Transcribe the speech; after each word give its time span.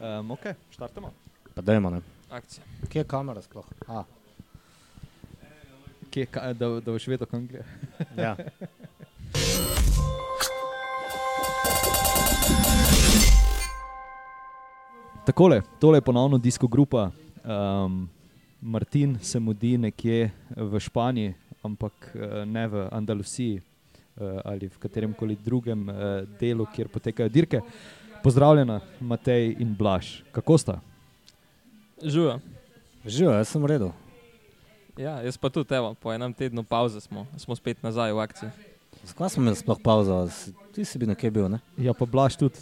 Um, 0.00 0.30
ok, 0.30 0.40
štartamo. 0.70 1.12
Pa 1.54 1.62
dajmo, 1.62 1.90
ne. 1.90 2.00
Akcija. 2.30 2.64
Kje 2.88 3.00
je 3.00 3.04
kamera 3.04 3.42
sploh? 3.42 3.64
A, 3.86 4.04
Kje, 6.10 6.26
ka, 6.26 6.52
da, 6.52 6.68
da 6.80 6.92
boš 6.92 7.06
vedel, 7.06 7.26
kam 7.26 7.46
gre. 7.46 7.64
ja. 8.16 8.36
Takole, 15.26 15.62
tole 15.78 15.98
je 15.98 16.02
ponovno 16.02 16.38
disko 16.38 16.66
grupa. 16.66 17.10
Um, 17.44 18.08
Martin 18.60 19.18
se 19.22 19.40
mudi 19.40 19.78
nekje 19.78 20.30
v 20.56 20.80
Španiji, 20.80 21.34
ampak 21.62 21.92
eh, 22.14 22.44
ne 22.46 22.66
v 22.68 22.88
Andaluziji 22.92 23.60
uh, 23.60 24.40
ali 24.44 24.68
v 24.68 24.78
katerem 24.78 25.12
koli 25.14 25.36
drugem 25.44 25.88
uh, 25.88 25.94
delu, 26.40 26.66
kjer 26.74 26.88
potekajo 26.88 27.28
dirke. 27.28 27.60
Pozdravljena, 28.22 28.80
Matej 29.00 29.56
in 29.58 29.74
Blaž. 29.74 30.20
Kako 30.32 30.58
sta? 30.58 30.80
Živijo. 32.02 32.40
Živijo, 33.04 33.32
jaz 33.32 33.48
sem 33.48 33.62
v 33.62 33.66
redu. 33.66 33.92
Ja, 34.98 35.20
jaz 35.24 35.38
pa 35.40 35.48
tudi, 35.48 35.74
evo, 35.74 35.94
po 35.94 36.12
enem 36.12 36.32
tednu 36.36 36.62
pauze 36.62 37.00
smo, 37.00 37.26
smo 37.36 37.56
spet 37.56 37.80
nazaj 37.82 38.12
v 38.12 38.20
akciji. 38.20 38.50
Skaj 39.04 39.28
smo 39.32 39.42
imeli 39.42 39.56
sploh 39.56 39.80
pauzo? 39.80 40.28
Ti 40.74 40.84
si 40.84 40.98
bil 41.00 41.08
nekje 41.08 41.30
bil, 41.30 41.48
ne? 41.48 41.62
Ja, 41.80 41.96
pa 41.96 42.04
Blaž 42.04 42.36
tudi. 42.36 42.60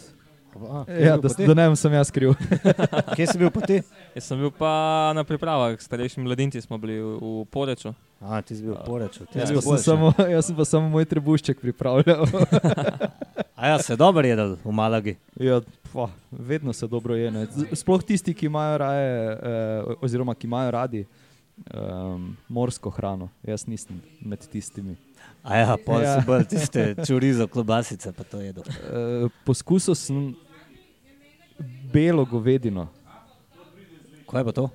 A, 0.55 0.85
Ja, 0.87 1.17
da, 1.17 1.27
da 1.27 1.53
ne 1.53 1.67
vem, 1.67 1.75
sem 1.75 1.93
jaz 1.93 2.11
kriv. 2.11 2.33
Kje 3.15 3.27
si 3.27 3.37
bil 3.37 3.51
pa 3.51 3.61
ti? 3.67 3.81
Jaz 4.15 4.31
sem 4.31 4.39
bil 4.39 4.51
pa 4.55 5.11
na 5.15 5.23
pripravah, 5.27 5.75
starejši 5.75 6.23
mladinci 6.23 6.61
smo 6.63 6.79
bili 6.79 6.97
v, 7.03 7.19
v 7.19 7.43
Poreču. 7.51 7.91
A, 8.23 8.39
ti 8.41 8.55
si 8.55 8.63
bil 8.63 8.73
Ja, 8.73 9.11
si 9.11 9.39
Jaz, 9.39 9.51
bil 9.51 9.59
pa 9.61 9.75
sem 9.75 9.83
samo, 9.83 10.15
jaz 10.15 10.47
sem 10.47 10.55
pa 10.55 10.65
samo 10.65 10.87
moj 10.89 11.05
trebušček 11.05 11.59
pripravljal. 11.59 12.23
A 13.59 13.67
ja, 13.67 13.79
se 13.79 13.93
je 13.93 13.97
dobro 13.97 14.23
jedel 14.23 14.55
v 14.55 14.71
Malagi. 14.71 15.17
Ja, 15.35 15.59
pa, 15.93 16.07
vedno 16.31 16.73
se 16.73 16.87
dobro 16.87 17.15
je. 17.15 17.31
ne. 17.31 17.47
Sploh 17.73 18.03
tisti, 18.03 18.33
ki 18.33 18.45
imajo, 18.45 18.77
raje, 18.77 19.09
eh, 19.33 19.37
oziroma, 20.01 20.35
ki 20.35 20.47
imajo 20.47 20.71
radi 20.71 21.01
um, 21.75 22.37
morsko 22.47 22.89
hrano. 22.89 23.27
Jaz 23.43 23.67
nisem 23.67 23.99
med 24.21 24.39
tistimi. 24.47 24.95
A 25.43 25.57
ja, 25.57 25.75
pol 25.85 26.01
Ja. 26.01 26.15
si 26.15 26.25
bolj 26.25 26.45
tiste 26.47 26.95
čurizo, 27.07 27.47
klobasice 27.47 28.13
pa 28.15 28.23
to 28.23 28.39
jedel. 28.39 28.63
Eh, 28.63 29.27
poskusil 29.43 29.95
sem 29.95 30.31
belo 31.93 32.23
govedino. 32.25 32.87
Kaj 34.29 34.39
je 34.41 34.45
pa 34.45 34.51
to? 34.51 34.69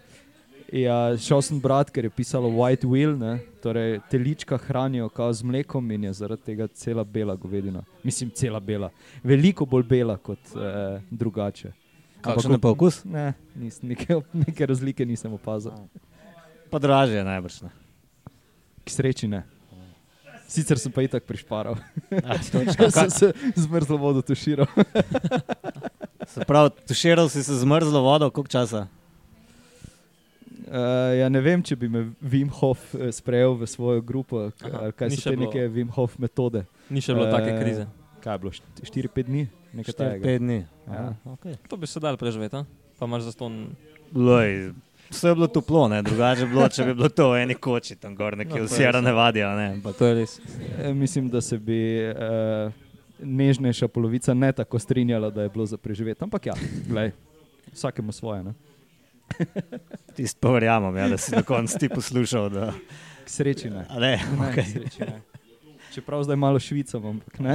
Ja, 0.73 1.13
šel 1.21 1.43
sem 1.45 1.61
brat, 1.61 1.91
ker 1.93 2.07
je 2.09 2.11
pisalo 2.11 2.49
White 2.49 2.89
Wheel, 2.89 3.19
ne? 3.21 3.39
torej 3.63 3.99
telička 4.11 4.59
hranijo 4.61 5.09
kao 5.09 5.33
z 5.33 5.43
mlekom 5.43 5.91
in 5.91 6.05
je 6.05 6.13
zaradi 6.13 6.43
tega 6.43 6.67
cela 6.67 7.05
bela 7.05 7.37
govedina. 7.37 7.83
Mislim, 8.03 8.31
cela 8.31 8.61
bela. 8.61 8.91
Veliko 9.23 9.65
bolj 9.67 9.87
bela 9.89 10.17
kot 10.17 10.39
eh, 10.57 11.01
drugače. 11.11 11.73
Kakšen 12.25 12.57
je 12.57 12.59
pa 12.59 12.73
okus? 12.73 13.03
Ne, 13.05 13.33
nis, 13.57 13.83
neke, 13.83 14.21
neke 14.33 14.67
razlike 14.67 15.07
nisem 15.07 15.33
opazil. 15.33 15.73
Pa 16.71 16.79
dražje 16.79 17.21
je 17.21 17.25
najbrž. 17.25 17.61
Ne? 17.63 17.71
K 18.85 18.91
sreči 18.91 19.29
ne. 19.29 19.45
Sicer 20.49 20.79
sem 20.79 20.93
pa 20.93 21.03
itak 21.05 21.25
prišparal, 21.25 21.77
A, 22.21 22.37
točno. 22.37 22.73
ker 22.77 22.93
sem 22.93 23.11
se 23.11 23.33
z 23.57 23.65
mrzlo 23.69 23.97
vodo 23.97 24.23
tuširal. 24.23 24.69
Se 26.25 26.41
pravi, 26.49 26.71
tuširal 26.89 27.29
si 27.29 27.43
se 27.45 27.53
z 27.53 27.65
mrzlo 27.69 28.01
vodo, 28.01 28.31
koliko 28.31 28.49
časa? 28.49 28.87
Uh, 30.65 30.73
ja, 31.15 31.29
ne 31.29 31.41
vem, 31.41 31.61
če 31.61 31.77
bi 31.77 31.89
me 31.89 32.01
Wim 32.23 32.49
Hof 32.51 32.95
eh, 32.95 33.11
sprejel 33.13 33.53
v 33.55 33.67
svojo 33.69 34.01
grupo, 34.01 34.47
Aha, 34.49 34.79
ali 34.81 34.93
kaj 34.93 35.11
so 35.13 35.27
te 35.27 35.37
bilo. 35.37 35.45
neke 35.45 35.67
Wim 35.69 35.91
Hof 35.93 36.17
metode. 36.17 36.63
Ni 36.89 37.01
še 37.01 37.13
bilo 37.13 37.27
Eh, 37.27 37.33
take 37.33 37.53
krize. 37.59 37.85
Kaj 38.19 38.33
je 38.33 38.39
bilo, 38.39 38.53
4-5 38.81 39.29
dni? 39.29 39.43
Nekaj 39.75 39.93
4-5 39.93 39.97
takega. 39.99 40.39
dni. 40.39 40.59
Ja. 40.87 41.03
A, 41.13 41.33
okay. 41.35 41.59
To 41.69 41.77
bi 41.77 41.85
se 41.85 42.01
dal 42.01 42.17
preživeti, 42.17 42.57
a? 42.57 42.65
pa 42.97 43.05
imaš 43.05 43.29
za 43.29 43.33
to. 43.35 43.51
Loj, 44.11 44.73
vse 45.11 45.29
je 45.29 45.35
bilo 45.35 45.47
toplo, 45.49 45.85
ne? 45.89 46.01
drugače 46.03 46.47
bi 46.47 46.53
bilo, 46.53 46.69
če 46.71 46.85
bi 46.85 46.95
bilo 46.95 47.09
to 47.11 47.29
v 47.31 47.43
eni 47.43 47.55
koči 47.55 47.97
tam 47.97 48.15
gor, 48.15 48.33
nekje 48.35 48.57
No, 48.57 48.65
v 48.65 48.71
Sierra. 48.71 49.05
Nevada. 49.05 49.53
Ne? 49.55 49.67
Ampak 49.75 50.01
To 50.01 50.07
je 50.07 50.15
res. 50.15 50.41
E, 50.79 50.95
mislim, 50.95 51.29
da 51.29 51.41
se 51.41 51.59
bi 51.59 51.77
uh, 52.01 52.73
nežnejša 53.21 53.89
polovica 53.89 54.33
ne 54.33 54.53
tako 54.53 54.79
strinjala, 54.79 55.29
da 55.29 55.43
je 55.43 55.49
bilo 55.51 55.67
za 55.67 55.77
preživeti. 55.77 56.25
Ampak 56.25 56.47
ja, 56.47 56.55
glej, 56.89 57.13
vsakemu 57.73 58.13
svoje. 58.13 58.43
Ne? 58.45 58.53
tisto 60.17 60.39
pa 60.41 60.55
verjamem, 60.55 60.97
ja, 60.97 61.09
da 61.09 61.19
si 61.19 61.35
na 61.35 61.43
koncu 61.43 61.79
ti 61.79 61.89
poslušal. 61.89 62.51
Da... 62.51 62.73
K 63.25 63.29
sreči 63.31 63.71
ne. 63.71 63.87
A 63.89 63.99
Ne, 63.99 64.17
ne, 64.17 64.49
okay. 64.49 64.65
k 64.65 64.69
sreči 64.71 65.01
ne. 65.01 65.21
Čeprav 65.95 66.23
zdaj 66.27 66.37
malo 66.37 66.59
švicam, 66.61 67.07
ampak 67.07 67.39
ne. 67.39 67.55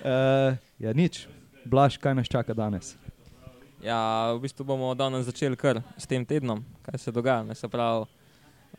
uh, 0.00 0.56
ja, 0.84 0.92
nič. 0.92 1.26
Blaž, 1.64 1.98
kaj 2.00 2.14
nas 2.14 2.28
čaka 2.28 2.54
danes? 2.54 2.96
Ja, 3.84 4.32
v 4.32 4.40
bistvu 4.44 4.64
bomo 4.64 4.94
danes 4.96 5.28
začeli 5.28 5.56
kar 5.60 5.82
s 6.00 6.08
tem 6.08 6.24
tednom, 6.24 6.64
kaj 6.84 6.98
se 7.00 7.12
dogaja. 7.12 7.44
Ne, 7.44 7.54
se 7.54 7.68
pravi, 7.68 8.08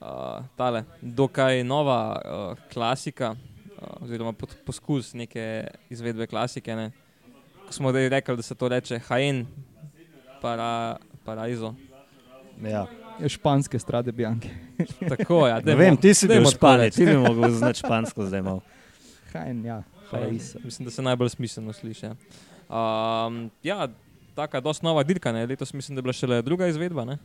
uh, 0.02 0.42
tale 0.58 0.82
dokaj 1.02 1.62
nova 1.64 2.00
uh, 2.18 2.66
klasika, 2.74 3.36
uh, 3.38 4.02
oziroma 4.02 4.34
pod, 4.34 4.58
poskus 4.66 5.14
neke 5.14 5.68
izvedbe 5.94 6.26
klasike. 6.28 6.74
Ne. 6.76 6.90
Ko 7.68 7.74
smo 7.74 7.94
zdaj 7.94 8.10
rekli, 8.10 8.36
da 8.38 8.42
se 8.42 8.58
to 8.58 8.70
reče 8.70 9.00
Hajen, 9.06 9.46
para, 10.46 10.98
Paraiso. 11.26 11.74
ja. 12.62 12.86
Je 13.20 13.30
španske 13.30 13.80
strade 13.80 14.12
Bianke. 14.12 14.50
Tako, 15.12 15.48
ja, 15.48 15.60
Ne 15.64 15.76
vem, 15.76 15.98
ti 15.98 16.14
si 16.14 16.28
bil 16.28 16.44
tako 16.44 16.90
ti 16.92 17.06
bi 17.06 17.18
mogel 17.18 17.50
znati 17.52 17.80
špansko 17.80 18.26
zdaj 18.28 18.42
malo. 18.42 18.62
Hajn, 19.34 19.66
ja, 19.66 19.84
Paraisa. 20.12 20.60
Mislim, 20.64 20.86
da 20.86 20.92
se 20.92 21.02
najbolj 21.02 21.30
smiselno 21.30 21.74
sliši. 21.74 22.06
Ja, 22.06 22.16
um, 22.70 23.50
ja 23.64 23.88
taka 24.36 24.60
dosti 24.62 24.86
nova 24.86 25.04
dirka. 25.04 25.32
Ne. 25.32 25.46
Letos 25.46 25.74
mislim, 25.74 25.96
da 25.96 26.00
je 26.00 26.04
bila 26.04 26.14
šele 26.14 26.42
druga 26.42 26.68
izvedba. 26.68 27.06
Ne. 27.06 27.18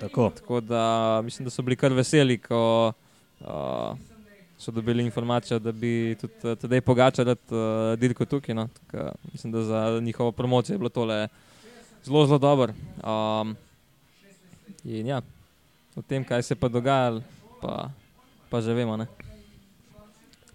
Tako. 0.00 0.30
Tako 0.36 0.60
da 0.60 1.20
mislim, 1.24 1.44
da 1.44 1.50
so 1.50 1.62
bili 1.62 1.76
kar 1.76 1.92
veseli, 1.92 2.38
ko 2.38 2.92
uh, 3.40 3.46
so 4.58 4.70
dobili 4.70 5.04
informacijo, 5.04 5.58
da 5.58 5.72
bi 5.72 6.16
tudi 6.20 6.34
uh, 6.44 6.58
tedaj 6.58 6.80
pogačal 6.80 7.28
uh, 7.28 7.36
dirko 7.98 8.24
tukaj. 8.24 8.54
No. 8.54 8.68
Tako, 8.68 9.10
mislim, 9.32 9.52
da 9.52 9.62
za 9.62 10.00
njihovo 10.00 10.32
promocijo 10.32 10.74
je 10.74 10.78
bilo 10.78 10.88
tole 10.88 11.28
zelo, 12.04 12.26
zelo 12.26 12.38
dobro. 12.38 12.74
Um, 13.04 13.56
in 14.84 15.06
ja, 15.06 15.22
o 15.96 16.02
tem, 16.02 16.24
kaj 16.24 16.42
se 16.42 16.54
je 16.54 16.60
pa 16.60 16.68
dogajalo, 16.68 17.22
pa, 17.62 17.90
pa 18.50 18.60
že 18.60 18.74
vemo. 18.74 18.96
Ne. 18.96 19.06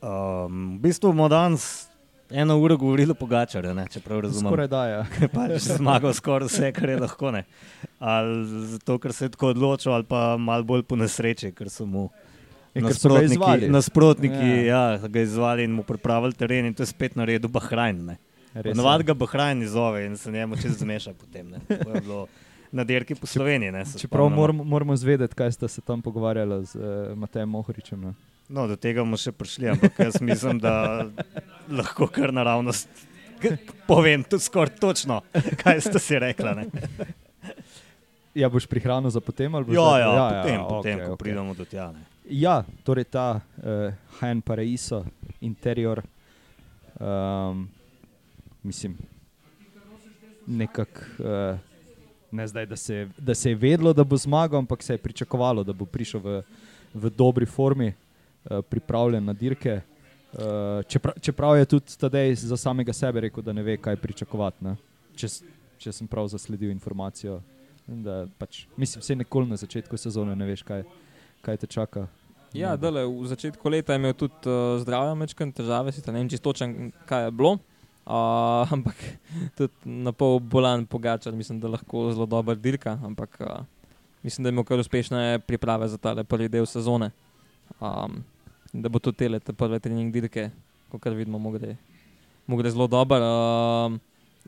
Um, 0.01 0.77
v 0.77 0.79
bistvu 0.85 1.13
bomo 1.13 1.29
danes 1.29 1.87
eno 2.29 2.57
uro 2.57 2.77
govorili 2.77 3.11
o 3.11 3.17
Pogačarju, 3.17 3.73
ne, 3.73 3.85
če 3.91 4.01
prav 4.01 4.19
razumem. 4.25 4.51
Skoraj 4.51 4.67
da, 4.67 4.83
ja. 4.89 5.01
pač 5.33 5.69
zmagal 5.77 6.13
skoraj 6.13 6.49
vse, 6.49 6.71
kar 6.75 6.89
je 6.89 6.99
lahko. 6.99 7.31
Ne. 7.31 7.45
Ali 7.99 8.45
zato, 8.75 8.97
ker 9.01 9.13
se 9.13 9.29
je 9.29 9.35
tako 9.37 9.53
odločil, 9.53 9.93
ali 9.93 10.07
pa 10.09 10.35
malo 10.37 10.65
bolj 10.65 10.85
po 10.89 10.97
nesreči, 10.99 11.53
ker 11.55 11.69
so 11.69 11.85
mu 11.85 12.09
so 12.75 13.09
ga 13.13 13.21
izvali. 13.23 13.69
nasprotniki 13.71 14.67
ja. 14.67 14.97
Ja, 14.97 15.07
ga 15.07 15.21
izvali 15.21 15.63
in 15.63 15.71
mu 15.71 15.83
pripravili 15.83 16.33
teren, 16.33 16.65
in 16.65 16.73
to 16.73 16.83
je 16.83 16.91
spet 16.91 17.15
naredil 17.15 17.49
Bahrajn. 17.49 18.05
ne. 18.05 18.17
Ponavadi 18.55 19.03
ga 19.03 19.13
Bahrajn 19.13 19.61
izove 19.61 20.05
in 20.05 20.17
se 20.17 20.31
njemu 20.31 20.55
čez 20.55 20.77
zmeša 20.77 21.13
potem. 21.13 21.53
Na 22.71 22.83
dirki 22.83 23.15
po 23.15 23.27
Sloveniji. 23.27 23.71
Ne, 23.71 23.83
Čeprav 23.97 24.29
moramo, 24.29 24.63
moramo 24.63 24.95
zvedeti, 24.95 25.35
kaj 25.35 25.51
sta 25.51 25.67
se 25.67 25.81
tam 25.81 26.01
pogovarjala 26.01 26.63
z 26.63 26.75
uh, 26.75 26.83
Matejem 27.15 27.49
Mohoričem. 27.49 28.01
Ne? 28.01 28.13
No, 28.49 28.67
do 28.67 28.75
tega 28.75 29.01
bomo 29.01 29.17
še 29.17 29.31
prišli, 29.31 29.69
ampak 29.69 29.99
jaz 29.99 30.19
mislim, 30.21 30.59
da 30.59 31.05
lahko 31.69 32.07
kar 32.07 32.33
naravnost 32.33 32.89
povem 33.85 34.23
tudi 34.23 34.43
skoraj 34.43 34.75
točno, 34.75 35.21
kaj 35.57 35.81
ste 35.81 35.99
si 35.99 36.19
rekla. 36.19 36.53
Ne? 36.53 36.65
Ja, 38.35 38.49
boš 38.49 38.67
prihranil 38.67 39.09
za 39.09 39.21
potem? 39.21 39.55
ali 39.55 39.65
boš 39.65 39.75
Ja, 39.75 39.81
zdaj- 39.81 40.01
ja, 40.01 40.11
potem, 40.11 40.59
okej, 40.59 40.69
potem 40.69 40.97
ko 40.99 41.05
okej. 41.07 41.17
pridemo 41.17 41.53
do 41.53 41.65
tja. 41.65 41.91
Ne. 41.91 42.03
Ja, 42.27 42.55
torej 42.83 43.05
ta 43.05 43.39
uh, 43.57 43.93
Hajen 44.19 44.41
Paraiso, 44.41 45.05
interior, 45.39 46.01
um, 46.97 47.69
mislim, 48.65 48.97
nekako. 50.47 51.01
Uh, 51.19 51.59
Ne 52.35 52.47
zdaj, 52.47 52.65
da 52.65 52.75
se, 52.75 53.09
da 53.17 53.35
se 53.35 53.49
je 53.49 53.55
vedelo, 53.55 53.93
da 53.93 54.03
bo 54.03 54.17
zmagal, 54.17 54.59
ampak 54.59 54.83
se 54.83 54.93
je 54.93 54.97
pričakovalo, 54.97 55.63
da 55.63 55.73
bo 55.73 55.85
prišel 55.85 56.19
v, 56.19 56.41
v 56.93 57.09
dobri 57.09 57.45
formi, 57.45 57.93
uh, 57.93 58.59
pripravljen 58.69 59.25
na 59.25 59.33
dirke. 59.33 59.81
Uh, 60.33 60.83
čeprav, 60.87 61.13
čeprav 61.21 61.57
je 61.57 61.65
tudi 61.65 61.95
tedaj 61.97 62.35
za 62.35 62.57
samega 62.57 62.93
sebe 62.93 63.21
rekel, 63.21 63.43
da 63.43 63.53
ne 63.53 63.63
ve, 63.63 63.77
kaj 63.77 63.95
pričakovati. 63.95 64.65
Ne? 64.65 64.75
Če, 65.15 65.29
če 65.79 65.93
sem 65.95 66.07
prav 66.11 66.27
zasledil 66.27 66.73
informacijo. 66.73 67.39
Da, 67.87 68.25
pač, 68.37 68.65
mislim, 68.77 68.99
vse 69.05 69.15
nikoli 69.15 69.47
na 69.47 69.55
začetku 69.61 69.97
sezone 69.97 70.35
ne 70.35 70.49
veš, 70.49 70.65
kaj, 70.67 70.83
kaj 71.45 71.61
te 71.61 71.69
čaka. 71.71 72.07
Ja, 72.55 72.73
dale, 72.79 73.05
v 73.05 73.29
začetku 73.31 73.69
leta 73.69 73.93
je 73.93 74.01
imel 74.01 74.15
tudi 74.17 74.49
uh, 74.49 74.75
zdravje, 74.81 75.15
mečken 75.21 75.55
težave, 75.55 75.93
sicer 75.95 76.11
ne 76.11 76.23
vem 76.23 76.29
čisto 76.31 76.51
točno, 76.51 76.91
kaj 77.07 77.29
je 77.29 77.31
bilo. 77.31 77.59
Uh, 78.05 78.65
ampak 78.75 78.95
tudi 79.57 79.73
na 79.85 80.13
pol 80.13 80.39
bolan 80.39 80.85
pogačar, 80.85 81.33
mislim, 81.33 81.59
da 81.59 81.73
lahko 81.73 82.11
zelo 82.13 82.25
dober 82.25 82.57
dirka, 82.57 82.99
ampak 83.03 83.37
uh, 83.41 83.63
mislim, 84.23 84.43
da 84.43 84.49
je 84.49 84.53
imel 84.53 84.63
kar 84.63 84.79
uspešne 84.79 85.39
priprave 85.47 85.87
za 85.87 85.97
tale 85.97 86.23
prvi 86.23 86.49
del 86.49 86.65
sezone. 86.65 87.11
Um, 87.79 88.21
da 88.73 88.89
bo 88.89 88.99
tudi 88.99 89.23
tele, 89.23 89.39
te 89.39 89.53
prve 89.53 89.79
trening 89.79 90.13
dirke, 90.13 90.51
kot 90.91 91.05
vidimo, 91.05 91.39
mu 91.39 91.51
gre 92.57 92.69
zelo 92.69 92.87
dobro. 92.87 93.17
Um, 93.17 93.99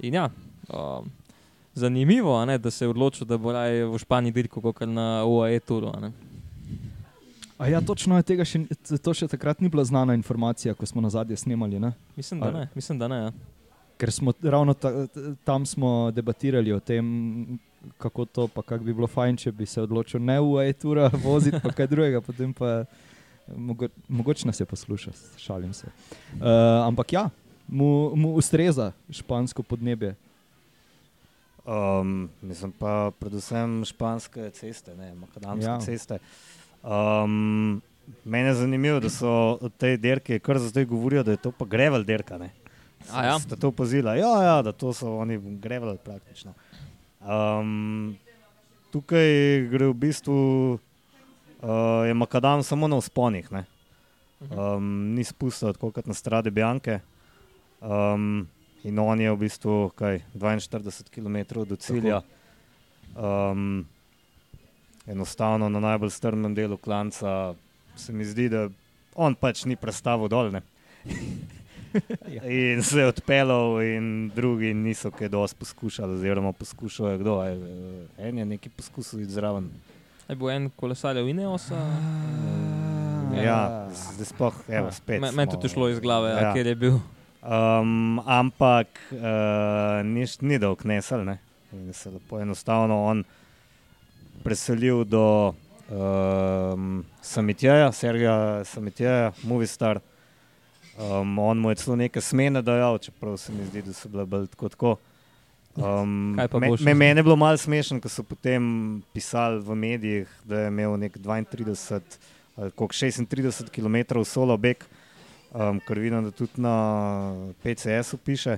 in 0.01 0.13
ja, 0.13 0.29
Um, 0.69 1.11
zanimivo, 1.73 2.45
ne, 2.45 2.57
da 2.57 2.71
se 2.71 2.85
je 2.85 2.89
odločil, 2.89 3.27
da 3.27 3.37
bo 3.37 3.51
raje 3.51 3.85
v 3.85 3.97
Španiji 3.97 4.31
dirkal 4.31 4.61
kot 4.61 4.81
na 4.81 5.23
UAE 5.25 5.59
turu. 5.59 5.91
ne. 6.01 6.11
A 7.57 7.67
ja, 7.67 7.81
točno 7.81 8.17
je 8.17 8.23
tega 8.23 8.45
še, 8.45 8.63
to 9.01 9.13
še 9.17 9.27
takrat 9.31 9.61
ni 9.61 9.69
bila 9.69 9.81
znana 9.83 10.13
informacija, 10.13 10.75
ko 10.77 10.85
smo 10.85 11.01
na 11.01 11.09
zadnje 11.09 11.39
snemali. 11.41 11.79
Ne? 11.81 11.93
Mislim, 12.15 12.41
da 12.41 12.51
ne. 12.53 12.67
Mislim, 12.75 12.99
da 12.99 13.07
ne 13.09 13.17
ja. 13.17 13.31
Ker 13.97 14.11
smo 14.13 14.33
ravno 14.43 14.75
ta, 14.77 14.91
tam 15.43 15.65
smo 15.65 16.11
debatirali 16.13 16.69
o 16.73 16.77
tem, 16.79 17.57
kako 17.97 18.25
to, 18.25 18.45
pa 18.47 18.61
kako 18.61 18.85
bi 18.85 18.93
bilo 18.93 19.09
fajn, 19.09 19.39
če 19.41 19.51
bi 19.57 19.65
se 19.65 19.81
odločil 19.81 20.21
ne 20.21 20.37
v 20.37 20.67
e-tura 20.69 21.09
voziti, 21.25 21.57
pa 21.63 21.73
kaj 21.73 21.89
drugega, 21.89 22.21
potem 22.21 22.53
pa 22.53 22.83
mogo, 23.55 23.89
mogoče 24.07 24.45
nas 24.47 24.61
je 24.61 24.69
poslušal, 24.69 25.17
šalim 25.41 25.73
se. 25.73 25.89
Uh, 26.37 26.85
ampak 26.85 27.13
ja, 27.13 27.25
mu, 27.67 28.13
mu 28.15 28.35
ustreza 28.37 28.91
špansko 29.09 29.63
podnebje. 29.63 30.13
Um, 31.67 32.29
mislim 32.41 32.71
pa 32.71 33.11
predvsem 33.19 33.81
španske 33.85 34.49
ceste, 34.55 34.95
ne 34.95 35.15
makadamske 35.15 35.65
Ja. 35.65 35.73
ja. 35.73 35.81
ceste. 35.81 36.19
Um, 36.83 37.81
mene 38.23 38.53
je 38.53 38.59
zanimivo, 38.61 38.99
da 38.99 39.09
so 39.09 39.69
te 39.77 39.97
derke, 39.97 40.39
kar 40.39 40.59
za 40.59 40.69
zdaj 40.69 40.85
govorijo, 40.85 41.23
da 41.23 41.31
je 41.35 41.41
to 41.43 41.51
pa 41.51 41.65
grevel 41.65 42.03
derka. 42.03 42.37
Ne? 42.37 42.51
A 43.11 43.25
ja? 43.25 43.39
Ste 43.39 43.55
to 43.55 43.71
pozila? 43.71 44.15
Ja, 44.15 44.33
ja, 44.43 44.61
da 44.61 44.71
to 44.71 44.93
so 44.93 45.17
oni 45.17 45.37
grevel 45.61 45.97
praktično. 45.97 46.53
Um, 47.21 48.17
tukaj 48.91 49.27
gre 49.71 49.89
v 49.89 49.93
bistvu, 49.93 50.37
uh, 50.73 52.05
je 52.07 52.13
makadam 52.13 52.63
samo 52.63 52.87
na 52.87 52.95
usponih, 52.95 53.51
ne? 53.51 53.65
um, 54.39 55.13
ni 55.15 55.23
spustil 55.23 55.73
tako 55.73 55.91
kot 55.91 56.07
na 56.07 56.13
strade 56.13 56.51
Bianke. 56.51 56.99
Um, 57.81 58.47
in 58.83 58.99
on 58.99 59.21
je 59.21 59.31
v 59.31 59.37
bistvu 59.37 59.89
kaj, 59.97 60.21
42 60.35 61.09
km 61.11 61.63
do 61.65 61.75
cilja. 61.75 62.21
Um, 63.15 63.85
enostavno 65.07 65.69
na 65.69 65.79
najbolj 65.81 66.09
strmem 66.11 66.55
delu 66.55 66.77
klanca 66.77 67.53
se 67.95 68.13
mi 68.13 68.25
zdi, 68.25 68.49
da 68.49 68.69
on 69.15 69.35
pač 69.35 69.65
ni 69.65 69.75
prestavil 69.75 70.27
dol. 70.27 70.51
ne. 70.51 70.61
in 72.45 72.83
se 72.83 72.99
je 72.99 73.07
odpeljal, 73.07 73.81
in 73.81 74.07
drugi 74.29 74.73
niso 74.73 75.11
kaj 75.11 75.29
dosti 75.29 75.57
poskušali, 75.57 76.13
oziroma 76.13 76.51
poskušajo 76.53 77.17
kdo. 77.17 77.39
a 77.39 77.45
je- 77.45 77.57
En 78.19 78.37
je 78.37 78.45
nekaj 78.45 78.71
poskusil 78.71 79.19
iti 79.21 79.31
zraven. 79.31 79.69
Je 80.27 80.35
bil 80.35 80.49
en 80.49 80.69
kolesar 80.71 81.15
v 81.15 81.29
Ineosa. 81.29 81.75
Ja, 83.35 83.87
zdaj 84.13 84.25
sploh, 84.25 84.55
evo, 84.69 84.91
spet. 84.91 85.21
Me- 85.21 85.31
Meni 85.31 85.47
smo- 85.47 85.51
tudi 85.51 85.69
šlo 85.69 85.89
iz 85.89 85.99
glave, 85.99 86.29
ja. 86.29 86.39
Ja. 86.39 86.53
ker 86.53 86.67
je 86.67 86.75
bil. 86.75 86.99
Um, 87.41 88.19
ampak 88.19 88.87
uh, 89.11 89.19
ni, 90.03 90.25
ni 90.41 90.57
dolg 90.57 90.83
nesel, 90.85 91.23
ne? 91.23 91.37
in 91.73 91.93
se 91.93 92.09
lepo 92.09 92.39
enostavno 92.39 93.03
on 93.03 93.23
preselil 94.43 95.03
do 95.05 95.53
um, 95.89 97.03
Samitjeja, 97.21 97.91
Sergeja 97.91 98.63
Samitjeja, 98.65 99.31
Movistar. 99.43 100.01
Um, 100.97 101.39
on 101.39 101.57
mu 101.57 101.69
je 101.69 101.75
celo 101.75 101.95
neke 101.95 102.21
smene 102.21 102.61
dajal, 102.61 102.97
čeprav 102.97 103.37
se 103.37 103.51
mi 103.53 103.65
zdi, 103.65 103.81
da 103.81 103.93
so 103.93 104.09
bile 104.09 104.25
bolj 104.25 104.47
tako. 104.47 104.69
tako. 104.69 104.95
Um, 105.77 106.33
me, 106.35 106.47
me, 106.79 106.93
mene 106.93 107.19
je 107.19 107.23
bilo 107.23 107.35
malo 107.35 107.57
smešno, 107.57 107.99
ko 108.01 108.09
so 108.09 108.23
potem 108.25 108.63
pisali 109.13 109.61
v 109.61 109.75
medijih, 109.75 110.29
da 110.43 110.59
je 110.59 110.71
imel 110.73 110.97
nek 110.97 111.17
32 111.17 112.01
ali 112.57 112.71
koliko, 112.71 112.93
36 112.93 113.69
km 113.69 114.23
solo 114.25 114.57
beg, 114.57 114.81
um, 115.53 115.79
kar 115.87 115.99
vidim, 115.99 116.23
da 116.23 116.31
tudi 116.31 116.61
na 116.61 116.73
PCS-u 117.63 118.17
piše. 118.17 118.57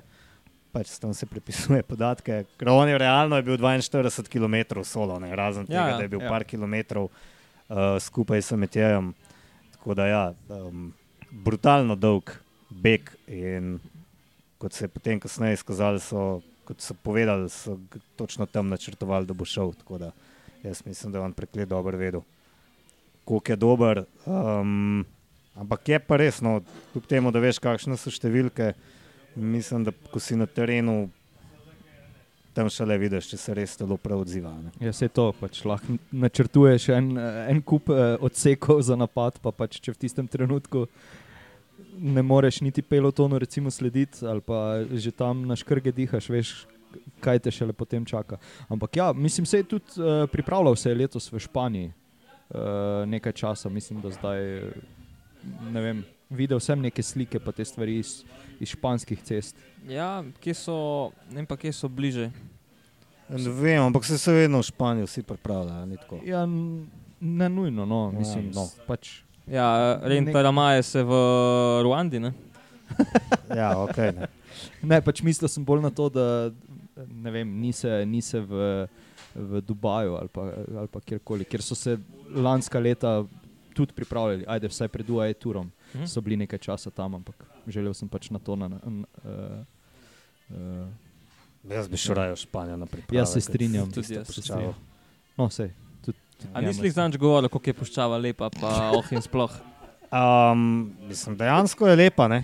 Pač 0.72 1.00
tam 1.02 1.14
se 1.18 1.26
prepisuje 1.26 1.82
podatke. 1.84 2.44
Ker 2.60 2.70
on 2.70 2.90
je 2.90 2.98
realno 2.98 3.36
je 3.40 3.44
bil 3.44 3.58
42 3.58 4.30
km 4.30 4.84
solo, 4.86 5.18
ne, 5.20 5.32
razen 5.36 5.66
Ja, 5.66 5.86
tega, 5.86 5.90
ja. 5.90 5.98
da 5.98 6.04
je 6.06 6.12
bil 6.14 6.22
Ja. 6.22 6.30
par 6.30 6.44
kilometrov 6.44 7.10
uh, 7.10 7.98
skupaj 8.00 8.42
s 8.42 8.52
Metjejem. 8.52 9.14
Tako 9.74 9.94
da 9.98 10.06
ja, 10.08 10.24
um, 10.50 10.92
brutalno 11.32 11.96
dolg 11.96 12.30
beg 12.70 13.10
in 13.28 13.80
kot 14.60 14.74
se 14.74 14.86
je 14.86 14.90
potem 14.92 15.20
kasneje 15.20 15.54
izkazalo, 15.58 16.00
so, 16.00 16.42
kot 16.68 16.82
so 16.82 16.94
povedali, 16.94 17.50
so 17.50 17.80
točno 18.16 18.46
tam 18.46 18.70
načrtovali, 18.70 19.26
da 19.26 19.34
bo 19.34 19.46
šel. 19.46 19.74
Tako 19.74 19.98
da 19.98 20.12
jaz 20.64 20.84
mislim, 20.86 21.12
da 21.12 21.18
je 21.18 21.24
on 21.24 21.34
preklet 21.34 21.70
dobro 21.70 21.98
vedel, 21.98 22.22
koliko 23.26 23.52
je 23.52 23.56
dober. 23.56 24.04
Um, 24.26 25.06
ampak 25.56 25.90
je 25.90 26.00
pa 26.00 26.18
res, 26.18 26.42
no, 26.42 26.60
kljub 26.92 27.06
temu, 27.08 27.32
da 27.32 27.40
veš, 27.40 27.58
kakšne 27.64 27.98
so 27.98 28.12
številke, 28.12 28.74
mislim, 29.36 29.84
da 29.84 29.92
ko 30.12 30.20
si 30.20 30.36
na 30.36 30.46
terenu, 30.46 31.10
tam 32.54 32.70
šele 32.70 32.98
vidiš, 32.98 33.30
če 33.32 33.38
se 33.38 33.56
res 33.56 33.78
telo 33.80 33.98
prav 33.98 34.24
odziva. 34.26 34.52
Ne. 34.58 34.74
Ja, 34.84 34.94
se 34.96 35.08
to 35.08 35.30
pač 35.40 35.62
lahko 35.68 35.96
načrtuješ 36.12 36.90
en, 36.98 37.14
en 37.20 37.62
kup 37.62 37.92
eh, 37.94 38.18
odsekov 38.26 38.82
za 38.84 38.98
napad, 39.00 39.40
pa 39.44 39.54
pač 39.56 39.80
če 39.80 39.96
v 39.96 40.02
tistem 40.06 40.28
trenutku 40.28 40.88
ne 42.00 42.22
moreš 42.24 42.62
niti 42.62 42.82
pelotonu 42.82 43.40
recimo 43.40 43.72
slediti, 43.72 44.26
ali 44.26 44.42
pa 44.42 44.84
že 44.92 45.12
tam 45.12 45.46
na 45.48 45.56
škrge 45.56 45.92
dihaš, 45.96 46.30
veš, 46.32 46.54
kaj 47.24 47.40
te 47.46 47.52
šele 47.54 47.74
potem 47.74 48.06
čaka. 48.06 48.40
Ampak 48.68 48.98
ja, 48.98 49.12
mislim, 49.14 49.46
se 49.46 49.62
je 49.62 49.68
tudi 49.76 50.00
uh, 50.00 50.26
pripravljal 50.32 50.76
se 50.76 50.90
je 50.90 50.96
letos 50.96 51.32
v 51.32 51.40
Španiji 51.40 51.92
uh, 51.92 53.06
nekaj 53.08 53.34
časa, 53.34 53.70
mislim, 53.70 54.02
da 54.02 54.12
zdaj, 54.12 54.40
ne 55.72 55.82
vem, 55.82 56.04
videl 56.30 56.60
sem 56.60 56.82
neke 56.82 57.04
slike 57.04 57.40
pa 57.40 57.52
te 57.52 57.66
stvari 57.66 58.00
iz, 58.00 58.24
iz 58.60 58.74
španskih 58.76 59.22
cest. 59.24 59.58
Ja, 59.90 60.24
kje 60.42 60.54
so, 60.54 60.78
ne 61.30 61.42
vem 61.42 61.50
pa 61.50 61.58
kje 61.58 61.74
so 61.74 61.90
bliže. 61.90 62.30
Ne 63.30 63.54
vem, 63.54 63.82
ampak 63.84 64.06
se, 64.06 64.18
se 64.18 64.34
vedno 64.34 64.62
v 64.62 64.66
Španiji 64.70 65.06
vsi 65.06 65.24
pripravljajo. 65.24 66.22
Ja, 66.26 66.46
ne 67.20 67.50
nujno, 67.50 67.86
no, 67.86 68.10
Ja, 68.14 68.20
mislim, 68.20 68.52
no. 68.54 68.66
no. 68.66 68.86
pač 68.88 69.22
Ja, 69.50 69.98
Renta 70.06 70.42
Ramaje 70.42 70.84
se 70.84 71.04
v 71.04 71.14
Ruandi, 71.84 72.20
ne? 72.20 72.34
Ja, 73.60 73.74
ok. 73.82 73.98
Ne. 74.14 74.28
Ne, 74.82 75.00
pač 75.02 75.22
mislil 75.26 75.50
sem 75.50 75.66
bolj 75.66 75.82
na 75.82 75.90
to, 75.90 76.10
da 76.14 76.52
ne 77.08 77.32
vem, 77.34 77.50
ni 77.62 77.74
se, 77.74 77.90
ni 78.06 78.22
se 78.22 78.42
v, 78.42 78.86
v 79.34 79.62
Dubaju 79.66 80.18
ali 80.20 80.30
pa, 80.34 80.46
ali 80.54 80.90
pa 80.92 81.02
kjerkoli, 81.02 81.48
kjer 81.50 81.64
so 81.66 81.78
se 81.78 81.98
lanska 82.30 82.82
leta 82.82 83.24
tudi 83.74 83.96
pripravljali, 83.98 84.46
ajde 84.48 84.70
vsaj 84.70 84.90
pred 84.94 85.10
UAE 85.10 85.34
turom, 85.40 85.72
Mhm. 85.90 86.06
so 86.06 86.22
bili 86.22 86.38
nekaj 86.38 86.60
časa 86.60 86.90
tam, 86.90 87.16
ampak 87.16 87.36
želel 87.68 87.94
sem 87.94 88.08
pač 88.08 88.30
na 88.30 88.40
to. 88.40 88.56
Na, 88.56 88.68
na, 88.68 88.78
uh, 88.78 89.66
uh, 90.50 90.88
Jaz 91.66 91.88
bi 91.88 91.98
šel 91.98 92.16
raje 92.16 92.34
v 92.34 92.36
Španijo 92.38 92.78
na 92.78 92.86
pripravo. 92.86 93.18
Jaz 93.18 93.34
se 93.34 93.42
strinjam. 93.42 93.92
Tudi 93.92 94.14
jaz 94.14 94.28
se 94.28 94.42
strinjam. 94.42 94.74
no, 95.38 95.50
sej, 95.50 95.70
tudi, 96.02 96.18
tudi 96.38 96.52
A 96.54 96.62
njemu 96.62 96.68
nisi 96.68 96.84
jih 96.84 96.94
se- 96.94 96.96
zanč 96.96 97.18
govoril, 97.18 97.50
koliko 97.50 97.70
je 97.70 97.74
puščava 97.74 98.18
lepa, 98.18 98.50
pa 98.52 98.70
oh 98.98 99.06
in 99.12 99.22
sploh. 99.22 99.52
Um, 100.10 100.62
mislim, 101.04 101.38
dejansko 101.38 101.88
je 101.88 101.96
lepa. 101.96 102.28
Ne? 102.28 102.44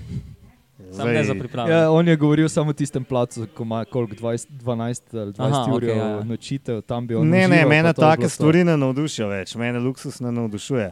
Sam 0.91 1.07
ne 1.07 1.23
za 1.23 1.33
pripravo. 1.33 1.69
Ja, 1.69 1.91
on 1.91 2.07
je 2.07 2.15
govoril 2.15 2.49
samo 2.49 2.69
o 2.69 2.73
tistem 2.73 3.03
placu, 3.03 3.47
ko 3.53 3.63
ima 3.63 3.85
koliko 3.85 4.15
20, 4.15 4.47
12 4.51 5.19
ali 5.19 5.33
20 5.33 5.41
Aha, 5.41 5.65
ur 5.71 5.83
okej, 5.83 5.97
ja, 5.97 6.07
ja. 6.07 6.23
nočitev, 6.23 6.81
tam 6.81 7.07
bi 7.07 7.15
on. 7.15 7.27
Ne, 7.27 7.47
ne, 7.47 7.55
užival, 7.55 7.69
mene 7.69 7.93
to 7.93 8.01
je 8.01 8.09
take 8.09 8.29
stvari 8.29 8.63
ne 8.63 8.77
navdušijo 8.77 9.27
več, 9.27 9.55
mene 9.55 9.79
luksus 9.79 10.19
ne 10.19 10.31
navdušuje. 10.31 10.91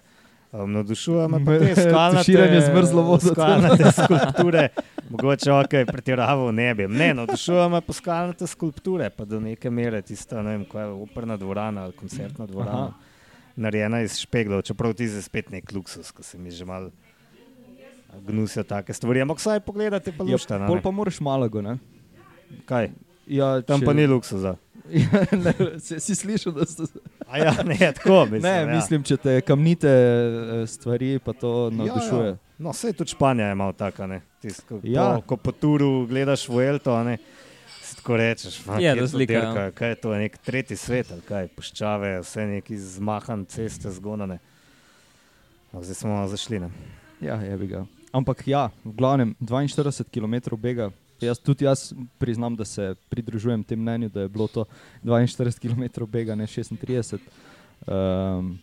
Um, 0.54 0.70
navdušuje 0.70 1.28
me 1.28 1.40
pa 1.42 1.56
te 1.58 1.74
skalnate, 1.76 2.18
tuširanje 2.20 2.60
z 2.62 2.70
mrzlo 2.70 3.02
vodo. 3.04 3.26
skalnate 3.28 3.92
skulpture, 3.92 4.68
mogoče 5.10 5.52
ok, 5.52 5.74
pretiraval 5.88 6.52
ne 6.52 6.76
bi. 6.76 6.86
Ne, 6.88 7.14
navdušuje 7.14 7.70
me 7.70 7.82
pa 7.82 7.94
skalnate 7.94 8.48
skulpture, 8.48 9.10
pa 9.10 9.26
do 9.26 9.40
neke 9.40 9.70
mere 9.72 10.02
tista, 10.04 10.42
ne 10.42 10.52
vem, 10.52 10.66
kaj 10.66 10.84
je 10.84 10.92
operna 11.00 11.38
dvorana 11.38 11.84
ali 11.84 11.94
koncertna 11.94 12.46
dvorana. 12.46 12.84
Aha. 12.84 12.94
Narejena 13.58 14.02
iz 14.02 14.20
špeglov, 14.20 14.62
čeprav 14.62 14.94
ti 14.94 15.04
je 15.06 15.22
spet 15.22 15.50
nek 15.50 15.72
luksus, 15.72 16.12
ko 16.12 16.24
se 16.24 16.38
mi 16.38 16.52
že 16.52 16.66
malo 16.66 16.92
gnusijo 18.20 18.64
take 18.64 18.94
stvari. 18.94 19.22
Ampak 19.22 19.38
vsaj 19.38 19.60
pogledate 19.60 20.12
pa 20.12 20.24
Ja, 20.24 20.32
lušta. 20.32 20.62
pol 20.68 20.82
pa 20.82 20.92
moraš 20.92 21.18
malago, 21.20 21.62
ne? 21.62 21.78
Kaj? 22.66 22.92
Ja, 23.28 23.62
Tam 23.62 23.80
če- 23.80 23.86
pa 23.86 23.94
ni 23.94 24.06
luksuza. 24.06 24.56
Ja, 24.86 25.10
ne, 25.44 25.54
si, 25.80 25.98
si 26.00 26.14
slišal, 26.14 26.54
da 26.54 26.66
so. 26.68 26.86
A 27.28 27.38
ja, 27.38 27.54
ne, 27.64 27.78
tako 27.94 28.26
mislim. 28.26 28.42
Ne, 28.44 28.58
ja. 28.60 28.66
mislim, 28.68 29.04
če 29.04 29.18
te 29.18 29.42
kamnite 29.42 29.90
eh, 29.90 30.68
stvari, 30.68 31.20
pa 31.20 31.34
to 31.34 31.70
navdušuje. 31.70 32.24
Ja, 32.24 32.28
ja. 32.28 32.38
No, 32.58 32.72
vse 32.72 32.94
tudi 32.94 33.12
Španija 33.12 33.48
je 33.48 33.56
malo 33.56 33.74
taka. 33.74 34.08
ne. 34.08 34.22
Tist, 34.42 34.66
ko, 34.68 34.80
Ja. 34.84 35.16
po, 35.16 35.22
ko 35.22 35.38
po 35.38 35.52
turu 35.52 36.08
gledaš 36.08 36.50
v 36.50 36.62
Elto, 36.62 36.94
a 36.94 37.04
ne, 37.04 37.18
si 37.82 37.96
tako 37.96 38.18
rečeš. 38.18 38.66
"Ma, 38.66 38.80
Je 38.80 38.96
razlika, 38.96 39.34
ja. 39.34 39.40
dirka, 39.42 39.72
Kaj 39.72 39.90
je 39.90 39.96
to, 39.96 40.16
nek 40.16 40.38
tretji 40.38 40.78
svet 40.78 41.12
ali 41.12 41.22
kaj, 41.22 41.48
puščave, 41.48 42.20
vse 42.22 42.46
neki 42.48 42.78
zmahan 42.78 43.46
ceste, 43.46 43.92
zgonane. 43.92 44.40
No, 45.74 45.82
zdaj 45.84 45.96
smo 45.96 46.28
zašli. 46.28 46.60
Ne. 46.60 46.70
Ja, 47.22 47.36
je 47.36 47.58
bi 47.58 47.68
ga. 47.68 47.86
Ampak 48.12 48.48
ja, 48.48 48.70
v 48.86 48.94
glavnem 48.94 49.36
42 49.42 50.04
km 50.12 50.56
bega. 50.56 50.92
Jaz, 51.22 51.40
tudi 51.40 51.66
jaz 51.66 51.94
priznam, 52.18 52.56
da 52.56 52.66
se 52.66 52.96
pridružujem 53.10 53.64
tem 53.64 53.80
mnenju, 53.80 54.10
da 54.10 54.22
je 54.22 54.30
bilo 54.30 54.48
to 54.48 54.66
42 55.04 55.60
km 55.60 56.06
bega, 56.06 56.36
ne 56.36 56.48
36. 56.48 57.18
Um, 57.88 58.60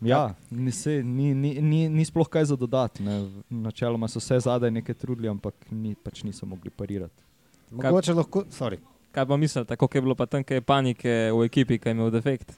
ja, 0.00 0.34
ni, 0.50 0.72
se, 0.72 1.02
ni, 1.02 1.34
ni, 1.34 1.60
ni, 1.60 1.88
ni 1.88 2.04
sploh 2.04 2.28
kaj 2.28 2.44
za 2.44 2.56
dodati. 2.56 3.02
ne. 3.02 3.30
Načeloma 3.50 4.08
so 4.08 4.20
se 4.20 4.40
zadaj 4.40 4.70
nekaj 4.70 4.94
trudili, 4.94 5.28
ampak 5.28 5.54
ni, 5.70 5.94
pač 5.94 6.22
niso 6.22 6.46
mogli 6.46 6.70
parirati. 6.70 7.22
Mogoče 7.70 8.14
lahko, 8.14 8.44
sorry. 8.50 8.78
Kaj 9.12 9.26
pa 9.26 9.36
mislite, 9.36 9.76
kako 9.76 9.98
je 9.98 10.02
bilo 10.02 10.14
pa 10.14 10.26
tam, 10.26 10.44
kaj 10.44 10.56
je 10.56 10.60
panike 10.60 11.14
v 11.34 11.44
ekipi, 11.44 11.78
kaj 11.78 11.90
je 11.90 11.94
imel 11.94 12.10
defekt? 12.10 12.54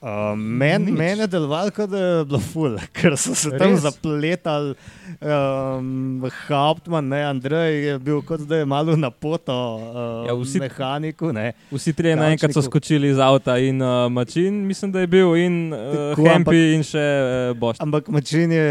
Uh, 0.00 0.08
Meni 0.36 0.92
men 0.92 1.18
je 1.18 1.26
delovalo, 1.26 1.70
kot 1.70 1.90
da 1.90 1.98
je 1.98 2.24
bilo 2.24 2.38
ful, 2.40 2.76
ker 2.94 3.16
so 3.16 3.34
se 3.34 3.50
tam 3.52 3.72
Res? 3.72 3.80
zapletali. 3.80 4.76
Um, 5.20 6.22
Hauptmann, 6.46 7.08
ne, 7.08 7.24
Andrej 7.24 7.82
je 7.82 7.98
bil 7.98 8.22
kot 8.22 8.40
da 8.40 8.56
je 8.56 8.64
malo 8.64 8.94
na 8.94 9.10
poto, 9.10 9.50
uh, 9.76 10.22
Ja, 10.22 10.34
vsi- 10.34 10.60
mehaniku. 10.60 11.32
Ne. 11.32 11.48
Vsi 11.70 11.92
trije 11.92 12.14
naenkrat 12.14 12.52
so 12.52 12.62
skočili 12.62 13.08
iz 13.08 13.18
avta 13.18 13.56
in 13.58 13.82
uh, 13.82 14.06
Mačin, 14.08 14.54
mislim, 14.62 14.92
da 14.92 15.00
je 15.00 15.06
bil, 15.08 15.34
in 15.36 15.58
uh, 15.68 15.78
Tako, 16.12 16.22
Hempi 16.22 16.38
ampak- 16.46 16.74
in 16.74 16.82
še 16.84 17.06
uh, 17.50 17.56
Boš. 17.56 17.76
Ampak 17.80 18.08
mačin 18.08 18.52
je 18.52 18.68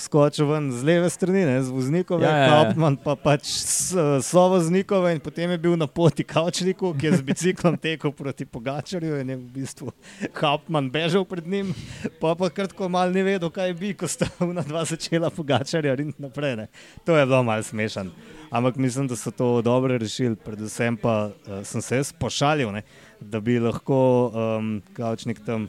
skočil 0.00 0.46
ven 0.46 0.72
z 0.72 0.82
leve 0.82 1.06
strani, 1.08 1.44
ne, 1.44 1.62
z 1.62 1.70
voznikove, 1.70 2.22
Ja, 2.22 2.30
ja, 2.30 2.36
ja. 2.40 2.50
Hauptmann 2.56 2.96
pa 2.96 3.14
pač 3.14 3.46
so 3.46 4.48
voznikove 4.48 5.12
in 5.12 5.20
potem 5.20 5.50
je 5.50 5.58
bil 5.60 5.76
na 5.76 5.86
poti 5.86 6.24
kavčniku, 6.24 6.94
ki 6.94 7.06
je 7.06 7.12
z 7.12 7.22
biciklom 7.22 7.78
tekel 7.78 8.10
proti 8.10 8.44
Pogačarju 8.44 9.20
in 9.20 9.30
je 9.30 9.36
v 9.36 9.46
bistvu 9.54 9.92
Hauptmann 10.34 10.63
bežal 10.68 11.24
pred 11.24 11.46
njim, 11.46 11.74
pa 12.20 12.34
pa 12.34 12.50
kratko 12.50 12.88
mal 12.88 13.12
ni 13.12 13.22
vedel, 13.22 13.50
kaj 13.50 13.74
bi, 13.74 13.94
ko 13.94 14.08
sta 14.08 14.26
ona 14.40 14.62
dva 14.62 14.84
začela 14.84 15.30
Pogačarja 15.30 15.94
in 16.00 16.12
naprej. 16.18 16.56
Ne. 16.56 16.66
To 17.04 17.16
je 17.16 17.26
bilo 17.26 17.42
mal 17.42 17.62
smešen. 17.62 18.10
Ampak 18.50 18.76
mislim, 18.76 19.08
da 19.08 19.16
so 19.16 19.30
to 19.30 19.62
dobro 19.62 19.98
rešili, 19.98 20.36
predvsem 20.36 20.96
pa 20.96 21.30
uh, 21.30 21.62
sem 21.64 21.82
se 21.82 22.02
pošalil, 22.18 22.72
ne, 22.72 22.82
da 23.20 23.40
bi 23.40 23.58
lahko 23.58 24.30
um, 24.30 24.82
kavčnik 24.92 25.44
tam 25.44 25.68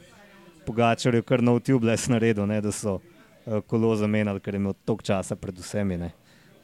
Pogačarju 0.66 1.22
kar 1.22 1.42
nov 1.42 1.60
tubeless 1.60 2.08
naredil, 2.08 2.46
ne, 2.46 2.60
da 2.60 2.72
so 2.72 2.98
uh, 2.98 3.60
kolo 3.66 3.96
zamenjali, 3.96 4.40
ker 4.40 4.54
je 4.54 4.62
imel 4.62 4.74
toliko 4.84 5.02
časa 5.02 5.36
pred 5.36 5.58
vsemi, 5.58 5.98
ne, 5.98 6.12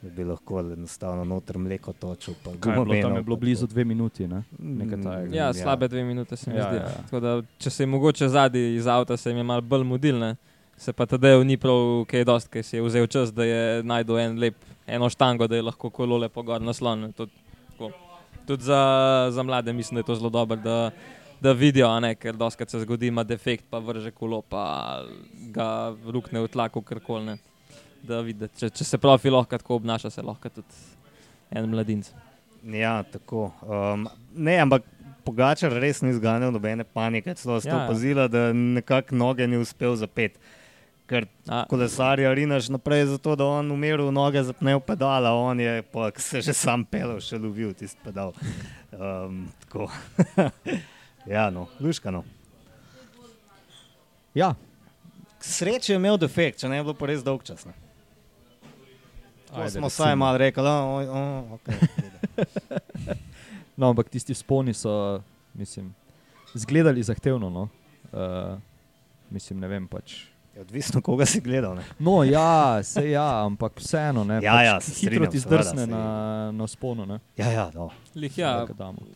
bi 0.09 0.23
lahko 0.23 0.59
enostavno 0.61 1.23
noter 1.25 1.57
mleko 1.57 1.93
točil. 1.93 2.33
je 2.33 2.39
bilo, 2.43 2.55
tam 2.55 2.73
gumomenov, 2.75 3.15
je 3.15 3.23
bilo 3.23 3.35
blizu 3.37 3.67
dve 3.67 3.83
minuti. 3.85 4.27
Ne? 4.27 4.43
Mm, 4.59 4.79
takega. 4.79 5.35
Ja, 5.35 5.45
Ja. 5.45 5.53
slabe 5.53 5.87
dve 5.87 6.03
minute 6.03 6.35
se 6.35 6.51
mi 6.51 6.57
Ja, 6.57 6.63
zdi. 6.63 6.75
ja, 6.75 6.83
ja. 6.83 7.03
Tako 7.03 7.19
Da, 7.19 7.41
če 7.57 7.69
se 7.69 7.83
je 7.83 7.87
mogoče 7.87 8.29
zadnji 8.29 8.75
iz 8.75 8.87
avta, 8.87 9.17
se 9.17 9.29
jim 9.29 9.37
je 9.37 9.43
malo 9.43 9.61
bolj 9.61 9.83
mudilne. 9.83 10.35
Se 10.77 10.93
pa 10.93 11.05
tedaj 11.05 11.43
ni 11.45 11.57
prav 11.57 11.75
kaj 12.05 12.23
dost, 12.25 12.47
ker 12.49 12.63
si 12.63 12.75
je 12.75 12.81
vzel 12.81 13.07
čas, 13.07 13.31
da 13.31 13.43
je 13.43 13.83
najdel 13.83 14.17
en 14.19 14.39
lep, 14.39 14.55
eno 14.87 15.09
štango, 15.09 15.47
da 15.47 15.55
je 15.55 15.61
lahko 15.61 15.89
kolo 15.89 16.17
lepo 16.17 16.43
gor 16.43 16.61
naslon. 16.61 17.13
Tudi, 17.13 17.31
tako. 17.69 17.91
Tudi 18.47 18.63
za, 18.63 18.81
za 19.31 19.43
mlade 19.43 19.73
mislim, 19.73 19.95
da 19.95 19.99
je 19.99 20.03
to 20.03 20.15
zelo 20.15 20.29
dobro, 20.29 20.55
da, 20.57 20.91
da 21.41 21.51
vidijo, 21.51 21.87
a 21.87 21.99
ne, 21.99 22.15
ker 22.15 22.35
doskrat 22.35 22.69
se 22.69 22.79
zgodi, 22.79 23.07
ima 23.07 23.23
defekt, 23.23 23.65
pa 23.69 23.79
vrže 23.79 24.11
kolo, 24.11 24.41
pa 24.41 25.03
ga 25.47 25.67
rukne 26.05 26.39
v 26.39 26.47
tlaku, 26.47 26.81
karkoli. 26.81 27.25
ne. 27.25 27.37
Da 28.03 28.19
vidi, 28.25 28.49
če, 28.59 28.69
če 28.69 28.85
se 28.87 28.97
profi 28.99 29.31
lahko 29.31 29.57
tako 29.57 29.77
obnaša, 29.79 30.11
se 30.11 30.23
lahko 30.25 30.49
tudi 30.51 30.81
en 31.55 31.69
mladinec. 31.71 32.09
Ja, 32.63 32.97
tako. 33.03 33.51
Um, 33.63 34.07
ne, 34.35 34.57
ampak 34.63 34.87
Pogačar 35.23 35.71
res 35.79 36.01
ni 36.03 36.11
zganjal 36.11 36.51
nobene 36.51 36.83
panike, 36.83 37.31
celo 37.39 37.55
ste 37.63 37.69
Ja, 37.71 37.77
ja. 37.77 37.85
opazili, 37.85 38.25
da 38.27 38.49
nekako 38.53 39.15
noge 39.15 39.47
ni 39.47 39.55
uspel 39.57 39.95
zapeti. 39.95 40.39
Ker 41.07 41.27
A, 41.47 41.63
kolesarja 41.67 42.31
rinaš 42.35 42.69
naprej, 42.71 43.05
zato 43.11 43.35
da 43.39 43.45
on 43.45 43.71
umiril 43.71 44.11
noge, 44.11 44.43
zapne 44.43 44.75
v 44.75 44.81
pedala, 44.83 45.31
on 45.35 45.59
je 45.59 45.81
pa 45.91 46.11
se 46.17 46.41
že 46.41 46.53
sam 46.55 46.83
pelil, 46.83 47.19
še 47.23 47.39
lovil 47.39 47.71
tisti 47.75 47.99
pedal. 48.03 48.35
Um, 48.91 49.47
tako. 49.63 49.87
ja, 51.35 51.49
no, 51.51 51.67
luškano. 51.79 52.23
Ja, 54.35 54.55
Sreče 55.43 55.93
je 55.93 55.99
imel 55.99 56.17
defekt, 56.17 56.59
če 56.63 56.69
ne 56.71 56.79
bi 56.79 56.87
bilo 56.87 56.95
pa 56.95 57.07
res 57.11 57.23
dolg 57.23 57.43
čas. 57.43 57.65
Ne. 57.67 57.73
Tako 57.75 57.82
Ajde, 59.55 59.69
smo 59.71 59.87
vsaj 59.87 60.15
malo 60.15 60.37
rekli, 60.37 60.63
da 60.63 60.73
je 60.99 61.09
okay. 61.51 61.77
no, 63.75 63.89
ampak 63.89 64.09
tisti 64.09 64.33
sponi 64.33 64.73
so, 64.73 65.21
mislim, 65.53 65.95
izgledali 66.55 67.03
zahtevno. 67.03 67.49
No? 67.49 67.67
Uh, 68.11 68.57
mislim, 69.29 69.59
ne 69.59 69.67
vem 69.67 69.87
pač. 69.87 70.25
Je 70.55 70.61
odvisno, 70.61 71.01
koga 71.01 71.25
si 71.25 71.41
gledal. 71.41 71.75
Ne. 71.75 71.83
No, 71.99 72.23
ja, 72.23 72.83
se 72.83 73.09
ja, 73.09 73.45
ampak 73.45 73.73
vseeno, 73.75 74.23
ne, 74.23 74.35
Ja, 74.43 74.53
pač 74.53 74.65
ja, 74.65 74.75
se 74.81 74.91
hitro 74.91 75.07
strinjam, 75.07 75.31
ti 75.31 75.39
zdrsne 75.39 75.87
na, 75.87 76.03
na 76.51 76.67
sponu. 76.67 77.05
Ne, 77.05 77.17
Ja, 77.37 77.47
ja, 77.49 77.71
no. 77.73 77.89
Lih, 78.15 78.37
ja, 78.37 78.65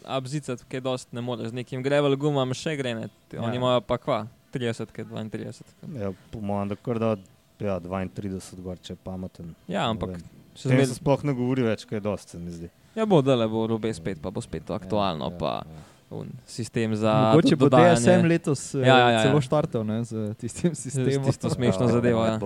abzicati, 0.03 0.65
kaj 0.65 0.81
dosti 0.81 1.15
ne 1.15 1.21
moreš, 1.21 1.47
z 1.47 1.53
nekim 1.53 1.83
grevel 1.83 2.15
gumam 2.17 2.53
še 2.53 2.73
gre, 2.75 2.95
ne. 2.95 3.07
Ti- 3.27 3.37
Ja. 3.37 3.43
Oni 3.43 3.55
imajo 3.57 3.81
pa 3.81 3.97
kva, 3.97 4.23
30, 4.53 4.89
kaj 4.91 5.05
32. 5.05 5.61
ja, 6.01 6.09
po 6.31 6.41
mojem, 6.41 6.69
da 6.69 6.75
kar 6.75 6.99
da 6.99 7.11
ja, 7.59 7.79
32 7.79 8.61
gor, 8.61 8.77
če 8.81 8.93
je 8.93 8.99
pameten. 9.03 9.53
Ja, 9.67 9.87
ampak 9.89 10.17
še 10.57 10.69
zmeraj. 10.69 10.95
sploh 10.97 11.23
ne 11.27 11.35
govori 11.37 11.65
več, 11.67 11.85
kaj 11.89 11.99
je 11.99 12.05
dosti, 12.05 12.35
se 12.35 12.41
mi 12.41 12.53
zdi. 12.53 12.69
Ja, 12.97 13.05
bo 13.05 13.21
dale, 13.21 13.47
bo 13.49 13.67
robe 13.69 13.91
spet, 13.93 14.21
pa 14.21 14.31
bo 14.33 14.41
spet 14.41 14.65
to 14.65 14.73
aktualno, 14.77 15.29
ja, 15.29 15.37
pa 15.37 15.53
ja. 15.65 15.83
un, 16.17 16.31
sistem 16.49 16.95
za. 16.97 17.13
Mogoče 17.31 17.57
bo 17.59 17.69
DSM 17.73 18.25
letos 18.29 18.73
ja, 18.73 18.85
Ja, 18.85 18.97
ja, 18.97 19.09
ja, 19.11 19.23
celo 19.27 19.41
ja. 19.41 19.45
štartal 19.49 19.85
ne, 19.85 20.01
z 20.05 20.31
tistim 20.41 20.75
sistemom. 20.75 21.29
tisto 21.29 21.49
smešno 21.53 21.89
zadevo. 21.97 22.25
Ja. 22.25 22.39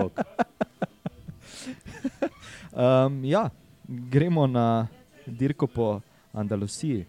Um, 2.72 3.24
ja, 3.27 3.50
gremo 3.88 4.48
na 4.48 4.88
dirko 5.27 5.68
po 5.68 6.00
Andalusiji. 6.34 7.06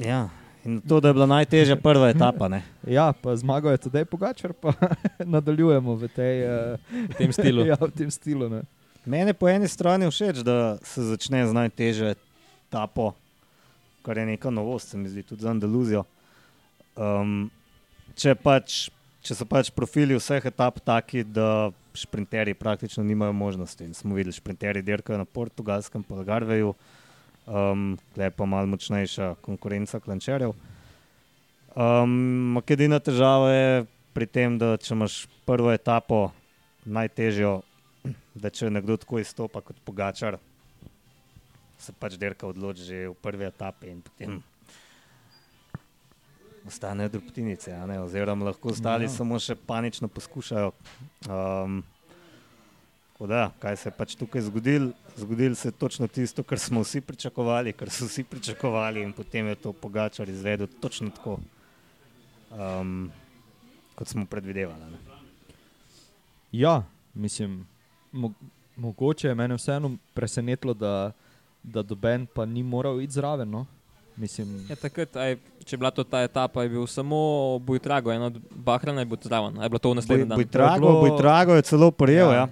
Ja. 0.00 0.28
In 0.64 0.80
to, 0.80 1.00
da 1.00 1.08
je 1.08 1.16
bila 1.16 1.26
najtežja 1.26 1.76
prva 1.80 2.10
etapa. 2.12 2.48
Ne? 2.48 2.62
Ja, 2.84 3.12
pa 3.12 3.36
zmagal 3.36 3.72
je 3.72 3.86
tudi 3.86 4.04
Pogačar, 4.04 4.52
pa 4.52 4.74
nadaljujemo 5.36 5.94
v, 5.96 6.08
tej, 6.08 6.44
uh, 6.44 7.06
V 7.08 7.16
tem 7.16 7.32
stilu. 7.32 7.64
ja, 7.70 7.78
v 7.80 7.90
tem 7.96 8.10
stilu. 8.12 8.48
Ne. 8.52 8.62
Mene 9.04 9.32
po 9.32 9.48
eni 9.48 9.68
strani 9.68 10.10
všeč, 10.10 10.44
da 10.44 10.76
se 10.84 11.02
začne 11.08 11.46
z 11.48 11.56
najtežjo 11.56 12.12
etapo, 12.12 13.14
kar 14.04 14.20
je 14.20 14.26
neka 14.26 14.52
novost, 14.52 14.92
se 14.92 15.00
mi 15.00 15.08
zdi, 15.08 15.24
tudi 15.24 15.42
za 15.42 15.54
Andaluzijo. 15.54 16.04
Um, 17.00 17.48
če, 18.12 18.36
pač, 18.36 18.90
če 19.24 19.38
so 19.40 19.48
pač 19.48 19.72
profili 19.72 20.18
vseh 20.18 20.44
etap 20.44 20.82
taki, 20.84 21.24
da 21.24 21.70
šprinterji 21.96 22.54
praktično 22.54 23.04
nimajo 23.04 23.32
možnosti. 23.32 23.84
In 23.84 23.94
smo 23.96 24.14
videli, 24.14 24.36
šprinterji 24.36 24.84
dirkajo 24.84 25.18
na 25.18 25.24
portugalskem, 25.24 26.04
pa 26.04 26.20
Algarveju, 26.20 26.74
um, 27.46 27.98
je 28.16 28.30
pa 28.30 28.44
malo 28.44 28.66
močnejša 28.66 29.34
konkurenca 29.44 30.00
klančerjev. 30.00 30.54
Um, 31.76 32.58
Edina 32.66 32.98
težava 32.98 33.50
je 33.52 33.86
pri 34.14 34.26
tem, 34.26 34.58
da 34.58 34.76
če 34.76 34.94
imaš 34.94 35.24
prvo 35.46 35.70
etapo, 35.72 36.30
najtežjo, 36.84 37.60
da 38.34 38.50
če 38.50 38.70
nekdo 38.70 38.96
tako 39.00 39.20
izstopa 39.22 39.62
kot 39.62 39.78
Pogačar, 39.84 40.38
se 41.80 41.92
pač 41.96 42.16
dirka 42.20 42.48
odloči 42.48 42.84
že 42.84 42.96
v 43.08 43.16
prvi 43.22 43.46
etapi 43.48 43.88
in 43.88 44.00
potem 44.04 44.40
ostanejo 46.66 47.08
drobtinice, 47.08 47.72
oziroma 48.02 48.50
lahko 48.50 48.68
ostali 48.68 49.08
ja. 49.08 49.12
samo 49.14 49.38
še 49.40 49.56
panično 49.56 50.08
poskušajo. 50.08 50.72
Um, 51.28 51.80
da, 53.20 53.50
kaj 53.60 53.76
se 53.76 53.88
je 53.88 53.96
pač 53.96 54.14
tukaj 54.16 54.44
zgodilo? 54.48 54.92
Zgodilo 55.20 55.54
se 55.54 55.68
je 55.68 55.72
točno 55.74 56.06
tisto, 56.08 56.42
kar 56.42 56.58
smo 56.58 56.80
vsi 56.80 57.00
pričakovali, 57.00 57.72
kar 57.72 57.90
so 57.90 58.04
vsi 58.04 58.24
pričakovali, 58.24 59.02
in 59.02 59.12
potem 59.12 59.46
je 59.46 59.54
to 59.56 59.72
Pogačar 59.74 60.28
izvedel 60.28 60.66
točno 60.80 61.10
tako, 61.10 61.38
um, 62.50 63.10
kot 63.94 64.08
smo 64.08 64.26
predvidevali. 64.26 64.80
Ne. 64.82 64.98
Ja, 66.52 66.82
mislim, 67.14 67.66
mo 68.12 68.32
mogoče 68.76 69.28
je 69.28 69.34
mene 69.34 69.54
vseeno 69.54 69.90
presenetilo, 70.14 70.74
da, 70.74 71.12
da 71.62 71.82
doben 71.82 72.26
pa 72.26 72.46
ni 72.46 72.62
moral 72.64 73.00
iti 73.00 73.12
zraven. 73.12 73.50
No? 73.50 73.66
Mislim, 74.16 74.66
Ja, 74.68 74.76
takrat, 74.76 75.16
aj, 75.16 75.36
če 75.64 75.74
je 75.74 75.78
bila 75.78 75.90
to 75.90 76.04
ta 76.04 76.22
etapa, 76.22 76.62
je 76.62 76.68
bil 76.68 76.86
samo 76.86 77.16
Bujtrago, 77.58 78.12
eno 78.12 78.26
od 78.26 78.40
Bahrana 78.50 79.00
je 79.00 79.06
bil 79.06 79.18
zraven. 79.22 79.58
A 79.58 79.62
Je 79.62 79.68
bilo 79.68 79.78
to 79.78 79.90
v 79.90 79.94
naslednjem 79.94 80.28
Boj, 80.28 80.34
dnevu. 80.34 80.38
Bojtrago, 80.40 80.86
bilo- 80.86 81.00
Bojtrago 81.02 81.54
je 81.54 81.62
celo 81.62 81.90
prijel. 81.90 82.30
Ja. 82.30 82.36
Ja. 82.36 82.48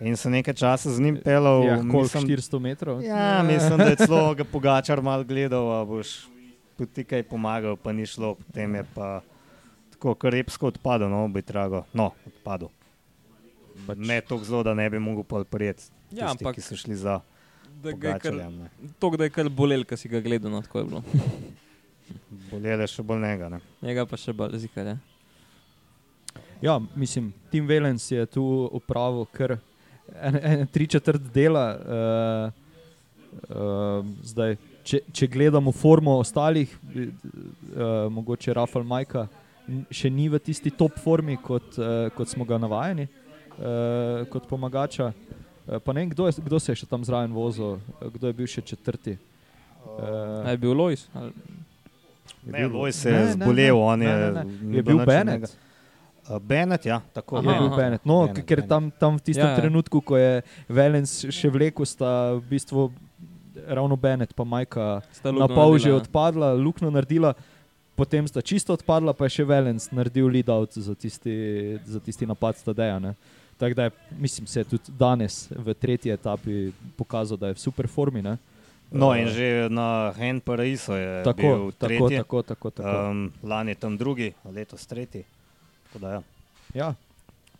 In 0.00 0.16
se 0.16 0.30
nekaj 0.30 0.54
časa 0.54 0.90
z 0.90 1.00
njim 1.00 1.18
pelal. 1.18 1.64
ja, 1.64 1.76
mislim, 1.76 2.22
400 2.24 2.58
metrov? 2.60 3.02
ja, 3.02 3.42
mislim, 3.42 3.78
da 3.78 3.84
je 3.84 3.96
celo 3.96 4.34
ga 4.34 4.44
Pogačar 4.44 5.02
mal 5.02 5.24
gledal, 5.24 5.72
a 5.72 5.84
boš 5.84 6.28
tudi 6.76 6.92
ti 6.92 7.04
kaj 7.04 7.22
pomagal, 7.22 7.76
pa 7.76 7.92
ni 7.92 8.06
šlo. 8.06 8.34
Potem 8.36 8.74
je 8.74 8.84
pa 8.94 9.20
tako 9.90 10.14
krepsko 10.14 10.66
odpadel, 10.66 11.10
no, 11.10 11.28
Bojtrago. 11.28 11.82
No, 11.92 12.12
odpadel. 12.26 12.68
Pač- 13.86 13.98
Ne 13.98 14.20
tako 14.20 14.44
zelo, 14.44 14.62
da 14.62 14.74
ne 14.74 14.90
bi 14.90 14.98
mogel 14.98 15.24
pol 15.24 15.44
prijeti. 15.44 15.90
Ja, 16.10 16.28
tisti, 16.28 16.44
ampak 16.44 16.54
ki 16.54 16.60
so 16.60 16.76
šli 16.76 16.96
za 16.96 17.20
da 17.82 17.92
ga 17.92 18.08
je 18.08 18.18
kar, 18.18 18.34
to, 18.98 19.10
da 19.10 19.24
je 19.24 19.30
kar 19.30 19.48
bolel, 19.48 19.84
ko 19.84 19.96
si 19.96 20.08
ga 20.08 20.20
gledal, 20.20 20.50
no, 20.50 20.62
tako 20.62 20.78
je 20.78 20.84
bilo. 20.84 21.02
Bolele 22.50 22.86
še 22.86 23.02
bolj 23.02 23.20
njega. 23.20 23.48
Ne. 23.48 23.60
Njega 23.82 24.06
pa 24.06 24.16
še 24.16 24.32
bolj 24.32 24.56
zikar. 24.58 24.86
Ja. 24.86 24.96
Ja, 26.60 26.80
mislim, 26.94 27.32
Tim 27.50 27.68
Valens 27.68 28.10
je 28.10 28.26
tu 28.26 28.42
upravil 28.72 29.26
kar 29.30 29.58
en, 30.22 30.36
en, 30.42 30.66
tri 30.72 30.86
četrt 30.86 31.22
dela. 31.34 31.66
Uh, 31.76 32.52
uh, 33.50 34.06
zdaj, 34.24 34.56
če, 34.84 35.02
če 35.12 35.28
gledamo 35.28 35.72
formo 35.72 36.16
ostalih, 36.22 36.72
uh, 36.94 38.08
mogoče 38.12 38.54
Rafael 38.56 38.86
Majka 38.88 39.26
še 39.92 40.08
ni 40.08 40.30
v 40.32 40.40
tisti 40.40 40.70
top 40.72 40.96
formi, 40.96 41.36
kot, 41.36 41.76
uh, 41.76 42.08
kot 42.16 42.30
smo 42.30 42.46
ga 42.48 42.56
navajeni, 42.58 43.04
uh, 43.58 44.24
kot 44.32 44.48
pomagača. 44.48 45.10
Uh, 45.68 45.76
pa 45.84 45.92
ne 45.92 46.06
vem, 46.06 46.12
kdo, 46.14 46.26
je, 46.30 46.40
kdo 46.40 46.60
se 46.60 46.72
je 46.72 46.82
še 46.82 46.88
tam 46.88 47.04
zraven 47.04 47.34
vozil, 47.36 47.76
kdo 48.00 48.30
je 48.30 48.38
bil 48.40 48.48
še 48.48 48.64
četrti. 48.64 49.18
Uh, 49.84 50.48
je 50.48 50.58
bil 50.58 50.72
Lois? 50.72 51.08
Ali- 51.14 51.34
Ne, 52.44 52.66
Loj 52.66 52.92
se 52.92 53.10
je 53.10 53.32
zbolel, 53.32 53.76
on 53.76 54.02
je. 54.02 54.08
ne, 54.08 54.30
ne. 54.32 54.42
ni 54.62 54.76
Je 54.76 54.82
bil 54.82 54.98
nič 55.00 55.04
od 55.04 55.67
Uh, 56.28 56.38
Bennett, 56.38 56.84
ja, 56.84 57.00
tako 57.12 57.36
Aha, 57.36 57.52
Je 57.52 57.58
bil 57.58 57.66
aha. 57.66 57.76
Bennett. 57.76 58.04
No, 58.04 58.26
Bennett, 58.26 58.44
ker 58.46 58.60
tam, 58.68 58.90
tam 58.90 59.16
v 59.16 59.22
tistem 59.24 59.44
Ja, 59.44 59.48
ja, 59.48 59.52
ja. 59.52 59.56
ja. 59.56 59.62
trenutku, 59.64 60.00
ko 60.00 60.16
je 60.16 60.42
Velens 60.68 61.24
še 61.32 61.48
vlekel, 61.48 61.86
sta 61.88 62.36
v 62.36 62.42
bistvu 62.50 62.92
ravno 63.66 63.96
Bennett 63.96 64.34
pa 64.36 64.44
Majka 64.44 65.00
na 65.24 65.48
pol 65.48 65.78
že 65.78 65.88
ne? 65.88 65.96
odpadla, 65.96 66.52
luknjo 66.54 66.90
naredila, 66.92 67.32
potem 67.96 68.28
sta 68.28 68.44
čisto 68.44 68.76
odpadla, 68.76 69.16
pa 69.16 69.24
je 69.26 69.40
še 69.40 69.44
Velens 69.48 69.88
naredil 69.90 70.28
lead 70.28 70.48
out 70.52 70.72
za 70.76 70.94
tisti, 70.94 71.78
za 71.84 71.98
tisti 72.00 72.26
napad 72.28 72.56
Stadeja. 72.56 72.98
ne. 72.98 73.14
Tako 73.58 73.74
da 73.74 73.82
je, 73.88 73.90
mislim, 74.18 74.46
se 74.46 74.60
je 74.60 74.64
tudi 74.64 74.92
danes 74.94 75.50
v 75.50 75.74
tretji 75.74 76.12
etapi 76.12 76.70
pokazal, 76.96 77.34
da 77.34 77.50
je 77.50 77.58
v 77.58 77.58
super 77.58 77.88
formi. 77.90 78.22
Ne? 78.22 78.38
No, 78.92 79.12
Eh, 79.14 79.20
in 79.20 79.28
že 79.28 79.68
na 79.68 80.12
Hen 80.16 80.40
Paraiso 80.40 80.94
je 80.94 81.24
tako, 81.24 81.42
bil 81.42 81.72
tako, 81.72 81.86
tretji. 81.86 82.16
tako, 82.16 82.42
tako, 82.42 82.70
tako. 82.70 83.10
Um, 83.10 83.32
lani 83.42 83.70
je 83.70 83.74
tam 83.74 83.96
drugi, 83.98 84.32
letos 84.46 84.86
tretji. 84.86 85.24
Da, 85.94 86.10
ja. 86.10 86.22
Ja, 86.74 86.94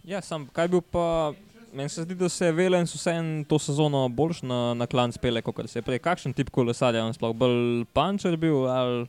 Ja, 0.05 0.21
sam, 0.21 0.47
kaj 0.53 0.69
bil 0.69 0.81
pa. 0.81 1.33
Meni 1.73 1.89
se 1.89 2.03
zdi, 2.03 2.15
da 2.15 2.29
se 2.29 2.47
je 2.47 2.53
Velens 2.53 2.95
vseeno 2.95 3.45
to 3.45 3.59
sezono 3.59 4.09
boljš 4.09 4.43
na, 4.43 4.75
na 4.75 4.87
klan 4.87 5.13
spele, 5.13 5.43
kot 5.43 5.59
se 5.69 5.79
je 5.79 5.83
prej. 5.83 5.99
Kakšen 5.99 6.33
tip 6.33 6.49
kolesarja 6.51 7.03
je 7.05 7.13
sploh? 7.13 7.35
Bolj 7.37 7.85
pančer 7.93 8.37
bil 8.37 8.65
ali, 8.67 9.07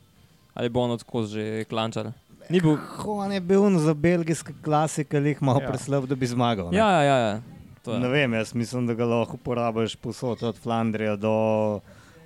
ali 0.54 0.70
bo 0.70 0.82
on 0.82 0.92
odskozi 0.92 1.34
že 1.34 1.64
klančar? 1.66 2.12
Ni 2.50 2.60
bil. 2.60 2.76
On 3.06 3.32
je 3.32 3.40
bil 3.40 3.80
za 3.80 3.94
belgijske 3.94 4.54
klasike, 4.64 5.18
ali 5.18 5.30
jih 5.30 5.42
malo 5.42 5.62
Ja. 5.62 5.70
preslab, 5.70 6.06
da 6.06 6.16
bi 6.16 6.28
zmagal. 6.28 6.72
ne. 6.72 6.78
Ja, 6.78 6.92
ja, 6.92 7.02
ja. 7.04 7.18
ja. 7.18 7.42
To 7.84 7.94
je. 7.94 8.00
Ne 8.00 8.08
vem, 8.10 8.34
jaz 8.34 8.54
mislim, 8.54 8.88
da 8.88 8.94
ga 8.94 9.06
lahko 9.06 9.40
uporabiš 9.40 9.96
posod 9.96 10.44
od 10.44 10.60
Flandrija 10.60 11.16
do 11.16 11.80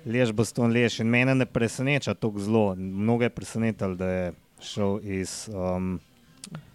Ležboston 0.04 0.72
Leš. 0.72 1.00
In 1.00 1.06
mene 1.06 1.34
ne 1.34 1.46
preseneča 1.46 2.14
tako 2.14 2.38
zelo. 2.38 2.74
Mnoge 2.74 3.24
je 3.24 3.30
presenetilo, 3.30 3.94
da 3.94 4.08
je 4.08 4.32
šel 4.60 4.98
iz, 5.02 5.48
um, 5.54 6.00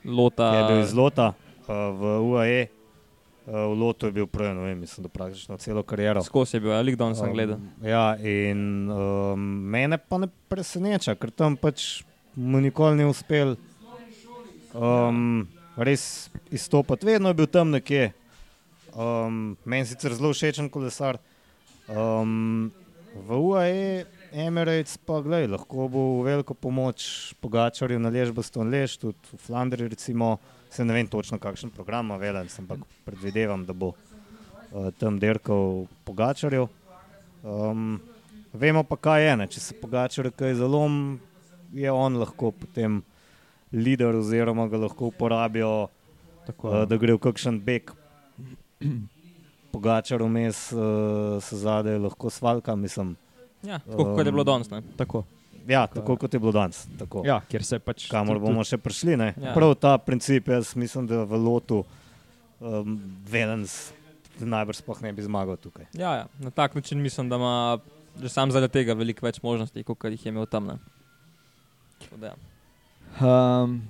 Lota. 0.05 0.55
je 0.55 0.63
bil 0.67 0.83
iz 0.83 0.93
Lota 0.93 1.33
uh, 1.33 1.73
v 1.95 2.19
UAE. 2.31 2.61
Uh, 3.49 3.53
v 3.53 3.73
Lotu 3.81 4.05
je 4.05 4.13
bil 4.13 4.27
prej, 4.29 4.53
ne 4.53 4.61
vem, 4.61 4.79
mislim, 4.79 5.07
da 5.07 5.09
praktično 5.09 5.57
celo 5.57 5.81
kariero. 5.83 6.21
Skozi 6.21 6.57
je 6.57 6.61
bil, 6.61 6.73
ali 6.73 6.93
kdo 6.93 7.09
sem 7.17 7.33
gledal. 7.33 7.57
ja, 7.81 8.13
in 8.21 8.91
um, 8.91 9.39
mene 9.73 9.97
pa 9.97 10.21
ne 10.21 10.29
preseneča, 10.51 11.15
ker 11.17 11.33
tam 11.33 11.57
pač 11.57 12.03
mu 12.35 12.61
nikoli 12.61 13.01
ni 13.01 13.09
uspel 13.09 13.55
um, 14.73 15.47
res 15.77 16.29
izstopati. 16.51 17.09
Vedno 17.09 17.33
je 17.33 17.39
bil 17.41 17.49
tam 17.49 17.73
nekje. 17.73 18.11
Um, 18.93 19.57
meni 19.65 19.85
sicer 19.85 20.13
zelo 20.13 20.33
všečen 20.33 20.69
kolesar. 20.69 21.17
Um, 21.89 22.69
v 23.15 23.29
UAE 23.33 24.05
Emirates 24.31 24.97
pa 24.97 25.21
gledaj, 25.21 25.47
lahko 25.49 25.87
bo 25.89 26.01
v 26.19 26.25
veliko 26.27 26.53
pomoč 26.53 27.33
pogačarju 27.41 27.99
na 27.99 28.11
Ležboston 28.13 28.69
Lež, 28.69 28.97
tudi 29.01 29.17
v 29.33 29.37
Flandriji 29.41 29.89
recimo. 29.89 30.37
Se 30.69 30.85
ne 30.85 30.93
vem 30.93 31.07
točno, 31.07 31.39
kakšen 31.41 31.71
program 31.73 32.05
ima 32.05 32.17
Velens, 32.21 32.59
ampak 32.59 32.83
predvidevam, 33.05 33.65
da 33.65 33.73
bo 33.73 33.93
uh, 33.93 34.91
tam 35.01 35.17
dirkal 35.19 35.87
pogačarjev. 36.05 36.67
Um, 37.41 37.97
vemo 38.53 38.83
pa, 38.83 38.97
kaj 38.97 39.25
je. 39.25 39.37
Ne? 39.37 39.47
Če 39.49 39.59
se 39.59 39.77
pogačar 39.81 40.29
kaj 40.29 40.59
zalom, 40.61 41.17
je 41.73 41.89
on 41.89 42.19
lahko 42.21 42.51
potem 42.53 43.01
lider, 43.73 44.13
oziroma 44.21 44.67
ga 44.69 44.83
lahko 44.85 45.09
uporabijo, 45.09 45.89
tako, 46.45 46.69
uh, 46.69 46.85
da 46.85 47.01
gre 47.01 47.17
v 47.17 47.23
kakšen 47.25 47.57
beg. 47.65 47.89
Pogačar 49.73 50.21
vmes 50.21 50.67
uh, 50.73 51.41
se 51.41 51.57
zadaj 51.65 51.97
lahko 51.97 52.29
svalka, 52.29 52.77
mislim. 52.77 53.17
Ja, 53.61 53.79
tako 53.79 54.15
kot 54.15 54.25
je 54.25 54.31
bilo 54.31 54.41
Um, 54.41 54.45
danes. 54.47 54.69
ne. 54.69 54.81
tako. 54.97 55.23
Ja, 55.67 55.87
tako 55.87 56.15
kot 56.15 56.33
je 56.33 56.39
bilo 56.39 56.51
danes. 56.51 56.87
Tako. 56.97 57.21
Ja, 57.25 57.41
ker 57.41 57.63
se 57.63 57.79
pač. 57.79 58.07
Kamor 58.07 58.35
tudi- 58.35 58.45
bomo 58.45 58.63
še 58.63 58.77
prišli. 58.77 59.17
ne. 59.17 59.33
Ja. 59.35 59.53
Prav 59.53 59.75
ta 59.75 59.97
princip, 59.97 60.47
jaz 60.47 60.75
mislim, 60.75 61.05
da 61.05 61.23
v 61.23 61.37
lotu 61.37 61.83
um, 62.59 62.95
Velens 63.25 63.91
najbrž 64.39 64.77
sploh 64.77 65.01
ne 65.01 65.11
bi 65.11 65.21
zmagal 65.21 65.57
tukaj. 65.57 65.85
Ja, 65.93 66.13
ja, 66.15 66.25
na 66.39 66.49
tak 66.49 66.75
način 66.75 66.97
mislim, 66.97 67.29
da 67.29 67.35
ima 67.35 67.79
že 68.17 68.29
sam 68.29 68.51
zaradi 68.51 68.73
tega 68.73 68.93
veliko 68.93 69.25
več 69.25 69.41
možnosti, 69.41 69.83
kot 69.83 70.03
jih 70.05 70.25
je 70.25 70.29
imel 70.29 70.45
tam. 70.45 70.79
ja. 72.19 72.33
Um, 73.19 73.81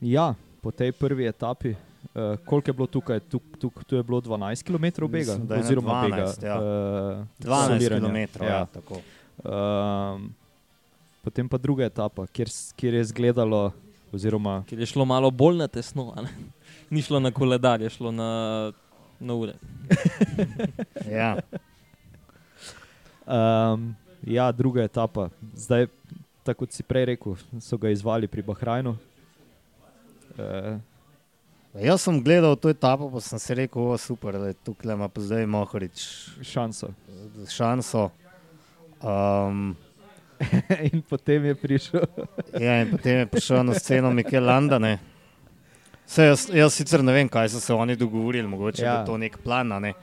ja, 0.00 0.34
po 0.60 0.70
tej 0.70 0.92
prvi 0.92 1.26
etapi, 1.26 1.74
uh, 2.14 2.36
koliko 2.46 2.70
je 2.70 2.72
bilo 2.72 2.86
tukaj? 2.86 3.20
Tuk, 3.20 3.42
tuk, 3.58 3.84
tu 3.84 3.96
je 3.96 4.02
bilo 4.02 4.20
12 4.20 4.62
km 4.62 5.06
bega, 5.06 5.36
Mislim, 5.38 5.60
oziroma 5.60 5.92
12, 5.92 6.10
bega. 6.10 6.48
ja. 6.48 6.56
Uh, 6.60 7.26
12 7.38 7.66
soliranja. 7.66 8.08
km. 8.08 8.44
Ja. 8.44 8.66
tako. 8.66 9.00
Um, 9.44 10.34
potem 11.22 11.48
pa 11.48 11.58
druga 11.58 11.84
etapa, 11.84 12.26
kjer, 12.26 12.48
kjer 12.76 12.94
je 12.94 13.00
izgledalo, 13.00 13.72
oziroma 14.12 14.62
Ker 14.68 14.78
je 14.78 14.86
šlo 14.86 15.04
malo 15.04 15.30
bolj 15.30 15.56
na 15.56 15.66
tesno, 15.68 16.12
a 16.16 16.22
ne? 16.22 16.30
ni 16.94 17.02
šlo 17.02 17.20
na 17.20 17.30
koledar, 17.30 17.82
je 17.82 17.90
šlo 17.90 18.12
na, 18.12 18.72
na 19.20 19.34
ure. 19.34 19.54
Ja. 21.10 21.36
um, 23.26 23.94
ja, 24.26 24.52
druga 24.52 24.82
etapa. 24.82 25.28
Zdaj, 25.54 25.86
tako 26.44 26.64
kot 26.64 26.72
si 26.72 26.82
prej 26.82 27.04
rekel, 27.04 27.36
so 27.60 27.76
ga 27.76 27.90
izvali 27.90 28.28
pri 28.28 28.42
Bahrajnu. 28.42 28.96
Uh, 30.38 30.78
Jaz 31.74 32.04
sem 32.06 32.22
gledal 32.22 32.54
to 32.56 32.70
etapo, 32.70 33.10
pa 33.10 33.20
sem 33.20 33.38
si 33.38 33.54
rekel, 33.54 33.82
o, 33.82 33.98
super, 33.98 34.38
da 34.38 34.52
je 34.52 34.58
tukaj 34.62 34.94
ima 34.94 35.08
pa 35.08 35.20
zdaj 35.20 35.46
Mohorič 35.46 36.04
šanso. 36.42 36.92
šanso. 37.50 38.10
Um, 39.02 39.74
In 40.92 41.02
potem 41.02 41.44
je 41.44 41.54
prišel. 41.54 42.00
ja, 42.64 42.82
in 42.82 42.90
potem 42.90 43.24
je 43.24 43.26
prišel 43.26 43.64
na 43.64 43.74
sceno 43.74 44.10
Mikel 44.10 44.44
Landa. 44.44 44.78
ne. 44.78 44.98
Saj 46.06 46.26
jaz, 46.26 46.42
jaz 46.52 46.74
sicer 46.74 47.02
ne 47.02 47.12
vem, 47.12 47.28
kaj 47.28 47.48
so 47.48 47.60
se 47.60 47.72
oni 47.72 47.96
dogovorili, 47.96 48.48
mogoče 48.48 48.84
ja. 48.84 49.00
Je 49.00 49.06
to 49.06 49.16
nek 49.18 49.38
plan. 49.40 49.68
Ne? 49.80 49.94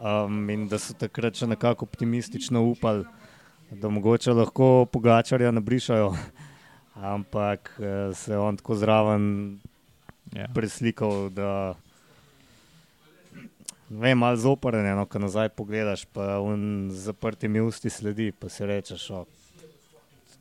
Um, 0.00 0.48
in 0.50 0.66
da 0.68 0.78
so 0.80 0.94
takrat 0.96 1.36
še 1.36 1.48
nekako 1.50 1.84
optimistično 1.84 2.62
upali, 2.64 3.04
da 3.70 3.88
mogoče 3.88 4.32
lahko 4.32 4.86
pogačarja 4.92 5.52
nabrišajo. 5.52 6.14
Ampak 7.14 7.74
eh, 7.76 8.14
se 8.16 8.32
je 8.32 8.38
on 8.38 8.56
tako 8.56 8.74
zraven 8.80 9.24
Ja. 10.36 10.46
preslikal, 10.54 11.30
da 11.32 11.74
ne 13.88 14.02
vem, 14.02 14.18
malo 14.18 14.36
zoporen, 14.36 14.84
no, 14.98 15.06
ko 15.06 15.18
nazaj 15.22 15.48
pogledaš, 15.56 16.04
pa 16.12 16.36
un 16.44 16.90
z 16.92 17.06
zaprtimi 17.08 17.62
usti 17.64 17.90
sledi, 17.90 18.32
pa 18.36 18.50
si 18.52 18.66
rečeš, 18.66 19.06
o, 19.16 19.24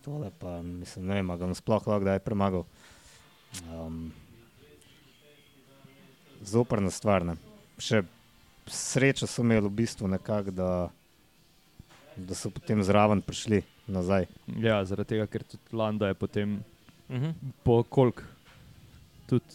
tole 0.04 0.32
pa 0.40 0.60
mislim, 0.62 1.06
ne 1.08 1.20
vem, 1.22 1.32
ga 1.32 1.46
bom 1.48 1.56
sploh 1.56 1.80
lahko 1.88 2.02
kdaj 2.04 2.20
premagal. 2.26 2.66
Um, 3.72 4.12
zoprna 6.46 6.92
stvar. 6.92 7.26
Ne. 7.26 7.38
Še 7.82 8.04
srečo 8.68 9.28
so 9.30 9.42
imeli 9.46 9.66
v 9.68 9.74
bistvu 9.82 10.10
nekako, 10.12 10.52
da, 10.52 10.70
da 12.18 12.38
so 12.38 12.50
potem 12.54 12.84
zraven 12.84 13.22
prišli 13.22 13.64
nazaj. 13.88 14.28
ja, 14.60 14.80
zaradi 14.86 15.16
tega, 15.16 15.28
ker 15.30 15.44
tudi 15.44 15.76
Landa 15.76 16.08
je 16.12 16.14
potem 16.18 16.60
Mhm. 17.10 17.32
po 17.64 17.84
kolik, 17.84 18.24
tudi 19.28 19.46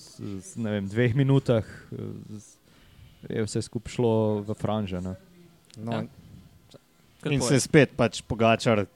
vem, 0.56 0.88
dveh 0.88 1.14
minutah, 1.14 1.64
eh, 1.92 3.34
je 3.34 3.44
vse 3.44 3.62
skupaj 3.62 3.92
šlo 3.92 4.12
v 4.42 4.54
franže. 4.54 5.00
Ne? 5.00 5.14
No, 5.76 5.92
Ja. 5.92 6.02
In 7.30 7.42
se 7.44 7.54
je 7.54 7.60
spet 7.60 7.90
pač 7.96 8.22
pogačar, 8.24 8.86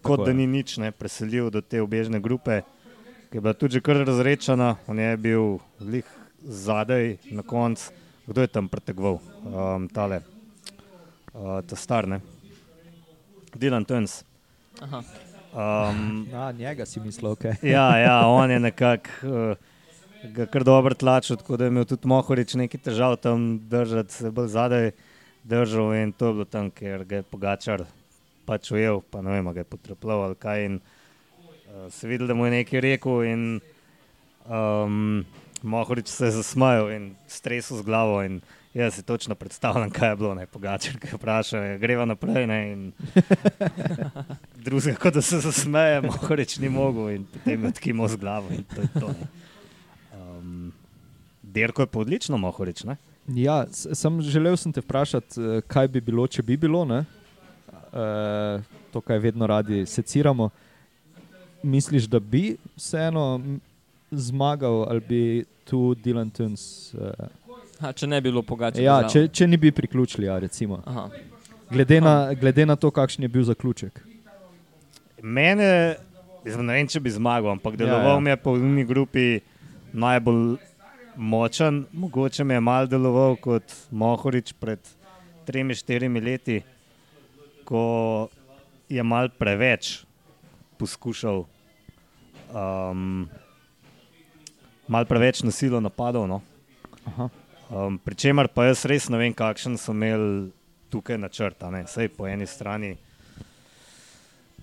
kot 0.00 0.16
Tako 0.16 0.24
da 0.24 0.30
je. 0.30 0.34
ni 0.34 0.46
nič, 0.48 0.78
ne, 0.80 0.88
preselil 0.92 1.50
do 1.52 1.60
te 1.60 1.76
obežne 1.82 2.20
grupe, 2.24 2.62
ki 3.28 3.36
je 3.36 3.40
bila 3.44 3.52
tudi 3.52 3.76
že 3.76 3.80
kar 3.84 4.00
razrečena. 4.00 4.76
On 4.88 4.96
je 4.96 5.16
bil 5.16 5.58
lih 5.80 6.08
zadaj 6.40 7.18
na 7.28 7.44
koncu. 7.44 7.92
Kdo 8.24 8.40
je 8.40 8.48
tam 8.48 8.68
pretegoval? 8.68 9.20
Um, 9.44 9.88
tale, 9.92 10.22
uh, 11.36 11.60
ta 11.68 11.76
star, 11.76 12.08
ne? 12.08 12.20
Dylan 13.52 13.84
Tuns. 13.84 14.24
Aha. 14.80 15.04
Um, 15.52 16.28
A, 16.32 16.52
njega 16.52 16.86
si 16.86 17.00
mislil, 17.00 17.32
ok. 17.32 17.44
ja, 17.62 17.96
ja, 17.96 18.24
on 18.28 18.50
je 18.50 18.60
nekako 18.60 19.10
uh, 19.24 19.56
ga 20.22 20.46
kar 20.46 20.64
dobro 20.64 20.94
tlačil, 20.94 21.36
tako 21.36 21.56
da 21.56 21.64
je 21.64 21.68
imel 21.68 21.84
tudi 21.84 22.08
Mohorič 22.08 22.54
nekaj 22.54 22.80
težav 22.80 23.16
tam 23.16 23.58
držati, 23.68 24.12
se 24.12 24.30
bolj 24.30 24.48
zadaj 24.48 24.90
držal 25.44 25.94
in 25.94 26.12
to 26.12 26.26
je 26.26 26.32
bilo 26.32 26.44
tam, 26.44 26.70
ker 26.70 27.04
ga 27.04 27.20
je 27.20 27.22
pogačar 27.22 27.84
pač 28.46 28.70
ujel, 28.72 29.02
pa 29.10 29.22
ne 29.22 29.36
vem, 29.36 29.52
ga 29.52 29.60
je 29.60 29.70
potrepljal 29.70 30.22
ali 30.28 30.38
kaj. 30.38 30.64
In, 30.64 30.78
uh, 30.80 31.88
se 31.92 32.08
videl, 32.08 32.26
da 32.26 32.34
mu 32.34 32.46
je 32.46 32.56
nekaj 32.58 32.80
rekel 32.80 33.24
in 33.24 33.44
um, 34.48 35.24
Mohorič 35.62 36.08
se 36.08 36.30
je 36.30 36.38
zasmajal 36.38 36.92
in 36.92 37.10
stresel 37.26 37.82
z 37.82 37.86
glavo. 37.86 38.22
In, 38.22 38.40
Jaz 38.74 38.94
si 38.94 39.02
točno 39.02 39.34
predstavljam, 39.34 39.90
kaj 39.90 40.10
je 40.10 40.16
bilo, 40.16 40.34
ne 40.34 40.44
pogačar, 40.46 40.98
ki 41.00 41.08
je 41.08 41.16
vprašal, 41.16 41.78
greva 41.80 42.04
naprej. 42.04 42.46
Ne, 42.46 42.58
drugega, 44.66 44.98
kot 45.00 45.16
da 45.16 45.22
se 45.24 45.40
zasmeje, 45.40 46.02
Mohorič 46.04 46.58
ni 46.62 46.68
mogel 46.68 47.08
in 47.16 47.24
potem 47.32 47.64
je 47.64 47.68
odkimal 47.68 48.08
z 48.08 48.20
glavo. 48.20 48.52
in 48.52 48.64
to 48.68 48.80
je 48.80 48.88
to, 49.00 49.08
ne. 49.08 49.47
Derko 51.48 51.82
je 51.82 51.86
pa 51.86 51.98
odlično, 51.98 52.38
Mohorič. 52.38 52.84
Ne? 52.84 52.96
Ja, 53.28 53.62
sem 53.70 54.20
želel 54.22 54.56
sem 54.56 54.72
te 54.72 54.80
vprašati, 54.80 55.36
eh, 55.38 55.60
kaj 55.62 55.88
bi 55.88 56.00
bilo, 56.02 56.26
če 56.26 56.42
bi 56.42 56.56
bilo. 56.56 56.84
ne? 56.84 57.04
Eh, 57.92 58.60
to, 58.90 59.00
kar 59.00 59.18
vedno 59.18 59.46
radi 59.46 59.86
seciramo. 59.86 60.50
Misliš, 61.62 62.04
da 62.04 62.20
bi 62.20 62.42
vseeno 62.76 63.40
zmagal, 64.10 64.84
ali 64.84 65.00
bi 65.00 65.22
tu 65.64 65.94
Dylan 65.96 66.30
Tuns? 66.30 66.94
Eh, 66.94 67.28
Ha, 67.78 67.92
če 67.92 68.06
ne 68.06 68.20
bi 68.20 68.30
bilo 68.30 68.42
pogače. 68.42 68.82
ja, 68.82 69.02
če, 69.04 69.28
če 69.28 69.46
ne 69.46 69.56
bi 69.56 69.70
priključili, 69.70 70.26
ja, 70.26 70.38
recimo. 70.38 70.80
Aha. 70.84 71.08
Glede 71.70 72.00
na, 72.00 72.34
glede 72.34 72.66
na 72.66 72.74
to, 72.76 72.90
kakšen 72.90 73.22
je 73.22 73.28
bil 73.28 73.44
zaključek. 73.44 74.00
Mene, 75.22 75.96
ne 76.44 76.72
vem, 76.72 76.88
če 76.88 77.00
bi 77.00 77.10
zmagal, 77.10 77.52
ampak 77.52 77.74
Ja, 77.74 77.78
deloval 77.78 78.16
ja. 78.16 78.20
mi 78.20 78.30
je 78.30 78.36
po 78.36 78.52
uni 78.52 78.84
grupi 78.84 79.40
najbolj 79.92 80.56
močen. 81.18 81.84
Mogoče 81.92 82.44
mi 82.44 82.54
je 82.54 82.60
mal 82.60 82.86
deloval 82.86 83.36
kot 83.36 83.74
Mohorič 83.90 84.54
pred 84.60 84.78
3-4 85.46 86.24
leti, 86.24 86.62
ko 87.64 88.28
je 88.88 89.02
mal 89.02 89.28
preveč 89.28 90.04
poskušal, 90.78 91.44
um, 92.54 93.28
mal 94.88 95.04
preveč 95.04 95.42
nasilno 95.42 95.80
napadal. 95.80 96.28
No? 96.28 96.40
Aha. 97.06 97.28
Um, 97.68 97.98
Pričemer 97.98 98.48
pa 98.48 98.70
jaz 98.70 98.86
res 98.88 99.10
ne 99.12 99.18
vem, 99.20 99.34
kakšen 99.34 99.76
so 99.76 99.92
imeli 99.92 100.48
tukaj 100.88 101.18
načrta. 101.18 101.68
Sej 101.86 102.08
po 102.14 102.26
eni 102.30 102.46
strani. 102.46 102.94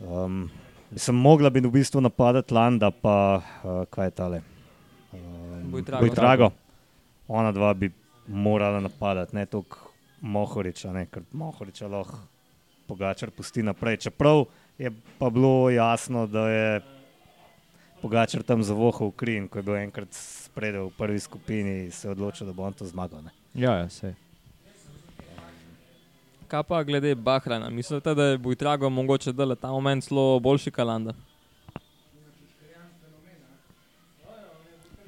Um, 0.01 0.49
sem 0.95 1.15
mogla 1.15 1.49
bi 1.49 1.59
v 1.59 1.71
bistvu 1.71 2.01
napadati 2.01 2.53
Landa, 2.53 2.91
pa 2.91 3.41
uh, 3.41 3.85
kaj 3.91 4.07
je 4.07 4.11
tale. 4.11 4.54
Bojtrago. 5.65 6.05
Bojtrago. 6.05 6.51
Ona 7.27 7.51
dva 7.51 7.73
bi 7.73 7.91
morala 8.27 8.79
napadati, 8.79 9.35
ne 9.35 9.45
toliko 9.45 9.91
Mohoriča, 10.21 10.93
ne, 10.93 11.05
ker 11.05 11.23
Mohoriča 11.31 11.87
lahko 11.87 12.19
Pogačar 12.87 13.31
pusti 13.31 13.63
naprej. 13.63 13.97
Čeprav 13.97 14.45
je 14.77 14.91
pa 15.19 15.29
bilo 15.29 15.69
jasno, 15.69 16.27
da 16.27 16.49
je 16.49 16.81
Pogačar 18.01 18.43
tam 18.43 18.63
zavohal 18.63 19.11
kri 19.11 19.37
in 19.37 19.47
ko 19.47 19.59
je 19.59 19.63
bil 19.63 19.75
enkrat 19.75 20.13
spredaj 20.13 20.81
v 20.81 20.91
prvi 20.97 21.19
skupini, 21.19 21.91
se 21.91 22.07
je 22.07 22.11
odločil, 22.11 22.47
da 22.47 22.53
bo 22.53 22.63
on 22.63 22.73
to 22.73 22.85
zmagal. 22.85 23.23
Ne. 23.25 23.33
Ja, 23.53 23.77
ja, 23.81 23.89
sej. 23.89 24.13
Kaj 26.47 26.63
pa 26.63 26.83
glede 26.83 27.15
Bahrajna? 27.15 27.69
Mislite, 27.69 28.13
da 28.15 28.23
je 28.23 28.37
Bojtrago 28.37 28.89
mogoče 28.89 29.33
dale 29.33 29.55
ta 29.55 29.71
moment 29.73 30.03
celo 30.03 30.39
boljši 30.39 30.71
kalanda? 30.71 31.13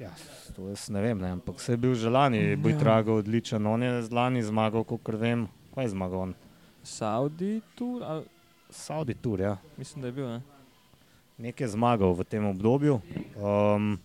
Ja, 0.00 0.10
to 0.58 0.66
jaz 0.68 0.88
ne 0.90 0.98
vem, 0.98 1.14
ne, 1.14 1.30
ampak 1.30 1.60
se 1.60 1.72
je 1.72 1.76
bil 1.78 1.94
že 1.94 2.10
lani, 2.10 2.56
bil 2.58 2.74
je 2.74 2.76
Drago 2.76 3.14
odličen. 3.14 3.62
On 3.62 3.78
je 3.78 4.02
z 4.02 4.10
lani 4.10 4.42
zmagal, 4.42 4.82
kot 4.82 4.98
vem, 5.14 5.46
kaj 5.70 5.84
je 5.84 5.92
zmagal 5.94 6.18
on. 6.20 6.32
Saudi 6.82 7.62
Tour? 7.74 8.02
Ali, 8.02 8.24
Saudi 8.68 9.14
Tour, 9.14 9.38
ja. 9.40 9.54
mislim, 9.78 10.02
da 10.02 10.08
je 10.08 10.12
bil. 10.12 10.26
Ne? 10.26 10.40
Nekaj 11.38 11.62
je 11.62 11.70
zmagal 11.70 12.10
v 12.10 12.26
tem 12.26 12.42
obdobju. 12.42 12.98
Um, 13.38 14.02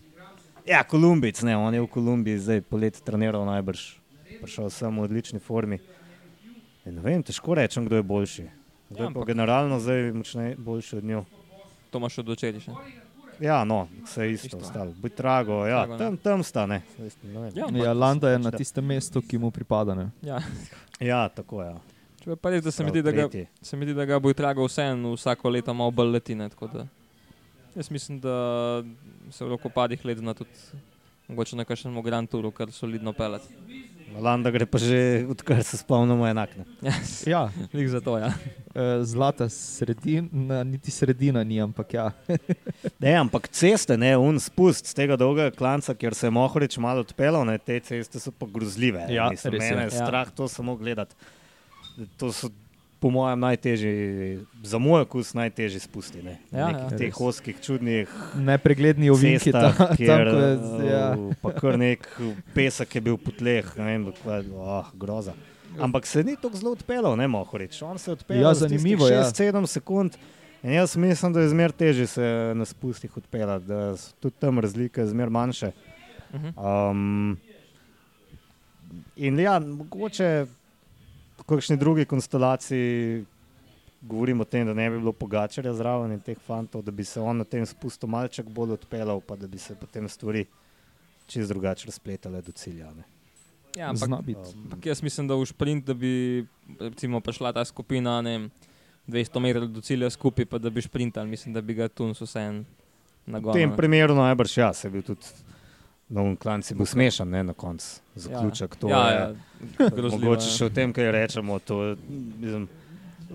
ja, 0.62 0.84
Kolumbic, 0.84 1.42
ne, 1.42 1.58
on 1.58 1.74
je 1.74 1.82
v 1.82 1.90
Kolumbiji 1.90 2.38
zdaj 2.38 2.62
polet 2.62 2.94
treniral 3.02 3.42
najbrž, 3.50 3.98
prišel 4.38 4.70
sem 4.70 4.94
v 4.94 5.02
odlični 5.02 5.42
formi. 5.42 5.82
Ja, 6.86 6.94
ne 6.94 7.02
vem, 7.02 7.26
težko 7.26 7.58
rečem, 7.58 7.90
kdo 7.90 7.98
je 7.98 8.06
boljši. 8.06 8.46
Kdo 8.90 9.00
Ja, 9.00 9.02
je 9.02 9.10
pa 9.10 9.20
ampak- 9.20 9.26
generalno 9.26 9.82
zdaj 9.82 10.14
močnej, 10.14 10.54
boljši 10.54 11.02
od 11.02 11.04
njo. 11.04 11.26
To 11.90 11.98
imaš 11.98 12.22
od 12.22 12.30
očetiš. 12.30 12.70
Ja, 13.40 13.64
no, 13.64 13.88
vse 14.04 14.32
isto, 14.32 14.48
Isto. 14.48 14.58
ostalo. 14.58 14.94
Buj 15.02 15.10
trago, 15.10 15.66
ja, 15.68 15.86
Drago, 15.86 15.94
ne. 15.94 16.00
tam, 16.00 16.18
tam 16.18 16.44
sta, 16.44 16.66
ne. 16.66 16.82
ne 17.24 17.40
vem. 17.40 17.52
Ja, 17.56 17.68
Ja, 17.86 17.94
Landa 17.94 18.30
je 18.30 18.40
na 18.40 18.52
tistem 18.52 18.86
mestu, 18.86 19.22
ki 19.22 19.38
mu 19.38 19.52
pripada. 19.52 19.96
Ne? 19.96 20.10
Ja. 20.22 20.42
ja, 21.00 21.30
tako 21.30 21.62
je. 21.62 21.70
Ja. 21.70 21.80
Če 22.24 22.36
pa 22.40 22.50
res, 22.50 22.64
da 22.64 22.72
se 22.72 22.84
mi 22.84 22.92
zdi, 22.94 23.02
da 23.04 23.12
ga, 23.12 23.28
se 23.62 23.78
mi 23.78 23.86
zdi, 23.86 23.94
da 23.94 24.06
ga 24.06 24.20
Bojtrago 24.20 24.64
vseeno 24.68 25.12
vsako 25.18 25.50
leto 25.50 25.74
malo 25.74 25.92
bolj 25.92 26.14
leti. 26.16 26.36
Ne, 26.36 26.50
tako 26.50 26.68
da 26.68 26.86
jaz 27.76 27.92
mislim, 27.92 28.20
da 28.20 28.84
se 29.32 29.46
v 29.46 29.50
rokopadih 29.50 30.06
let 30.06 30.18
zna 30.18 30.34
tudi 30.34 30.50
mogoče 31.28 31.56
na 31.56 31.66
kakšnem 31.66 32.02
Grand 32.02 32.30
Touru, 32.30 32.52
kar 32.52 32.72
solidno 32.72 33.14
pelati. 33.14 33.54
Landa 34.22 34.52
gre 34.52 34.66
pa 34.66 34.78
že, 34.78 35.26
odkar 35.30 35.64
se 35.64 35.78
spomnimo, 35.78 36.28
enak. 36.28 36.50
Ne? 36.58 36.66
Ja, 37.34 37.50
lik 37.74 37.88
za 37.90 38.02
to, 38.02 38.18
ja. 38.18 38.30
eh, 38.76 39.04
zlata 39.04 39.50
sredina, 39.50 40.64
niti 40.64 40.92
sredina 40.92 41.44
ni, 41.44 41.62
ampak 41.62 41.94
ja. 41.94 42.12
Ne, 43.04 43.14
ampak 43.16 43.48
ceste, 43.50 43.98
ne, 43.98 44.14
un 44.18 44.40
spust 44.40 44.88
z 44.88 44.94
tega 44.96 45.16
dolgega 45.16 45.52
klanca, 45.52 45.94
kjer 45.94 46.16
se 46.16 46.28
je 46.28 46.32
Mohorič 46.32 46.78
malo 46.78 47.04
odpeljal, 47.04 47.46
ne, 47.46 47.58
te 47.58 47.80
ceste 47.80 48.20
so 48.20 48.32
pa 48.32 48.46
grozljive. 48.46 49.06
Ja, 49.10 49.30
Mislim, 49.30 49.54
res 49.54 49.64
je. 49.64 49.70
mene 49.70 49.88
je 49.88 49.96
Ja. 49.96 50.06
strah 50.06 50.32
to 50.32 50.48
samo 50.48 50.76
gledati. 50.76 51.16
To 52.18 52.32
so 52.34 52.50
po 53.04 53.10
mojem 53.12 53.40
najtežji, 53.44 53.96
za 54.64 54.80
moj 54.80 55.02
okus 55.04 55.34
najtežji 55.36 55.80
spusti. 55.84 56.22
Ne. 56.24 56.38
Ja, 56.52 56.60
Ja, 56.60 56.70
ja. 56.70 56.78
ja. 56.80 56.90
Teh 56.96 57.12
Res. 57.12 57.20
oskih 57.20 57.58
čudnih 57.60 58.12
Nepregledni 58.40 59.10
ovinki 59.12 59.52
cestah, 59.52 59.76
tam, 59.76 59.98
kjer, 60.00 60.28
je, 60.32 60.52
ja. 60.88 61.02
uh, 61.20 61.34
pa 61.44 61.52
kar 61.52 61.76
nek 61.80 62.08
pesek 62.56 62.96
je 62.96 63.02
bil 63.04 63.18
po 63.20 63.36
tleh, 63.36 63.68
ne 63.76 63.90
vem, 63.90 64.06
kaj, 64.24 64.48
oh, 64.56 64.88
groza. 64.96 65.36
Ampak 65.84 66.08
se 66.08 66.24
ni 66.24 66.38
tako 66.40 66.56
zelo 66.62 66.72
odpeljal, 66.78 67.18
ne 67.20 67.28
Mohorič. 67.28 67.82
On 67.84 68.00
se 68.00 68.12
je 68.12 68.14
odpeljal 68.14 68.48
Ja, 68.48 68.54
zanimivo, 68.54 69.10
ja. 69.12 69.26
6-7 69.28 69.68
sekund. 69.68 70.16
In 70.64 70.72
jaz 70.78 70.96
mislim, 70.96 71.34
da 71.36 71.42
je 71.44 71.50
zmer 71.52 71.72
težje 71.76 72.08
se 72.08 72.28
na 72.56 72.66
spustih 72.66 73.18
odpeljati, 73.18 73.66
da 73.68 73.98
so 73.98 74.14
tudi 74.24 74.36
tam 74.40 74.64
razlike 74.64 75.04
zmer 75.12 75.30
manjše. 75.30 75.74
Um, 76.56 77.36
in 79.16 79.40
ja, 79.40 79.60
mogoče 79.60 80.46
kakšni 81.46 81.78
drugi 81.78 82.06
konstelaciji 82.06 83.26
govorimo 84.02 84.42
o 84.42 84.46
tem, 84.46 84.66
da 84.68 84.74
ne 84.74 84.90
bi 84.90 84.98
bilo 85.00 85.12
pogačarja 85.12 85.74
zraven 85.74 86.12
in 86.12 86.20
teh 86.20 86.38
fantov, 86.48 86.84
da 86.84 86.92
bi 86.92 87.04
se 87.04 87.22
on 87.22 87.38
na 87.38 87.44
tem 87.44 87.66
spustu 87.66 88.08
malček 88.08 88.50
bolj 88.50 88.76
odpeljal, 88.78 89.22
pa 89.22 89.36
da 89.36 89.48
bi 89.48 89.58
se 89.58 89.76
potem 89.76 90.10
stvari 90.10 90.46
čist 91.28 91.50
drugače 91.50 91.88
razpletale 91.88 92.42
do 92.42 92.52
cilja. 92.52 92.92
Ne. 92.94 93.04
ja, 93.78 93.90
ampak. 93.90 94.10
Um, 94.10 94.36
Ampak 94.64 94.86
jaz 94.86 95.02
mislim, 95.04 95.28
da 95.28 95.36
v 95.36 95.46
sprint, 95.46 95.86
da 95.86 95.94
bi 95.94 96.46
recimo, 96.80 97.22
prišla 97.22 97.54
ta 97.54 97.66
skupina 97.66 98.22
ne 98.22 98.38
vem, 98.38 98.52
200 99.08 99.40
metrov 99.40 99.68
do 99.68 99.82
cilja 99.82 100.10
skupaj, 100.10 100.46
pa 100.46 100.58
da 100.58 100.70
bi 100.70 100.82
sprintali, 100.82 101.30
mislim, 101.30 101.54
da 101.54 101.62
bi 101.62 101.74
ga 101.74 101.88
Tuns 101.88 102.22
vseeno 102.22 102.64
v 103.26 103.32
nagonil. 103.32 103.60
tem 103.60 103.76
primeru 103.76 104.16
najbrž 104.16 104.58
ja, 104.58 104.74
se 104.74 104.88
je 104.88 104.92
bil 104.92 105.04
tudi. 105.04 105.28
No, 106.14 106.36
klanc 106.38 106.62
je 106.64 106.76
bil 106.76 106.86
smešen, 106.86 107.26
ne 107.28 107.42
na 107.44 107.54
koncu, 107.56 107.88
zaključek. 108.16 108.76
To 108.76 108.88
ja, 108.88 109.04
je, 109.08 109.18
ja, 109.18 109.34
grozljivo, 109.90 110.12
Mogoče 110.20 110.44
ja. 110.44 110.52
še 110.52 110.66
o 110.66 110.72
tem, 110.72 110.94
kaj 110.94 111.12
rečemo. 111.12 111.58
To, 111.62 111.96
mislim, 112.38 112.68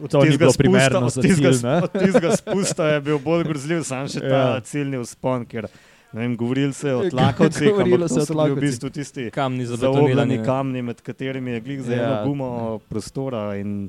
To 0.05 0.23
ni 0.23 0.37
bilo 0.37 0.53
primerno 0.53 1.09
za 1.09 1.19
tistega 1.19 1.49
cilj, 1.49 1.57
sp- 1.57 1.65
ne? 1.65 1.77
Od 1.81 1.93
tistega 1.93 2.31
spusta 2.33 2.87
je 2.89 3.01
bil 3.03 3.19
bolj 3.19 3.45
grozljiv, 3.45 3.83
sam 3.83 4.07
še 4.07 4.21
ta 4.21 4.27
Ja. 4.29 4.43
ja. 4.49 4.61
ciljni 4.63 4.99
vzpon, 4.99 5.43
ker 5.45 5.67
ne 6.13 6.21
vem, 6.21 6.37
govorili 6.37 6.71
se 6.73 6.89
je 6.89 6.95
o 6.95 7.03
tlakovcih, 7.05 7.67
Govorilo 7.69 7.99
ampak 7.99 8.11
se 8.11 8.15
to 8.17 8.23
o 8.23 8.27
bili 8.27 8.31
v 8.31 8.37
tlakovcih. 8.37 8.63
bistvu 8.63 8.91
tisti 8.91 9.27
Kamni 9.31 9.67
za 9.67 9.77
zaobljeni 9.77 10.39
kamni, 10.41 10.83
med 10.83 11.03
katerimi 11.03 11.51
je 11.51 11.61
glih 11.61 11.83
za 11.83 11.93
Ja. 11.93 12.05
eno 12.05 12.25
gumo 12.25 12.49
prostora 12.87 13.57
in 13.57 13.89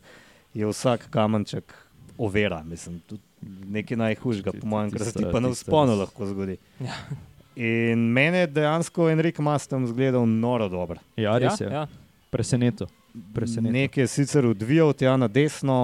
je 0.52 0.66
vsak 0.66 1.08
kamenček 1.10 1.70
overa. 2.18 2.64
Mislim, 2.64 3.02
tudi 3.02 3.22
nekaj 3.70 3.98
najhujšega, 4.00 4.52
po 4.54 4.68
mojem, 4.68 4.92
kar 4.92 5.02
se 5.04 5.14
ti 5.14 5.26
pa 5.26 5.40
na 5.40 5.50
vzponu 5.50 5.94
lahko 5.96 6.26
zgodi. 6.26 6.58
Ja. 6.80 6.98
In 7.60 8.00
mene 8.14 8.38
je 8.38 8.48
dejansko 8.48 9.10
Enrik 9.10 9.40
Mas 9.40 9.68
tam 9.68 9.88
zgledal 9.88 10.24
noro 10.26 10.70
dobro. 10.70 10.96
Ja, 11.20 11.38
res 11.38 11.60
je. 11.60 11.68
Ja, 11.68 11.74
ja. 11.74 11.88
Preseneto. 12.32 12.88
Preseneto. 13.34 13.74
Nekaj 13.74 14.04
je 14.04 14.08
sicer 14.08 14.46
odvijal 14.46 14.94
tja 14.94 15.18
na 15.18 15.28
desno. 15.28 15.76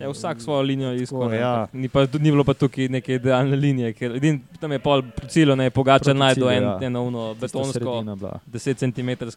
Ja, 0.00 0.10
vsak 0.10 0.40
svojo 0.42 0.62
linijo 0.62 0.90
ne, 1.28 1.36
ja. 1.36 1.66
Ni, 1.72 1.88
pa, 1.88 2.06
ni 2.18 2.30
bilo 2.32 2.44
pa 2.44 2.54
tukaj 2.54 2.88
neke 2.88 3.14
idealne 3.14 3.56
linije, 3.56 3.92
ker 3.92 4.16
edin, 4.16 4.40
tam 4.60 4.72
je 4.72 4.78
pol 4.82 5.04
cilj, 5.28 5.54
ne 5.54 5.70
pogača 5.70 6.16
najdel 6.16 6.50
en, 6.50 6.62
ja. 6.62 6.78
eno 6.88 7.02
uno 7.02 7.34
betonsko 7.34 7.72
sredina 7.72 8.16
bila. 8.16 8.40
10 8.52 8.82
cm 8.82 9.30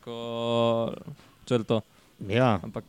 črto. 1.45 1.81
Ja, 2.27 2.59
Ampak 2.63 2.83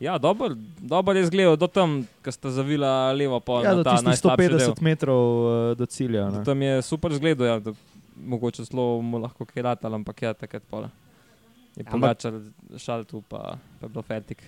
ja, 0.00 0.18
dobro 0.18 0.54
dober 0.78 1.16
je 1.16 1.22
izgledal, 1.22 1.56
do 1.56 1.66
tam, 1.66 2.04
ko 2.24 2.32
sta 2.32 2.50
zavila 2.50 3.12
levo 3.12 3.40
pol. 3.40 3.64
Ja, 3.64 3.72
na 3.72 3.76
do 3.80 3.84
ta 3.84 3.96
tistih 3.96 4.12
najslabši 4.12 4.48
del. 4.48 4.60
150 4.60 4.82
metrov 4.84 5.26
eh, 5.26 5.74
do 5.74 5.86
cilja. 5.86 6.30
ne. 6.30 6.44
Tam 6.44 6.62
je 6.62 6.82
super 6.82 7.14
zgledal, 7.16 7.46
ja, 7.46 7.58
da 7.58 7.72
mogoče 8.16 8.64
zelo 8.64 9.00
mu 9.02 9.18
lahko 9.18 9.44
kaj 9.44 9.62
ratal, 9.62 9.94
ampak 9.94 10.22
ja, 10.22 10.34
takrat 10.34 10.62
pol. 10.70 10.88
Je 11.76 11.84
pogačal 11.84 12.40
šal 12.80 13.04
tu, 13.04 13.20
pa, 13.28 13.58
pa 13.80 13.86
je 13.86 13.92
bilo 13.92 14.02
fertik. 14.02 14.42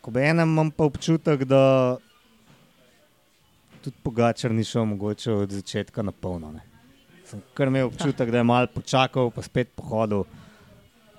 ko 0.00 0.10
enem 0.18 0.48
imam 0.48 0.70
pa 0.70 0.84
občutek, 0.84 1.44
da 1.44 1.96
tudi 3.84 3.96
Pogačar 4.02 4.52
ni 4.52 4.64
šel 4.64 4.84
mogoče 4.84 5.32
od 5.32 5.50
začetka 5.50 6.02
na 6.02 6.12
polno. 6.12 6.52
Ne. 6.52 6.60
Sem 7.24 7.42
kar 7.54 7.68
imel 7.68 7.86
občutek, 7.86 8.30
da 8.30 8.40
je 8.40 8.44
mal 8.44 8.66
počakal, 8.66 9.30
pa 9.30 9.42
spet 9.42 9.72
pohodil. 9.76 10.24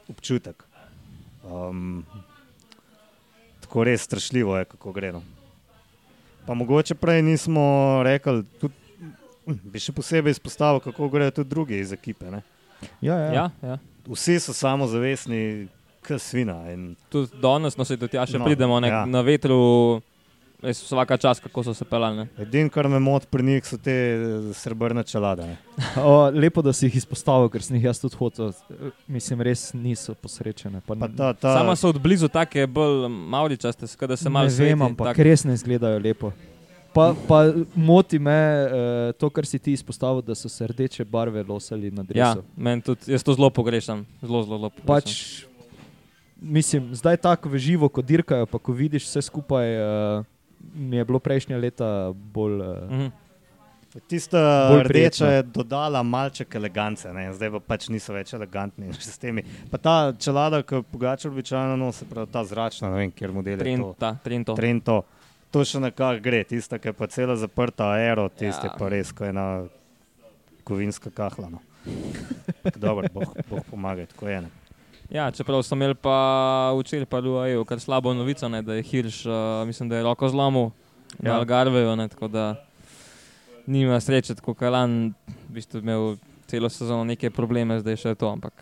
Občutek. 0.09 0.63
Um, 1.45 2.05
tako 3.61 3.83
res 3.83 4.05
strašljivo 4.05 4.57
je, 4.57 4.65
kako 4.65 4.93
gre. 4.93 5.11
No. 5.11 5.21
Pa 6.45 6.53
mogoče 6.53 6.95
prej 6.95 7.21
nismo 7.25 7.65
rekli, 8.05 8.43
tudi, 8.61 8.84
bi 9.45 9.79
še 9.79 9.91
posebej 9.91 10.31
izpostavil, 10.31 10.79
kako 10.81 11.09
grejo 11.09 11.31
tudi 11.33 11.49
drugi 11.49 11.79
iz 11.79 11.91
ekipe. 11.91 12.25
Ne. 12.27 12.41
Ja, 13.01 13.15
ja. 13.17 13.31
Ja, 13.33 13.45
ja. 13.63 13.77
Vsi 14.07 14.39
so 14.39 14.53
samozavestni, 14.53 15.67
kot 16.01 16.21
svina. 16.21 16.59
In 16.69 16.95
Tudi 17.09 17.31
danes, 17.37 17.73
no 17.73 17.83
se 17.83 17.97
tudi 17.97 18.13
ja 18.13 18.25
še 18.25 18.37
No, 18.37 18.45
pridemo 18.45 18.79
ne, 18.79 18.87
ja. 18.87 19.05
na 19.05 19.21
vetru, 19.21 20.01
res 20.61 20.79
vsaka 20.79 21.17
čas, 21.17 21.39
kako 21.39 21.63
so 21.63 21.73
se 21.73 21.85
pelali. 21.85 22.17
ne. 22.17 22.25
Edino, 22.37 22.69
kar 22.69 22.87
me 22.87 22.99
moti 22.99 23.25
pri 23.27 23.43
njih, 23.43 23.63
so 23.63 23.77
te 23.77 23.91
eh, 23.91 24.17
srebrne 24.53 25.03
čelade. 25.03 25.45
ne. 25.45 25.57
O, 25.97 26.13
lepo, 26.31 26.61
da 26.61 26.71
si 26.71 26.85
jih 26.85 26.95
izpostavil, 26.95 27.49
ker 27.49 27.61
sem 27.61 27.75
jih 27.75 27.85
jaz 27.85 27.99
tudi 27.99 28.15
hotel. 28.15 28.53
Mislim, 29.07 29.41
res 29.41 29.73
niso 29.73 30.13
posrečene. 30.15 30.81
Pa 30.81 30.95
Pa 30.95 31.07
ta, 31.09 31.33
ta, 31.35 31.55
Sama 31.55 31.75
so 31.75 31.89
od 31.89 31.97
blizu 31.99 32.29
take 32.29 32.67
bolj 32.67 33.05
mavličaste, 33.09 33.87
skaj 33.87 34.07
da 34.07 34.17
se 34.17 34.29
malo 34.29 34.45
ne 34.47 34.57
vem, 34.59 34.81
ampak 34.83 35.11
tak- 35.11 35.23
res 35.23 35.43
ne 35.43 35.53
izgledajo 35.53 35.97
lepo. 35.99 36.33
Pa, 36.95 37.09
pa 37.27 37.39
moti 37.75 38.15
me 38.17 38.31
uh, 38.31 38.69
to, 39.13 39.27
kar 39.29 39.43
si 39.43 39.59
ti 39.59 39.73
izpostavil, 39.73 40.21
da 40.21 40.31
so 40.33 40.47
se 40.47 40.63
rdeče 40.65 41.03
barve 41.05 41.43
losali 41.43 41.91
na 41.91 42.01
Ja, 42.01 42.31
drevesu. 42.31 42.43
meni 42.57 42.81
tudi, 42.81 43.11
jaz 43.11 43.19
to 43.21 43.33
zelo 43.33 43.49
pogrešam. 43.49 44.05
Zelo, 44.21 44.43
zelo, 44.43 44.57
zelo 44.57 44.69
pogrešam. 44.71 44.87
pač, 44.87 45.43
mislim, 46.37 46.95
zdaj 46.95 47.17
tako 47.19 47.49
v 47.49 47.57
živo, 47.59 47.89
ko 47.89 48.01
dirkajo, 48.01 48.45
pa 48.45 48.57
ko 48.57 48.71
vidiš 48.71 49.03
vse 49.05 49.21
skupaj, 49.23 49.67
uh, 49.75 50.25
mi 50.73 50.95
je 50.95 51.05
bilo 51.05 51.19
prejšnja 51.19 51.57
leta 51.57 51.91
bolj. 52.13 52.59
Uh, 52.61 52.89
Mhm. 52.89 53.07
Tista 54.07 54.39
rdeča 54.81 55.27
je 55.29 55.43
dodala 55.45 56.03
malček 56.03 56.55
elegance, 56.55 57.07
ne? 57.09 57.29
zdaj 57.31 57.47
pa 57.49 57.59
pač 57.61 57.87
niso 57.87 58.11
več 58.11 58.33
elegantni 58.33 58.91
s 59.01 59.17
temi. 59.17 59.39
Pa 59.71 59.77
ta 59.77 59.93
čelada, 60.13 60.59
ki 60.61 60.81
pogača 60.83 61.29
običajno 61.29 61.77
nosi, 61.77 62.03
prav 62.05 62.27
ta 62.27 62.43
zračna, 62.43 62.89
ne 62.89 62.97
vem, 62.97 63.11
kjer 63.11 63.31
model 63.31 63.53
je 63.53 63.57
to. 63.57 63.63
Trenta, 63.63 64.09
Trento. 64.21 64.55
Trento. 64.55 64.97
To 65.55 65.63
še 65.63 65.79
nekako 65.79 66.19
gre, 66.19 66.41
tista, 66.43 66.75
ki 66.75 66.91
je 66.91 66.93
pa 66.99 67.07
cela 67.07 67.37
zaprta, 67.39 67.87
aero, 67.95 68.27
tiste 68.27 68.67
Ja. 68.67 68.75
pa 68.75 68.89
res, 68.91 69.13
ko 69.15 69.23
je 69.23 69.31
ena 69.31 69.45
kovinska 70.67 71.07
kahla. 71.07 71.47
No. 71.47 71.61
Dobro, 72.83 73.07
boh, 73.13 73.31
boh 73.47 73.63
pomaga, 73.71 74.03
tako 74.11 74.27
je. 74.27 74.41
Ne. 74.41 74.51
Ja, 75.07 75.31
čeprav 75.31 75.63
so 75.63 75.77
imeli 75.77 75.95
pa 75.95 76.73
včeraj 76.75 77.07
pa 77.07 77.23
Luajo, 77.23 77.63
kar 77.63 77.79
slabo 77.79 78.11
novico, 78.13 78.49
ne, 78.51 78.59
da 78.67 78.75
je 78.75 78.83
Hirš, 78.83 79.23
uh, 79.25 79.63
mislim, 79.63 79.89
da 79.89 79.95
je 79.95 80.03
roko 80.03 80.27
zlomil 80.27 80.73
ja. 81.23 81.31
na. 81.31 81.39
Algarveju, 81.39 81.95
ne, 81.95 82.09
tako 82.11 82.27
da 82.27 82.45
nima 83.65 83.99
sreče, 84.01 84.35
tako 84.35 84.59
Kalan, 84.59 85.13
v 85.47 85.55
bistvu 85.55 85.79
imel 85.79 86.17
celo 86.51 86.69
sezono 86.69 87.07
neke 87.07 87.31
probleme, 87.31 87.79
zdaj 87.79 88.01
še 88.01 88.11
je 88.11 88.19
to, 88.19 88.27
ampak 88.27 88.59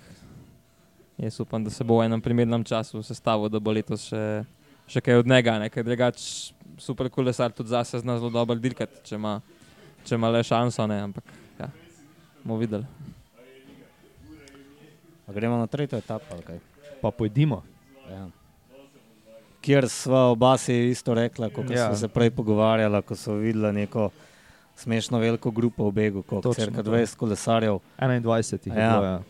jaz 1.18 1.40
upam, 1.42 1.64
da 1.64 1.74
se 1.74 1.84
bo 1.84 1.98
v 1.98 2.06
enem 2.06 2.22
primernem 2.22 2.64
času 2.64 3.02
sestavil, 3.02 3.50
da 3.50 3.58
bo 3.58 3.74
letos 3.74 4.12
še, 4.12 4.44
še 4.88 5.02
kaj 5.02 5.16
od 5.16 5.28
njega, 5.28 5.60
ne, 5.60 5.70
ker 5.70 5.84
drugač 5.84 6.20
super 6.78 7.10
kolesar 7.10 7.52
tudi 7.52 7.70
zase 7.70 8.00
zna 8.00 8.18
zelo 8.18 8.30
dobro 8.32 8.56
dirkati, 8.56 9.04
če 9.04 9.16
ima, 9.16 9.38
če 10.04 10.16
ima 10.16 10.30
le 10.30 10.44
šanso, 10.44 10.88
ne, 10.88 11.02
ampak 11.02 11.24
ja, 11.60 11.70
bomo 12.44 12.58
videli. 12.58 12.86
A 15.24 15.32
gremo 15.32 15.58
na 15.58 15.68
tretjo 15.68 15.98
etapo. 15.98 16.26
ali 16.32 16.44
kaj? 16.44 16.60
pa 17.02 17.12
pojdimo. 17.12 17.64
Ja. 18.10 18.28
Kjer 19.62 19.88
sva 19.88 20.30
oba 20.30 20.58
si 20.58 20.90
isto 20.90 21.14
rekla, 21.14 21.50
kot 21.50 21.70
Ja. 21.70 21.88
smo 21.88 21.96
se 21.96 22.08
prej 22.08 22.30
pogovarjala, 22.32 23.02
ko 23.02 23.16
so 23.16 23.34
videla 23.34 23.72
neko 23.72 24.10
smešno 24.76 25.20
veliko 25.20 25.52
grupo 25.52 25.84
v 25.86 25.92
begu, 25.94 26.24
kot 26.24 26.48
cirka 26.56 26.80
to. 26.80 26.92
20 26.92 27.16
kolesarjev. 27.16 27.80
21 27.98 28.24
jih 28.62 28.74
je 28.74 28.82
Ja. 28.82 28.92
bilo. 28.92 29.06
Ja. 29.06 29.22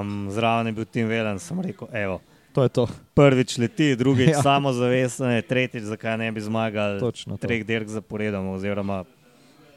Um, 0.00 0.28
zraven 0.30 0.66
je 0.66 0.72
bil 0.72 0.84
Tim 0.84 1.08
Velen, 1.08 1.38
sem 1.38 1.60
rekel, 1.60 1.88
evo. 1.92 2.20
To 2.52 2.62
je 2.62 2.68
to. 2.68 2.84
Prvič 3.14 3.58
leti, 3.58 3.96
drugič 3.96 4.28
Ja. 4.34 4.42
samozavestno, 4.42 5.26
tretjič 5.42 5.82
zakaj 5.84 6.18
ne 6.18 6.32
bi 6.32 6.40
zmagali 6.40 7.00
Točno 7.00 7.36
to. 7.36 7.46
treh 7.46 7.62
dirk 7.62 7.88
zaporedoma, 7.88 8.52
oziroma 8.52 9.04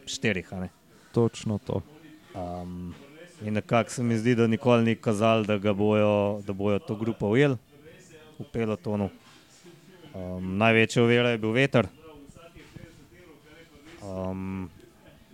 štirih. 0.05 0.47
a 0.53 0.59
ne. 0.59 0.69
Točno 1.11 1.57
to. 1.57 1.81
Um, 2.33 2.93
in 3.41 3.53
nekako 3.53 3.89
se 3.89 4.03
mi 4.03 4.17
zdi, 4.17 4.35
da 4.35 4.47
nikoli 4.47 4.83
ni 4.83 4.95
kazalo, 4.95 5.43
da, 5.43 5.57
ga 5.57 5.73
bojo, 5.73 6.41
da 6.41 6.53
bojo 6.53 6.79
to 6.79 6.95
grupo 6.95 7.27
ujeli 7.27 7.57
v 8.39 8.43
pelotonu. 8.45 9.09
Um, 10.13 10.57
največja 10.57 11.03
ovira 11.03 11.29
je 11.29 11.37
bil 11.37 11.51
veter. 11.51 11.87
Um, 14.01 14.69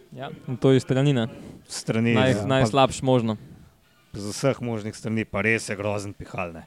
Ja, 0.09 0.31
in 0.47 0.57
to 0.57 0.71
je 0.71 0.79
stranina, 0.79 1.27
strani, 1.67 2.13
Naj, 2.13 2.31
ja, 2.31 2.45
najslabš 2.45 3.01
možno. 3.01 3.35
z 4.13 4.31
vseh 4.31 4.61
možnih 4.61 4.95
strani, 4.95 5.25
pa 5.25 5.41
res 5.41 5.69
je 5.69 5.75
grozen 5.75 6.13
pihalne. 6.13 6.63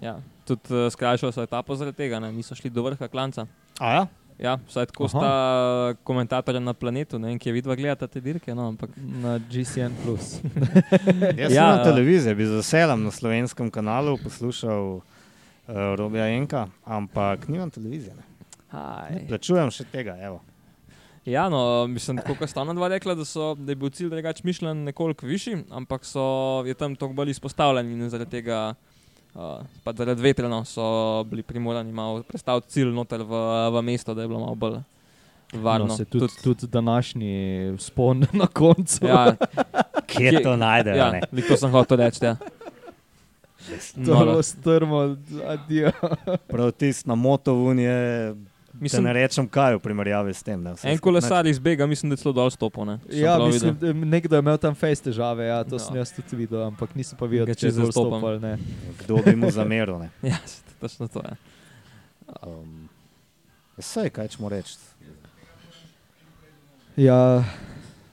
Ja, 0.00 0.16
tudi 0.48 0.72
uh, 0.72 0.88
skrajšali 0.92 1.32
so 1.32 1.44
etapo 1.44 1.76
zaradi 1.76 1.96
tega, 1.96 2.20
ne? 2.20 2.32
niso 2.32 2.56
šli 2.56 2.70
do 2.72 2.84
vrha 2.86 3.08
klanca. 3.08 3.46
A 3.80 3.92
ja? 3.92 4.06
Ja, 4.40 4.54
vsaj 4.68 4.86
tako 4.88 5.04
Aha. 5.04 5.10
sta 5.10 5.30
komentatorja 6.08 6.60
na 6.64 6.72
planetu, 6.72 7.18
ne 7.20 7.28
vem, 7.28 7.38
kje 7.38 7.52
vidva 7.52 7.76
gledata 7.76 8.06
te 8.08 8.22
dirke. 8.24 8.54
No, 8.56 8.70
ampak 8.72 8.94
Na 8.96 9.36
GCN. 9.36 9.92
Plus. 10.00 10.38
Jaz 11.42 11.52
Ja, 11.52 11.66
na 11.74 11.76
ja. 11.76 11.84
televiziji 11.84 12.34
bi 12.34 12.46
z 12.48 12.62
veseljem 12.62 13.04
na 13.04 13.12
slovenskem 13.12 13.68
kanalu 13.70 14.16
poslušal 14.24 14.96
uh, 14.96 15.02
Robija 16.00 16.30
Enka, 16.32 16.68
ampak 16.84 17.48
nimam 17.52 17.70
televizije. 17.70 18.16
Ne. 18.16 18.24
Aj. 18.72 19.26
Plačujem 19.28 19.68
še 19.74 19.84
tega, 19.92 20.16
evo. 20.24 20.40
Ja, 21.28 21.48
no, 21.52 21.86
mislim, 21.86 22.16
tako 22.22 22.38
kot 22.40 22.48
sta 22.48 22.62
ona 22.64 22.72
dva 22.72 22.88
rekla, 22.88 23.14
da, 23.14 23.26
so, 23.28 23.52
da 23.54 23.74
je 23.74 23.76
bil 23.76 23.92
cilj 23.92 24.08
drugač 24.08 24.40
mišljen 24.46 24.86
nekoliko 24.88 25.28
višji, 25.28 25.66
ampak 25.76 26.08
so, 26.08 26.64
je 26.64 26.72
tam 26.74 26.96
toliko 26.96 27.18
bolj 27.18 27.34
izpostavljen 27.34 27.92
in 27.92 28.08
zaradi 28.08 28.40
tega, 28.40 28.70
uh, 29.34 29.60
pa 29.84 29.92
zaradi 29.92 30.22
vetra, 30.22 30.48
no, 30.48 30.64
so 30.64 31.24
bili 31.24 31.42
primorani 31.42 31.92
malo 31.92 32.22
predstaviti 32.22 32.68
cilj 32.68 32.94
noter 32.94 33.22
v, 33.22 33.42
v 33.74 33.82
mesto, 33.82 34.14
da 34.14 34.22
je 34.22 34.28
bilo 34.28 34.40
malo 34.40 34.54
bolj 34.54 34.80
varno. 35.52 35.86
No, 35.86 35.96
se 35.96 36.04
tudi, 36.04 36.26
tudi, 36.26 36.42
tudi 36.42 36.72
današnji 36.72 37.74
spon 37.78 38.26
na 38.42 38.46
koncu. 38.46 39.06
ja, 39.06 39.34
Kje 40.06 40.42
to 40.42 40.56
najdejo? 40.56 40.96
ja, 40.96 41.10
ne? 41.10 41.42
to 41.48 41.56
sem 41.56 41.70
hotel 41.70 41.96
reči. 41.96 42.24
Ja. 42.24 42.36
To 44.04 44.14
Noro. 44.14 44.36
je 44.36 44.42
strmo, 44.42 45.16
adijo. 45.46 45.90
Prav 46.48 46.70
tisti 46.72 47.08
na 47.08 47.14
motovun 47.14 47.78
je, 47.78 48.34
Mislim, 48.72 49.02
da 49.02 49.08
ne 49.08 49.12
rečem 49.14 49.48
kaj 49.48 49.74
v 49.74 49.80
primerjavi 49.80 50.30
s 50.30 50.42
tem. 50.42 50.62
Ne, 50.62 50.74
En 50.82 50.98
kolesar 50.98 51.46
iz 51.46 51.58
Bega, 51.58 51.86
mislim, 51.86 52.10
da 52.10 52.14
je 52.14 52.16
celo 52.18 52.32
dol 52.32 52.50
stopil. 52.50 52.84
ne, 52.84 52.98
sem 53.02 53.18
Ja, 53.18 53.38
mislim, 53.38 53.76
nekdo 54.04 54.36
je 54.36 54.40
imel 54.40 54.58
tam 54.58 54.74
fejs 54.74 55.00
težave, 55.00 55.46
ja, 55.46 55.64
to 55.64 55.74
Ja. 55.74 55.78
sem 55.80 55.96
jaz 55.96 56.12
tudi 56.12 56.36
videl, 56.36 56.62
ampak 56.62 56.94
nisem 56.94 57.18
pa 57.18 57.26
videl, 57.26 57.50
če 57.50 57.66
je 57.66 57.72
zelo 57.72 57.92
stopal. 57.92 58.38
Kdo 58.98 59.16
bi 59.16 59.36
mu 59.36 59.50
zameril? 59.50 59.98
ne? 59.98 60.10
Ja, 60.24 60.38
točno 60.80 61.08
to 61.08 61.18
je. 61.20 61.34
Um, 62.42 62.88
Vse, 63.76 64.10
kaj 64.10 64.28
ćemo 64.28 64.48
reči. 64.48 64.76
Ja, 66.96 67.44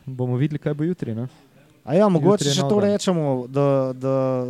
bomo 0.05 0.35
videli, 0.35 0.59
kaj 0.59 0.73
bo 0.73 0.83
jutri. 0.83 1.15
Ne? 1.15 1.27
A 1.83 1.93
ja, 1.93 2.09
mogoče 2.09 2.43
Jutri 2.43 2.55
še 2.55 2.67
to 2.67 2.79
rečemo, 2.79 3.47
da, 3.47 3.93
da 3.93 4.43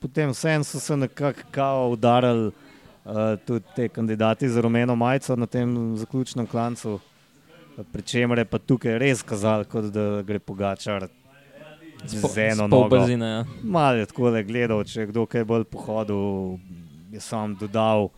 potem 0.00 0.30
vseeno 0.30 0.64
so 0.64 0.78
se 0.78 0.96
nekako 0.96 1.40
kao 1.50 1.88
udarili 1.90 2.52
tudi 3.46 3.64
te 3.76 3.88
kandidati 3.88 4.48
za 4.48 4.60
rumeno 4.60 4.96
majico 4.96 5.36
na 5.36 5.46
tem 5.46 5.96
zaključnem 5.96 6.46
klancu. 6.46 7.00
Pri 7.92 8.02
čemer 8.02 8.38
je 8.38 8.44
pa 8.44 8.58
tukaj 8.58 8.98
res 8.98 9.22
kazalo, 9.22 9.64
kot 9.64 9.84
da 9.84 10.22
gre 10.22 10.38
pogačar 10.38 11.08
z 12.04 12.38
eno 12.38 12.66
nogo. 12.68 12.88
brzine. 12.88 13.26
Ja. 13.26 13.44
Malo 13.62 13.96
je 13.96 14.06
tako 14.06 14.28
le 14.30 14.44
gledal, 14.44 14.84
če 14.84 15.00
je 15.00 15.06
kdo 15.06 15.26
kaj 15.26 15.44
bolj 15.44 15.64
pohodil, 15.64 16.58
je 17.12 17.20
sam 17.20 17.56
dodal. 17.56 18.08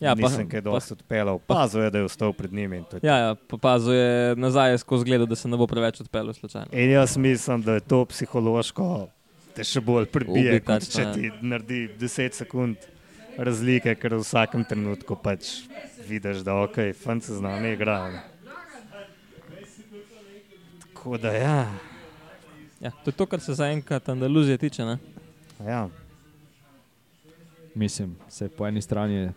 Ja, 0.00 0.14
pa- 0.14 0.22
nisem 0.22 0.48
kaj 0.48 0.60
dosti 0.60 0.92
odpeljal. 0.94 1.38
Pazil 1.38 1.82
je, 1.82 1.90
da 1.90 1.98
je 1.98 2.04
ostal 2.04 2.32
pred 2.32 2.52
njimi. 2.52 2.76
je. 2.76 3.00
Ja, 3.02 3.16
ja 3.18 3.34
popazuje 3.34 4.36
nazaj 4.36 4.78
skozi 4.78 5.04
gled, 5.04 5.28
da 5.28 5.34
se 5.34 5.48
ne 5.48 5.56
bo 5.56 5.66
preveč 5.66 6.00
odpeljal 6.00 6.32
slučajno. 6.32 6.68
In 6.72 6.90
jaz 6.90 7.16
mislim, 7.16 7.62
da 7.62 7.74
je 7.74 7.80
to 7.80 8.04
psihološko 8.04 9.08
te 9.54 9.64
še 9.64 9.80
bolj 9.80 10.06
pribije, 10.06 10.50
Ubi, 10.54 10.60
kot 10.60 10.86
če 10.86 11.02
ja. 11.02 11.12
ti 11.12 11.30
naredi 11.42 11.88
10 11.98 12.32
sekund 12.32 12.76
razlike, 13.38 13.94
ker 13.94 14.14
v 14.14 14.20
vsakem 14.20 14.64
trenutku 14.64 15.16
pač 15.16 15.62
vidiš, 16.02 16.42
da 16.42 16.54
ok, 16.56 16.76
fant 16.94 17.24
se 17.24 17.34
z 17.34 17.40
nami 17.40 17.72
igra. 17.72 18.08
ne. 18.08 18.22
Tako 20.82 21.18
da 21.18 21.32
ja. 21.32 21.60
Ja, 22.80 22.90
to 22.92 23.10
je 23.10 23.14
to, 23.14 23.26
kar 23.26 23.40
se 23.40 23.54
zaenkrat 23.54 24.08
Andaluzije 24.08 24.58
tiče. 24.58 24.84
Ne? 24.84 24.98
ja. 25.60 25.88
Mislim, 27.74 28.16
se 28.28 28.48
po 28.48 28.66
eni 28.66 28.82
strani 28.82 29.14
je 29.14 29.32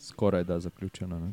skoraj 0.00 0.44
da 0.44 0.60
zaključeno. 0.60 1.18
Ne, 1.18 1.32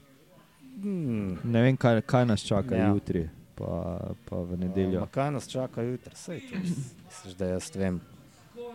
Hmm. 0.82 1.38
ne 1.44 1.62
vem, 1.62 1.78
kaj, 1.78 2.02
kaj 2.02 2.26
nas 2.26 2.42
čaka 2.42 2.76
Ja. 2.76 2.82
ja. 2.82 2.88
jutri, 2.90 3.30
pa, 3.56 4.00
pa 4.26 4.36
v 4.38 4.58
nedeljo. 4.58 5.00
Ma 5.00 5.08
kaj 5.08 5.32
nas 5.32 5.48
čaka 5.48 5.82
jutri? 5.82 6.16
Sej 6.16 6.40
to 6.42 6.56
misliš, 6.58 7.34
da 7.34 7.46
jaz 7.46 7.72
vem. 7.76 8.00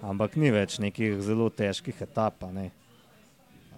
Ampak 0.02 0.36
ni 0.36 0.50
več 0.50 0.78
nekih 0.78 1.20
zelo 1.22 1.48
težkih 1.50 2.02
etap. 2.02 2.42
a 2.44 2.52
ne. 2.52 2.70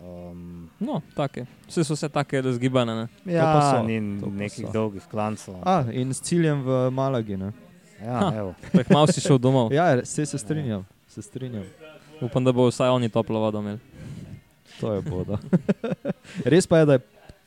Um, 0.03 0.71
No, 0.81 1.03
take. 1.17 1.47
Vse 1.67 1.85
so 1.85 1.97
se 1.97 2.09
take 2.09 2.43
razgibane. 2.43 2.95
Ne? 2.95 3.33
ja, 3.35 3.45
pa 3.45 3.61
so, 3.73 3.83
ni 3.83 4.01
nekih 4.01 4.67
so. 4.67 4.73
dolgih 4.73 5.03
klancov. 5.11 5.59
A, 5.65 5.85
in 5.93 6.15
s 6.15 6.21
ciljem 6.21 6.63
v 6.63 6.91
Malagi. 6.91 7.37
Ne? 7.37 7.53
Ja, 7.99 8.19
Ha. 8.21 8.33
evo. 8.37 8.55
Tako 8.73 8.93
malo 8.95 9.07
si 9.07 9.21
šel 9.21 9.39
domov. 9.39 9.73
Ja, 9.73 10.05
se, 10.07 10.27
se 10.27 10.39
strinjam. 10.39 10.87
Se 11.09 11.23
strinjam. 11.23 11.65
Upam, 12.21 12.45
da 12.45 12.53
bo 12.53 12.69
vsaj 12.69 12.89
oni 12.89 13.09
toplo 13.09 13.41
vodo 13.41 13.59
imeli. 13.59 13.79
To 14.81 14.93
je 14.93 15.03
bodo. 15.03 15.39
Res 16.53 16.67
pa 16.67 16.79
je, 16.79 16.87
da 16.87 16.93
je 16.93 17.01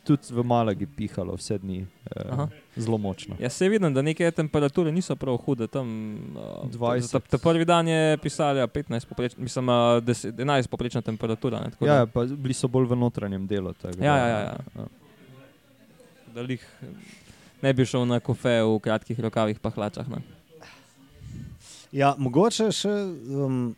tudi 0.04 0.32
v 0.32 0.44
Malagi 0.44 0.86
pihalo 0.88 1.34
vse 1.34 1.58
dni, 1.58 1.86
uh, 2.32 2.48
zelo 2.76 2.98
močno. 2.98 3.36
Jaz 3.40 3.54
se 3.54 3.70
vidim, 3.70 3.94
da 3.94 4.02
neke 4.02 4.32
temperature 4.32 4.92
niso 4.92 5.16
prav 5.16 5.38
hude. 5.38 5.68
Tam, 5.68 5.88
uh, 6.34 6.66
20. 6.68 7.12
Ta, 7.12 7.20
ta 7.22 7.38
prvi 7.40 7.66
dan 7.66 7.88
je 7.88 8.18
pisali, 8.18 8.60
ja, 8.60 8.68
15, 8.68 9.06
popreč, 9.06 9.38
mislim, 9.38 9.68
uh, 9.68 9.76
10, 10.02 10.34
11 10.36 10.68
poprečna 10.68 11.02
temperatura. 11.02 11.60
Ne, 11.60 11.70
tako 11.70 11.86
Ja, 11.86 11.96
da- 11.96 12.06
pa 12.08 12.26
bili 12.26 12.54
so 12.54 12.68
bolj 12.68 12.86
v 12.86 12.96
notranjem 12.98 13.48
delu. 13.48 13.74
tako 13.74 13.96
da- 13.96 14.06
Ja, 14.06 14.18
ja, 14.18 14.28
ja, 14.30 14.40
ja. 14.76 14.86
da 16.28 16.42
lih 16.42 16.66
ne 17.62 17.74
bi 17.74 17.86
šel 17.86 18.06
na 18.06 18.20
kofe 18.20 18.62
v 18.62 18.80
kratkih 18.80 19.20
rokavih 19.20 19.60
pa 19.60 19.70
hlačah. 19.70 20.08
Ne. 20.10 20.22
Ja, 21.92 22.16
mogoče 22.18 22.72
še. 22.72 22.90
Um, 23.30 23.76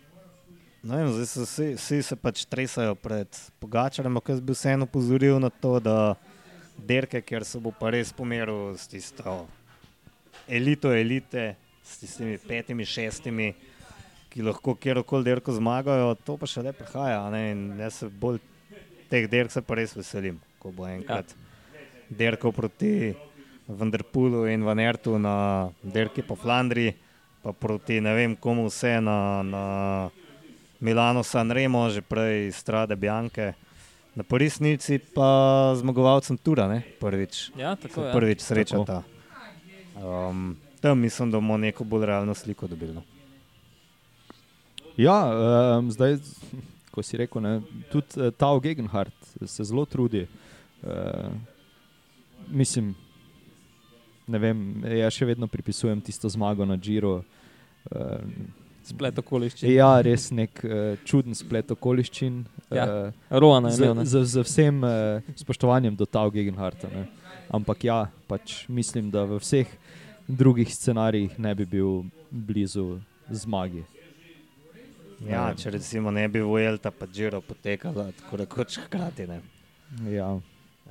ne 0.84 0.98
vem, 0.98 1.12
zdaj 1.16 1.26
se 1.26 1.42
vsi, 1.42 1.68
vsi 1.80 2.02
se 2.04 2.16
pač 2.20 2.46
tresajo 2.46 2.96
pred 3.00 3.28
pogačarjem, 3.64 4.12
ampak 4.12 4.34
jaz 4.34 4.42
bi 4.44 4.56
vseeno 4.56 4.88
opozoril 4.90 5.40
na 5.40 5.50
to, 5.50 5.78
da 5.80 6.16
derke, 6.78 7.22
ker 7.22 7.46
se 7.48 7.60
bo 7.60 7.72
pa 7.72 7.94
res 7.94 8.12
pomeril 8.14 8.74
s 8.76 8.90
tisto 8.92 9.44
elito 10.48 10.92
elite, 10.92 11.54
s 11.84 12.00
tistimi 12.02 12.38
petimi, 12.38 12.86
šestimi, 12.86 13.54
ki 14.34 14.44
lahko 14.44 14.76
kjerkoli 14.76 15.28
derko 15.28 15.54
zmagajo, 15.56 16.16
to 16.26 16.38
pa 16.42 16.50
še 16.50 16.64
le 16.66 16.74
prihaja. 16.76 17.22
Ne? 17.32 17.44
In 17.54 17.62
jaz 17.80 18.02
se 18.02 18.10
bolj 18.10 18.42
teh 19.12 19.28
derk 19.30 19.54
se 19.54 19.62
pa 19.62 19.78
res 19.78 19.94
veselim, 19.96 20.40
ko 20.60 20.74
bo 20.74 20.88
enkrat 20.90 21.36
ja. 21.36 21.86
derko 22.10 22.52
proti 22.52 23.14
Vanderpulu 23.68 24.48
in 24.52 24.66
Vanertu 24.66 25.16
na 25.22 25.70
derki 25.84 26.26
po 26.26 26.36
Flandriji 26.36 26.98
pa 27.44 27.54
proti 27.54 28.00
ne 28.02 28.14
vem 28.16 28.36
komu 28.36 28.66
vse 28.68 28.98
na, 29.04 29.44
na 29.44 29.64
Milano 30.84 31.24
Sanremo, 31.24 31.88
že 31.88 32.04
prej 32.04 32.52
Strade 32.52 32.96
Bianche. 33.00 33.56
Na 34.14 34.22
Parisnici 34.22 35.00
pa 35.00 35.72
zmagovalcem 35.74 36.38
Tura, 36.38 36.68
ne? 36.68 36.84
prvič, 37.00 37.50
Ja, 37.58 37.74
se 37.76 37.88
tako 37.88 38.04
je. 38.06 38.12
prvič 38.14 38.40
srečata. 38.42 39.02
Um, 39.96 40.54
tam 40.82 41.00
mislim, 41.00 41.32
da 41.32 41.40
bomo 41.40 41.58
neko 41.58 41.84
bolj 41.84 42.06
realno 42.06 42.34
sliko 42.36 42.68
dobili. 42.68 42.94
No. 42.94 43.02
Ja, 44.98 45.18
um, 45.80 45.90
zdaj, 45.92 46.20
ko 46.92 47.02
si 47.02 47.18
rekel, 47.18 47.42
ne, 47.42 47.62
tudi 47.90 48.20
uh, 48.22 48.30
Tao 48.38 48.60
Gegenhardt 48.60 49.16
se 49.46 49.64
zelo 49.64 49.86
trudi. 49.86 50.28
Uh, 50.84 51.32
mislim, 52.54 52.94
ne 54.28 54.38
vem, 54.38 54.84
jaz 55.00 55.16
še 55.16 55.26
vedno 55.26 55.48
pripisujem 55.48 56.02
tisto 56.02 56.30
zmago 56.30 56.66
na 56.66 56.78
Džiru. 56.78 57.24
Uh, 57.90 58.20
Splet 58.84 59.18
okoliščin. 59.20 59.70
ja, 59.72 60.02
res 60.04 60.30
nek 60.36 60.60
uh, 60.68 60.98
čuden 61.08 61.36
splet 61.36 61.72
okoliščin. 61.72 62.42
Ja, 62.74 62.84
uh, 63.08 63.14
Roana 63.32 63.70
je 63.72 63.78
imel. 63.80 63.96
ne. 64.02 64.06
z, 64.06 64.24
z 64.28 64.44
vsem 64.44 64.84
uh, 64.84 65.22
spoštovanjem 65.40 65.96
do 65.96 66.06
Tao 66.06 66.30
Gegenhardta. 66.30 66.90
Ne. 66.92 67.06
Ampak 67.54 67.84
ja, 67.84 68.00
pač 68.28 68.66
mislim, 68.68 69.08
da 69.12 69.24
v 69.24 69.40
vseh 69.40 69.68
drugih 70.28 70.68
scenarijih 70.74 71.40
ne 71.40 71.56
bi 71.56 71.66
bil 71.66 72.04
blizu 72.32 73.00
zmagi. 73.32 73.84
Ja, 75.24 75.48
Ne. 75.50 75.56
če 75.56 75.72
recimo 75.72 76.12
ne 76.12 76.28
bi 76.28 76.42
Vuelta 76.44 76.92
pa 76.92 77.06
Giro 77.08 77.40
potekala 77.42 78.10
tako 78.12 78.38
rekoč 78.44 78.80
hkrati. 78.84 79.28
Ne. 79.28 79.40
Ja. 80.12 80.34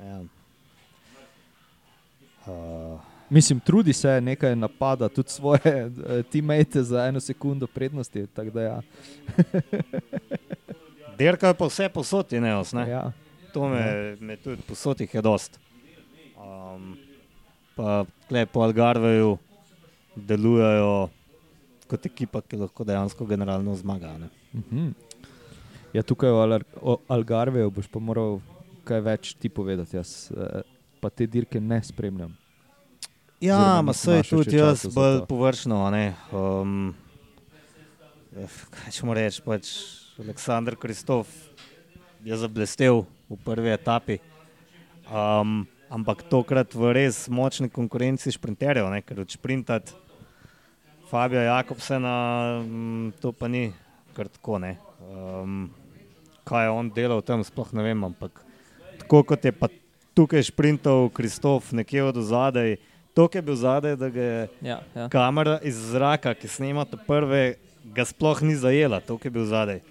Ja. 0.01 0.21
Uh, 2.45 2.97
Mislim, 3.29 3.59
trudi 3.59 3.93
se 3.93 4.21
nekaj 4.21 4.55
napada, 4.55 5.09
tudi 5.09 5.29
svoje 5.29 5.85
uh, 5.85 6.25
teammate 6.31 6.83
za 6.83 7.05
eno 7.05 7.19
sekundo 7.19 7.67
prednosti. 7.67 8.27
ja. 8.55 8.81
Derka 11.17 11.47
je 11.47 11.53
pa 11.53 11.65
vse 11.65 11.89
posod, 11.89 12.31
ne 12.31 12.55
osne. 12.57 12.89
Ja. 12.89 13.11
To 13.53 13.69
me, 13.69 14.15
me 14.19 14.37
tudi 14.37 14.61
posod 14.61 15.01
je 15.01 15.21
dost. 15.21 15.59
Um, 16.37 16.97
pa 17.75 18.05
tle 18.27 18.45
po 18.45 18.61
Algarveju 18.61 19.37
delujejo 20.15 21.09
kot 21.87 22.05
ekipa, 22.05 22.41
ki 22.41 22.57
lahko 22.57 22.83
dejansko 22.83 23.25
generalno 23.25 23.75
zmaga. 23.75 24.17
Ne? 24.17 24.29
Mhm. 24.53 24.91
ja, 25.93 26.03
tukaj 26.03 26.29
Alar 26.29 26.63
o 26.81 26.97
Algarveju 27.07 27.71
boš 27.71 27.87
pa 27.87 27.99
moral 27.99 28.39
kaj 28.83 29.01
več 29.01 29.33
ti 29.37 29.49
povedati. 29.49 29.97
Jaz 29.97 30.31
uh, 30.33 30.61
pa 31.01 31.09
te 31.09 31.27
dirke 31.27 31.61
ne 31.61 31.81
spremljam. 31.83 32.33
Ja, 33.43 33.81
ma 33.83 33.91
sej 33.91 34.21
našel 34.21 34.39
tudi 34.39 34.55
jaz 34.55 34.85
bolj 34.87 35.25
površno. 35.27 35.75
Um, 36.31 36.93
eh, 38.39 38.47
kaj 38.71 38.91
ćemo 38.95 39.11
reči, 39.13 39.41
pač 39.43 39.67
Aleksandr 40.15 40.77
Kristof 40.79 41.27
je 42.23 42.37
zablestev 42.39 43.03
v 43.27 43.37
prvi 43.43 43.73
etapi. 43.75 44.17
Um, 45.11 45.67
ampak 45.91 46.23
tokrat 46.31 46.71
v 46.71 46.93
res 46.95 47.27
močni 47.27 47.67
konkurenci 47.67 48.31
šprinterjev, 48.31 48.87
ne, 48.87 49.03
ker 49.03 49.19
odšprintati 49.27 49.91
Fabija 51.11 51.43
Jakobsena, 51.43 52.15
mm, 52.63 53.19
to 53.19 53.35
pa 53.35 53.51
ni 53.51 53.73
kar 54.15 54.31
tako. 54.31 54.63
ne. 54.63 54.79
Um, 55.03 55.67
kaj 56.47 56.63
je 56.63 56.71
on 56.71 56.87
delal 56.95 57.19
tam, 57.19 57.43
sploh 57.43 57.75
ne 57.75 57.83
vem, 57.91 58.07
ampak 58.07 58.39
tako 59.03 59.35
kot 59.35 59.43
je 59.43 59.51
pa 59.51 59.67
tukaj 60.15 60.47
šprintal 60.47 61.11
Kristof 61.11 61.75
nekje 61.75 62.07
od 62.07 62.23
zadaj, 62.23 62.79
to 63.13 63.29
je 63.33 63.41
bil 63.41 63.55
zadaj, 63.55 63.95
da 63.95 64.05
je 64.07 64.47
Ja, 64.61 64.81
ja. 64.95 65.09
kamera 65.09 65.59
iz 65.63 65.75
zraka, 65.75 66.33
ki 66.33 66.47
snema 66.47 66.85
te 66.85 66.97
prve, 67.07 67.55
ga 67.83 68.05
sploh 68.05 68.41
ni 68.41 68.55
zajela, 68.55 68.99
to 68.99 69.19
je 69.23 69.29
bil 69.29 69.45
zadaj. 69.45 69.81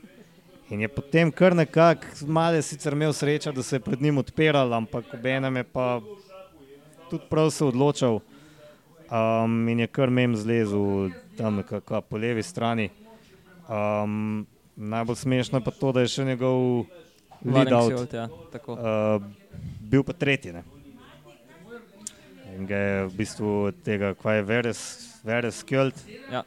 In 0.70 0.80
je 0.80 0.88
potem 0.88 1.30
kar 1.32 1.54
nekako, 1.56 2.06
malo 2.26 2.56
je 2.56 2.62
sicer 2.62 2.92
imel 2.92 3.12
srečo, 3.12 3.52
da 3.52 3.62
se 3.62 3.76
je 3.76 3.80
pred 3.80 4.02
njim 4.02 4.18
odpiral, 4.18 4.72
ampak 4.74 5.04
obenem 5.14 5.56
je 5.56 5.64
pa 5.64 6.00
tudi 7.10 7.24
prav 7.30 7.50
se 7.50 7.64
odločal 7.64 8.20
um, 9.12 9.68
in 9.68 9.80
je 9.80 9.86
kar 9.86 10.10
mem 10.10 10.36
zlezel 10.36 11.10
tam 11.36 11.56
nekako 11.60 12.00
po 12.00 12.16
levi 12.16 12.42
strani. 12.42 12.88
Um, 13.68 14.46
najbolj 14.76 15.16
smešno 15.16 15.58
je 15.58 15.64
pa 15.64 15.70
to, 15.70 15.92
da 15.92 16.00
je 16.00 16.08
še 16.08 16.24
njegov 16.24 16.84
lead 17.44 17.72
out 17.72 18.14
ja, 18.14 18.28
tako. 18.52 18.72
uh, 18.72 19.22
bil 19.80 20.02
pa 20.02 20.12
tretji. 20.12 20.52
Ne? 20.52 20.64
In 22.52 22.66
ga 22.66 22.76
je 22.76 23.06
v 23.06 23.12
bistvu 23.16 23.72
tega, 23.84 24.14
kaj 24.14 24.36
je 24.36 24.42
Veres, 24.42 24.80
Veres 25.24 25.62
Kjöld, 25.64 25.96
Ja. 26.30 26.42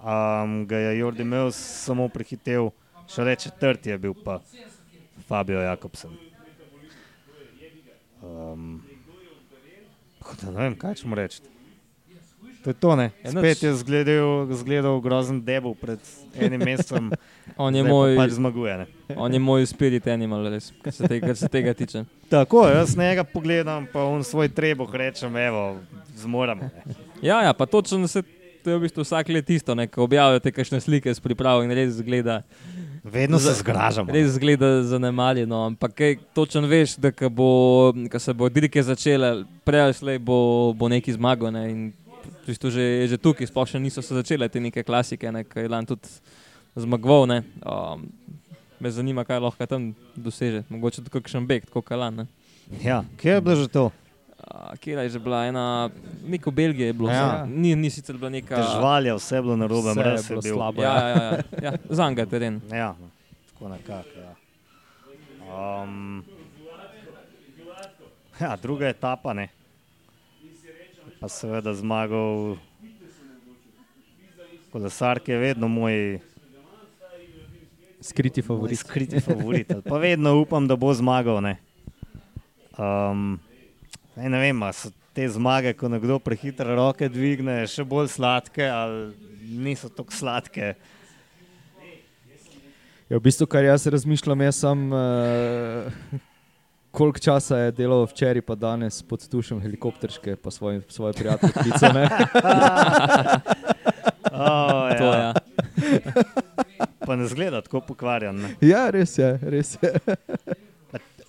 um, 0.00 0.66
ga 0.66 0.78
je 0.78 0.98
Jordi 0.98 1.24
Meus 1.24 1.56
samo 1.56 2.08
prehitev, 2.08 2.70
šele 3.08 3.36
četrti 3.36 3.90
je 3.90 3.98
bil 3.98 4.14
pa 4.24 4.40
Fabio 5.28 5.60
Jakobsen. 5.60 6.10
Um, 8.22 8.82
da 10.42 10.50
ne 10.50 10.62
vem, 10.62 10.78
kaj 10.78 10.94
ćemo 10.94 11.14
reči. 11.14 11.42
To 12.64 12.70
je 12.72 12.74
to, 12.80 12.96
ne. 12.96 13.10
Ja. 13.24 13.30
Spet 13.30 13.62
je 13.62 13.74
zgledal, 13.76 14.48
zgledal 14.56 15.00
grozen 15.04 15.42
debel 15.44 15.74
pred 15.76 16.00
enim 16.40 16.62
mesecem, 16.64 17.10
On 17.60 17.74
je, 17.76 17.84
moj, 17.84 18.16
pač 18.16 18.30
zmaguje. 18.40 18.76
Ne. 18.78 18.86
on 19.20 19.32
je 19.32 19.38
moj 19.38 19.66
spirit 19.68 20.06
animal, 20.08 20.48
res, 20.48 20.70
kar 20.82 20.92
se, 20.96 21.04
te, 21.04 21.20
kar 21.20 21.36
se 21.36 21.48
tega 21.52 21.74
tiče. 21.76 22.06
Tako, 22.32 22.64
jaz 22.72 22.96
njega 22.96 23.24
pogledam, 23.24 23.84
pa 23.92 24.02
on 24.08 24.24
svoj 24.24 24.48
trebuh 24.48 24.88
rečem, 24.96 25.36
evo, 25.36 25.76
zmoramo. 26.16 26.70
ne. 26.72 26.96
Ja, 27.22 27.42
ja, 27.44 27.52
pa 27.52 27.66
točno 27.66 28.08
se. 28.08 28.22
To 28.64 28.72
je 28.72 28.78
v 28.80 28.86
bistvu 28.88 29.04
vsak 29.04 29.28
let 29.28 29.50
isto, 29.52 29.74
ne, 29.76 29.84
ko 29.84 30.06
objavljate 30.08 30.48
kakšne 30.48 30.80
slike 30.80 31.12
s 31.12 31.20
pripravo 31.20 31.60
in 31.62 31.72
res 31.76 31.98
zgleda, 32.00 32.40
Vedno 33.04 33.36
se 33.38 33.52
zgražamo. 33.60 34.08
res 34.08 34.30
zgleda 34.38 34.82
zanemarjeno. 34.88 35.66
Ampak 35.66 35.92
kaj, 35.92 36.16
točno 36.32 36.64
veš, 36.64 36.96
da 36.96 37.12
ko, 37.12 37.28
bo, 37.28 37.48
ko 38.08 38.18
se 38.18 38.32
bo 38.32 38.48
dirke 38.48 38.80
začele, 38.82 39.44
prej 39.68 39.80
ali 39.84 39.94
slej 39.94 40.18
bo, 40.18 40.72
bo 40.72 40.88
neki 40.88 41.12
zmagal. 41.12 41.52
Ne, 41.52 41.64
in 41.70 41.92
v 42.44 42.52
bistvu 42.52 42.70
že, 42.70 42.84
že 43.08 43.16
tukaj, 43.18 43.48
sploh 43.48 43.68
še 43.68 43.80
niso 43.80 44.02
se 44.04 44.14
začele 44.14 44.48
te 44.52 44.60
neke 44.60 44.84
klasike, 44.84 45.32
ne, 45.32 45.44
ki 45.44 45.64
je 45.64 45.68
lan 45.72 45.86
tudi 45.88 46.08
zmagoval. 46.76 47.26
Ne, 47.30 47.38
um, 47.64 48.04
me 48.80 48.90
zanima, 48.92 49.24
kaj 49.24 49.40
lahko 49.40 49.66
tam 49.66 49.94
doseže. 50.16 50.64
Mogoče 50.68 51.00
tudi 51.02 51.14
kakšen 51.16 51.46
beg, 51.48 51.64
kot 51.72 51.84
kalan. 51.88 52.26
Ja, 52.84 53.02
kje 53.16 53.38
je 53.38 53.40
bilo 53.40 53.56
že 53.56 53.68
to? 53.68 53.84
A, 54.44 54.76
Kje 54.76 54.92
je 54.92 55.16
že 55.16 55.18
bila 55.24 55.46
ena, 55.48 55.88
neko 56.28 56.50
Belgije 56.52 56.86
je 56.86 56.92
bilo, 56.92 57.08
Ja. 57.08 57.16
ja. 57.16 57.46
ni, 57.48 57.72
ni 57.74 57.88
sicer 57.90 58.16
bila 58.20 58.28
neka. 58.28 58.60
Žvalja, 58.76 59.16
vse 59.16 59.36
je 59.36 59.42
bilo 59.42 59.56
na 59.56 59.64
je 59.64 59.94
mraz 59.94 60.30
je 60.30 60.36
bil. 60.36 60.54
slabo. 60.54 60.82
Ja, 60.82 60.94
ja, 61.08 61.16
ja, 61.16 61.40
ja. 61.62 61.72
zanga 61.88 62.26
teren. 62.26 62.60
Ja, 62.68 62.92
no, 63.00 63.08
tako 63.48 63.68
nekako. 63.72 64.18
Ja. 64.20 64.32
Um, 65.48 66.24
ja, 68.40 68.56
druga 68.56 68.88
etapa, 68.88 69.32
ne. 69.32 69.48
Pa 71.24 71.28
seveda 71.32 71.72
zmagal 71.72 72.58
kolesar, 74.68 75.16
ki 75.24 75.32
je 75.32 75.38
vedno 75.40 75.70
moj 75.72 76.20
Skriti 78.04 78.42
moj 78.42 78.46
favorit. 78.46 78.78
skriti 78.78 79.20
favorit. 79.24 79.72
Pa 79.88 79.96
vedno 79.96 80.34
upam, 80.36 80.68
da 80.68 80.76
bo 80.76 80.92
zmagal. 80.92 81.40
Ne, 81.40 81.54
um, 82.76 83.40
ne, 84.20 84.28
ne 84.28 84.42
vem, 84.42 84.60
a 84.68 84.68
so 84.76 84.92
te 85.16 85.24
zmage, 85.24 85.72
ko 85.72 85.88
nekdo 85.88 86.20
prehitro 86.20 86.76
roke 86.76 87.08
dvigne, 87.08 87.62
še 87.72 87.88
bolj 87.88 88.12
sladke 88.18 88.68
ali 88.68 89.16
niso 89.48 89.88
tako 89.88 90.12
sladke. 90.12 90.74
Ja, 93.08 93.16
v 93.16 93.24
bistvu, 93.24 93.48
kar 93.48 93.64
jaz 93.64 93.88
razmišljam, 93.88 94.44
jaz 94.44 94.60
sem. 94.60 94.86
Uh, 94.92 96.28
koliko 96.94 97.18
časa 97.18 97.58
je 97.58 97.72
delal 97.74 98.06
včeraj, 98.06 98.42
pa 98.46 98.54
danes 98.54 99.02
pod 99.02 99.26
tušem 99.28 99.58
helikopterske, 99.60 100.36
pa 100.38 100.50
svoj, 100.50 100.82
svoje 100.88 101.12
prijateljice. 101.18 101.90
ne? 101.94 102.06
Oh, 104.34 104.90
To, 104.98 105.04
ja. 105.04 105.30
ja. 105.30 105.32
Pa 107.06 107.16
ne 107.16 107.26
zgleda 107.30 107.60
tako 107.62 107.80
pokvarjen. 107.86 108.34
Ne. 108.34 108.48
ja, 108.66 108.90
res 108.90 109.18
je, 109.18 109.38
res 109.42 109.76
je. 109.78 109.92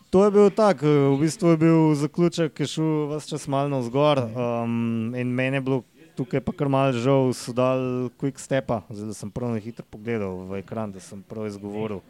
To 0.09 0.23
je 0.25 0.31
bil 0.31 0.49
tak, 0.49 0.81
eh, 0.81 0.89
v 1.13 1.19
bistvu 1.21 1.53
je 1.53 1.57
bil 1.59 1.79
zaključek, 2.01 2.53
ki 2.55 2.63
je 2.65 2.71
šel 2.71 2.89
vse 3.13 3.29
čas 3.35 3.45
malo 3.51 3.69
navzgor. 3.69 4.23
Um, 4.31 5.13
in 5.13 5.33
meni 5.37 5.59
je 5.59 5.65
bilo 5.67 5.83
tukaj 6.15 6.41
pa 6.41 6.55
kar 6.55 6.71
malo 6.71 6.95
žal, 6.95 7.29
so 7.35 7.53
dal 7.53 8.09
quick 8.17 8.39
stepa. 8.41 8.81
Zdaj 8.89 9.11
da 9.11 9.17
sem 9.17 9.29
prav 9.29 9.53
na 9.53 9.59
hitro 9.61 9.85
pogledal 9.85 10.47
v 10.49 10.63
ekran, 10.63 10.95
da 10.95 11.03
sem 11.03 11.21
prav 11.21 11.45
izgovoril 11.51 12.01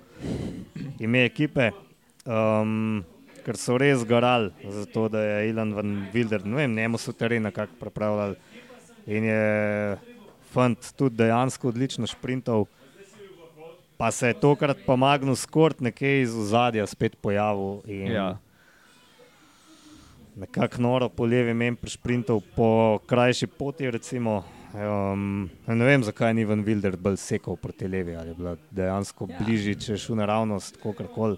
ime 1.02 1.26
ekipe. 1.26 1.74
Um, 2.24 3.04
ker 3.46 3.58
so 3.58 3.78
res 3.78 4.04
garali 4.08 4.52
za 4.64 4.86
to, 4.90 5.08
da 5.10 5.22
je 5.22 5.50
Ilan 5.50 5.74
van 5.78 5.92
Wilder, 6.14 6.46
ne 6.46 6.64
vem, 6.64 6.76
njemu 6.76 6.98
so 6.98 7.14
teren 7.14 7.46
nekako 7.46 7.78
pripravljali. 7.80 8.36
In 9.06 9.24
je 9.24 9.98
fant 10.54 10.90
tudi 10.98 11.20
dejansko 11.22 11.70
odlično 11.70 12.08
šprintal. 12.10 12.66
Pa 13.98 14.10
se 14.12 14.28
je 14.28 14.40
tokrat 14.40 14.78
pa 14.86 14.96
Magnus 14.96 15.46
Kort 15.46 15.80
nekje 15.80 16.22
iz 16.22 16.34
ozadja 16.36 16.88
spet 16.88 17.16
pojavil 17.22 17.80
in 17.86 18.12
Ja. 18.12 18.38
nekako 20.36 20.82
noro 20.82 21.10
po 21.10 21.26
levi 21.26 21.54
meni 21.54 21.76
prišprintal 21.76 22.42
po 22.56 23.00
krajši 23.08 23.48
poti. 23.48 23.92
Recimo. 23.92 24.44
Um, 24.76 25.50
ne 25.68 25.86
vem, 25.86 26.04
zakaj 26.04 26.34
ni 26.34 26.44
Van 26.46 26.66
Wilder 26.66 26.98
bolj 27.00 27.16
sekal 27.18 27.56
proti 27.56 27.88
levi, 27.88 28.16
ali 28.16 28.30
je 28.30 28.36
bila 28.36 28.56
dejansko 28.72 29.28
ja. 29.30 29.38
bližje, 29.40 29.76
če 29.80 29.94
je 29.94 29.98
šel 29.98 30.18
naravnost, 30.20 30.82
kakorkoli. 30.84 31.38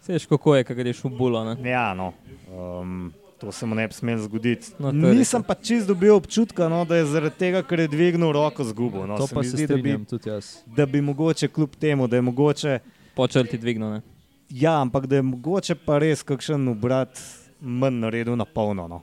Seš, 0.00 0.26
kako 0.26 0.56
je, 0.56 0.64
ko 0.64 0.74
greš 0.74 1.00
v 1.00 1.10
bulo. 1.10 1.44
Ne? 1.44 1.54
Ja, 1.62 1.94
no, 1.94 2.12
um, 2.48 3.12
to 3.38 3.52
se 3.52 3.66
mu 3.66 3.74
ne 3.74 3.86
bi 3.86 3.94
smelo 3.94 4.20
zgoditi. 4.20 4.72
No, 4.78 4.92
Nisem 4.92 5.42
pa 5.42 5.54
čist 5.56 5.86
dobil 5.86 6.12
občutka, 6.12 6.68
no, 6.68 6.84
da 6.84 6.96
je 6.96 7.04
zaradi 7.06 7.36
tega, 7.36 7.62
ker 7.62 7.80
je 7.80 7.88
dvignil 7.88 8.32
roko 8.32 8.64
zgubo. 8.64 9.06
No, 9.06 9.16
To 9.16 9.26
se 9.26 9.34
pa 9.34 9.42
se 9.42 9.48
zdi, 9.50 9.66
da 9.66 9.76
bi, 9.76 9.96
tudi 10.06 10.28
jaz. 10.28 10.56
da 10.66 10.86
bi 10.86 11.00
mogoče 11.00 11.48
kljub 11.48 11.76
temu, 11.76 12.06
da 12.06 12.16
je 12.16 12.22
mogoče. 12.22 12.78
Počrti 13.14 13.58
dvigno. 13.58 13.90
Ne? 13.90 14.00
Ja, 14.50 14.80
ampak 14.80 15.06
da 15.06 15.16
je 15.16 15.22
mogoče 15.24 15.74
pa 15.76 15.98
res 15.98 16.22
kakšen 16.22 16.68
obrat 16.68 17.20
manj 17.60 18.00
naredil 18.00 18.36
na 18.36 18.44
polno. 18.46 18.88
No. 18.88 19.02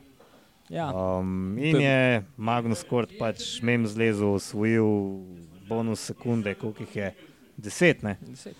Ja. 0.69 0.89
Um, 0.89 1.57
in 1.57 1.75
je- 1.75 1.81
je 1.83 2.23
Magnus 2.37 2.83
Kort 2.83 3.09
pač 3.17 3.61
mem 3.61 3.87
zlezel, 3.87 4.33
osvojil 4.33 5.23
bonus 5.63 5.99
sekunde, 6.01 6.53
koliko 6.55 6.83
jih 6.83 6.95
je, 6.95 7.13
deset, 7.57 8.03
ne? 8.03 8.17
Deset. 8.21 8.55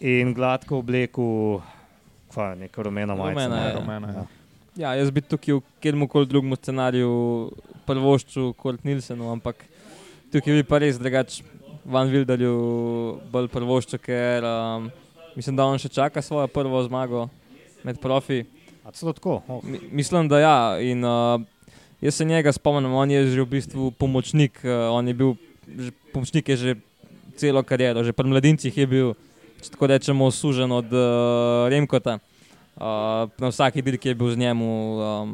In 0.00 0.34
gladko 0.34 0.78
oblekel, 0.82 1.60
kva, 2.32 2.54
neko 2.58 2.82
rumeno 2.88 3.16
majico. 3.16 3.40
Rumena 3.40 3.60
ne? 3.60 3.74
Rumena, 3.78 4.12
ja. 4.14 4.24
Ja, 4.74 4.94
jaz 4.98 5.10
bi 5.14 5.22
tukaj 5.22 5.54
v 5.54 5.62
katerem 5.78 6.08
koli 6.10 6.26
drugem 6.26 6.56
scenariju 6.58 7.10
prvoščil 7.86 8.52
kot 8.58 8.82
Nilsenu, 8.82 9.28
ampak 9.30 9.62
tukaj 10.34 10.58
bi 10.58 10.64
pa 10.66 10.80
res 10.82 10.98
drugače 10.98 11.44
Van 11.84 12.10
Wilderju 12.10 12.54
bolj 13.30 13.50
prvoščil, 13.52 14.00
ker 14.02 14.46
um, 14.48 14.88
mislim, 15.36 15.54
da 15.54 15.68
on 15.68 15.78
še 15.78 15.92
čaka 15.92 16.22
svojo 16.24 16.48
prvo 16.50 16.80
zmago 16.88 17.28
med 17.86 18.00
profi. 18.02 18.42
A 18.84 18.92
celo 18.92 19.14
tako? 19.16 19.42
Oh. 19.48 19.62
Mi, 19.64 19.78
mislim, 20.02 20.28
da 20.28 20.40
ja. 20.42 20.56
In, 20.82 21.04
uh, 21.06 21.38
jaz 22.02 22.18
se 22.18 22.26
njega 22.26 22.52
spomnim, 22.52 22.92
on 22.92 23.12
je 23.12 23.26
že 23.30 23.44
v 23.44 23.50
bistvu 23.54 23.92
pomočnik, 24.00 24.58
uh, 24.64 24.90
on 24.96 25.08
je 25.08 25.14
bil 25.14 25.36
že, 25.64 25.92
pomočnik 26.12 26.48
je 26.48 26.56
že 26.56 26.74
celo 27.36 27.62
kariero, 27.62 28.04
že 28.04 28.12
pri 28.12 28.28
mladincih 28.28 28.74
je 28.74 28.86
bil, 28.86 29.14
če 29.64 29.72
tako 29.72 29.88
rečemo, 29.88 30.28
sužen 30.28 30.72
od 30.76 30.92
uh, 30.92 31.64
Remkota. 31.72 32.18
Uh, 32.74 33.30
na 33.40 33.48
vsaki 33.48 33.82
dirki 33.86 34.10
je 34.10 34.18
bil 34.18 34.32
z 34.34 34.40
njemu, 34.42 34.68
um, 34.98 35.32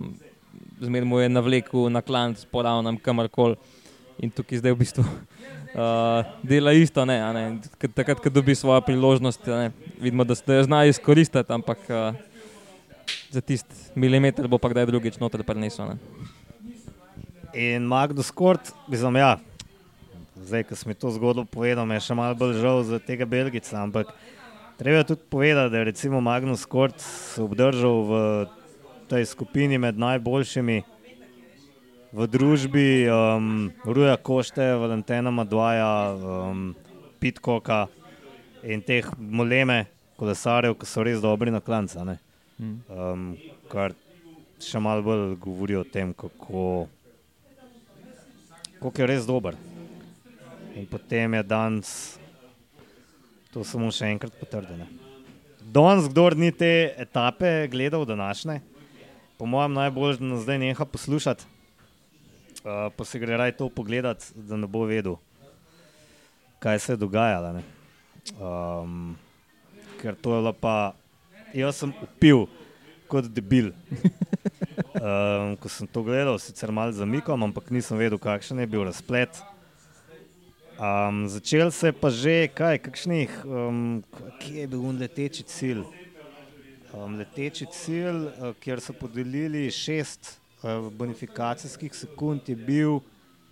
zmeraj 0.79 1.09
mu 1.09 1.19
je 1.19 1.33
navlekel 1.33 1.89
na 1.91 2.03
klanc, 2.05 2.45
poravnam 2.53 3.01
kamorkoli. 3.01 3.59
In 4.21 4.31
tukaj 4.31 4.61
zdaj 4.61 4.77
v 4.77 4.81
bistvu 4.85 5.03
uh, 5.03 6.29
dela 6.51 6.77
isto, 6.77 7.03
ne, 7.09 7.17
ne. 7.35 7.45
Takrat, 7.97 8.21
ko 8.21 8.31
dobi 8.31 8.55
svojo 8.55 8.85
priložnost, 8.85 9.49
ne, 9.49 9.73
vidimo, 9.99 10.29
da 10.29 10.37
se 10.39 10.63
zna 10.69 10.85
izkoristiti, 10.87 11.51
ampak 11.51 11.83
uh, 11.89 12.15
za 13.33 13.41
tisti 13.41 13.99
milimeter 13.99 14.47
bo 14.47 14.61
pa 14.61 14.71
kdaj 14.71 14.87
drugič 14.93 15.19
noter 15.19 15.43
prenesel. 15.43 15.97
ne. 15.97 15.99
In 17.51 17.89
Magnus 17.89 18.31
Kort, 18.31 18.71
mislim, 18.87 19.17
ja, 19.19 19.41
zdaj, 20.45 20.65
ko 20.69 20.77
sem 20.77 20.95
to 20.95 21.11
zgodbo 21.13 21.45
povedal, 21.45 21.87
me 21.87 21.99
je 21.99 22.07
še 22.09 22.15
malo 22.17 22.35
bolj 22.35 22.61
žal 22.61 22.83
za 22.85 22.99
tega 22.99 23.29
Belgica, 23.29 23.83
ampak 23.83 24.13
treba 24.81 25.05
tudi 25.05 25.23
povedati, 25.29 25.73
da 25.73 25.79
je 25.79 25.91
recimo 25.93 26.21
Magnus 26.21 26.65
Kort 26.65 26.99
obdržal 27.37 27.97
v 28.09 28.13
tej 29.11 29.27
skupini 29.27 29.79
med 29.79 29.99
najboljšimi 29.99 30.79
v 32.11 32.27
družbi 32.27 33.07
um, 33.07 33.71
Ruja 33.87 34.17
Košte, 34.17 34.75
Valentina 34.75 35.31
Madvaja, 35.31 36.15
um, 36.15 36.75
Pitkoka 37.21 37.87
in 38.67 38.83
teh 38.83 39.07
moleme 39.19 39.87
kolesarjev, 40.19 40.75
ki 40.77 40.87
so 40.89 41.05
res 41.07 41.23
dobri 41.23 41.55
na 41.55 41.61
klanca. 41.61 42.05
ne. 42.05 42.19
Mm. 42.59 42.77
Um, 42.91 43.27
kar 43.71 43.95
še 44.61 44.81
malo 44.83 45.05
bolj 45.07 45.37
govori 45.41 45.79
o 45.79 45.85
tem, 45.85 46.13
kako, 46.13 46.89
kako 48.81 48.97
je 49.03 49.07
res 49.07 49.25
dober. 49.29 49.57
In 50.75 50.87
potem 50.87 51.35
je 51.35 51.43
danes 51.43 52.19
to 53.51 53.65
samo 53.67 53.91
še 53.91 54.13
enkrat 54.15 54.35
potrdil. 54.39 54.85
Danes, 55.61 56.07
kdo 56.11 56.29
ni 56.39 56.51
te 56.55 56.95
etape 56.99 57.67
gledal, 57.71 58.07
današnje, 58.07 58.61
po 59.39 59.47
mojem, 59.47 59.75
najbolj, 59.75 60.19
da 60.21 60.29
nas 60.33 60.45
zdaj 60.45 60.59
neha 60.63 60.87
poslušati, 60.87 61.47
uh, 62.63 62.89
pa 62.95 63.05
se 63.07 63.19
gre 63.19 63.39
raj 63.39 63.57
to 63.59 63.69
pogledati, 63.69 64.31
da 64.35 64.59
ne 64.59 64.71
bo 64.71 64.85
vedel, 64.87 65.19
kaj 66.63 66.79
se 66.79 66.93
je 66.95 67.03
dogajalo. 67.03 67.53
ne. 67.59 67.65
Um, 68.39 69.17
ker 70.01 70.15
to 70.15 70.39
je 70.39 70.53
pa, 70.61 70.95
jaz 71.55 71.83
sem 71.83 71.95
upil 72.03 72.47
kot 73.11 73.27
debil. 73.27 73.73
Um, 74.91 75.55
ko 75.57 75.71
sem 75.71 75.87
to 75.89 76.03
gledal, 76.05 76.37
sicer 76.37 76.69
malo 76.75 76.93
zamikom, 76.93 77.41
ampak 77.47 77.71
nisem 77.73 77.97
vedel, 77.97 78.19
kakšen 78.21 78.59
je 78.61 78.67
bil 78.69 78.83
razplet. 78.85 79.39
Um, 80.81 81.29
začel 81.29 81.71
se 81.71 81.87
je 81.87 81.93
pa 81.93 82.09
že 82.09 82.49
kaj, 82.49 82.79
kakšnih, 82.81 83.45
um, 83.45 84.01
kje 84.41 84.65
je 84.65 84.67
bil 84.67 84.85
leteči 84.97 85.43
cilj. 85.45 85.83
Um, 86.97 87.19
leteči 87.21 87.67
cilj, 87.69 88.23
uh, 88.25 88.55
kjer 88.57 88.81
so 88.81 88.97
podelili 88.97 89.69
šest 89.69 90.41
uh, 90.65 90.89
bonifikacijskih 90.89 91.93
sekund, 91.93 92.49
je 92.49 92.57
bil 92.57 93.03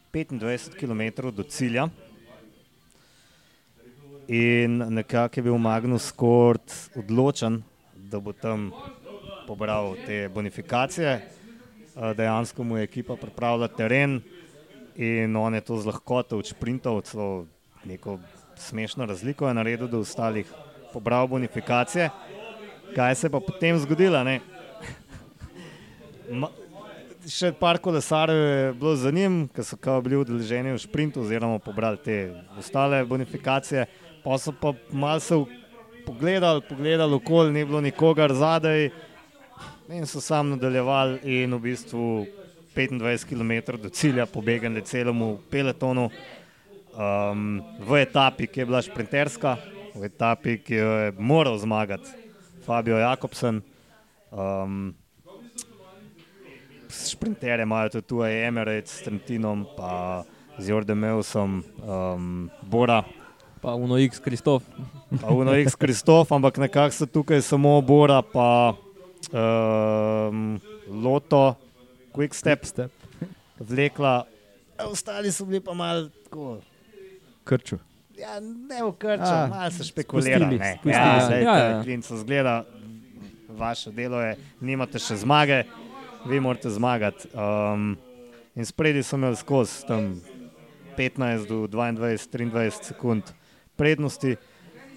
25 0.08 0.72
km 0.80 1.28
do 1.28 1.44
cilja. 1.44 1.90
In 4.28 4.80
nekako 4.88 5.40
je 5.40 5.44
bil 5.44 5.60
Magnus 5.60 6.08
Kort 6.16 6.96
odločen, 6.96 7.60
da 7.92 8.24
bo 8.24 8.32
tam 8.32 8.72
pobral 9.44 10.00
te 10.06 10.30
bonifikacije. 10.32 11.28
Uh, 11.92 12.16
dejansko 12.16 12.64
mu 12.64 12.80
je 12.80 12.88
ekipa 12.88 13.20
pripravila 13.20 13.68
teren 13.68 14.22
in 14.98 15.36
on 15.36 15.54
je 15.54 15.60
to 15.60 15.78
z 15.78 15.86
lahkoto 15.86 16.38
odšprintal, 16.42 17.00
celo 17.06 17.46
neko 17.86 18.18
smešno 18.58 19.06
razliko 19.06 19.48
je 19.48 19.54
naredil 19.54 19.88
do 19.88 20.00
ostalih, 20.02 20.46
pobral 20.92 21.26
bonifikacije. 21.30 22.10
Kaj 22.96 23.14
se 23.14 23.26
je 23.26 23.30
pa 23.30 23.40
potem 23.40 23.78
zgodilo? 23.78 24.18
še 27.28 27.52
par 27.52 27.78
kolesarjev 27.78 28.36
je 28.36 28.72
bilo 28.72 28.96
za 28.96 29.10
njim, 29.10 29.46
ki 29.54 29.62
so 29.64 29.76
kao 29.76 30.00
bili 30.02 30.16
udeleženi 30.16 30.72
v 30.72 30.80
sprintu, 30.80 31.22
oziroma 31.22 31.58
pobrali 31.62 32.00
te 32.02 32.16
ostale 32.58 33.04
bonifikacije. 33.04 33.86
Pa 34.24 34.38
so 34.38 34.52
pa 34.52 34.72
malce 34.90 35.36
pogledali, 36.06 36.64
pogledali 36.68 37.14
okoli, 37.14 37.52
ni 37.52 37.64
bilo 37.64 37.80
nikogar 37.80 38.32
zadaj 38.34 38.90
in 39.88 40.06
so 40.06 40.20
sam 40.20 40.50
nadaljevali 40.50 41.20
in 41.24 41.54
v 41.54 41.60
bistvu 41.70 42.26
25 42.78 43.24
km 43.24 43.76
do 43.82 43.88
cilja 43.88 44.26
pobegali 44.26 44.82
celemu 44.82 45.38
peletonu. 45.50 46.10
Um, 46.98 47.62
v 47.78 48.02
etapi, 48.02 48.46
ki 48.46 48.60
je 48.60 48.66
bila 48.66 48.82
šprinterska, 48.82 49.58
v 49.94 50.06
etapi, 50.06 50.58
ki 50.62 50.74
jo 50.74 50.90
je 51.02 51.12
moral 51.18 51.58
zmagati 51.58 52.10
Fabio 52.66 52.98
Jakobsen. 52.98 53.62
Um, 54.30 54.94
Šprintere 56.88 57.62
imajo 57.62 57.88
tudi 57.88 58.06
tu 58.06 58.24
Emirates 58.24 58.98
s 58.98 59.04
Trentinom, 59.04 59.66
pa 59.76 60.24
z 60.58 60.72
Jordem 60.72 60.98
Meusom, 60.98 61.62
um, 61.84 62.50
Bora, 62.62 63.04
Pa 63.60 63.74
Uno 63.74 63.98
X 63.98 64.18
Kristof. 64.22 64.62
pa 65.20 65.28
Uno 65.34 65.54
X 65.54 65.74
Kristof, 65.74 66.32
ampak 66.32 66.58
nekako 66.58 66.94
so 66.94 67.06
tukaj 67.06 67.42
samo 67.42 67.80
Bora, 67.82 68.22
pa 68.22 68.74
um, 69.34 70.60
Loto, 70.88 71.58
Quick 72.18 72.34
Step, 72.34 72.64
Step. 72.66 72.90
vlekla. 73.60 74.24
Ostali 74.82 75.30
so 75.32 75.44
bili 75.44 75.60
pa 75.60 75.74
malo 75.74 76.08
tako. 76.24 76.58
Krču. 77.44 77.78
Ja, 78.18 78.40
ne 78.42 78.82
v 78.82 78.92
krču, 78.92 79.22
A, 79.24 79.46
malo 79.46 79.70
so 79.70 79.84
špekulirali. 79.86 80.58
spustili, 80.58 80.58
ne. 80.58 80.72
spustili 80.74 80.94
Ja, 80.94 81.20
se. 81.20 81.26
zdaj 81.26 81.42
Ja, 81.42 81.56
ja. 81.58 81.82
klinc 81.82 82.06
zgleda 82.12 82.64
vaše 83.48 83.90
delo 83.90 84.20
je, 84.20 84.36
nimate 84.60 84.98
še 84.98 85.16
zmage, 85.16 85.62
vi 86.26 86.40
morate 86.40 86.70
zmagati. 86.70 87.28
Um, 87.34 87.96
in 88.54 88.66
spredi 88.66 89.02
so 89.02 89.16
imeli 89.16 89.36
skozi 89.36 89.86
tam 89.86 90.20
15 90.98 91.46
do 91.46 91.66
22, 91.66 92.18
23 92.34 92.82
sekund 92.82 93.22
prednosti. 93.76 94.36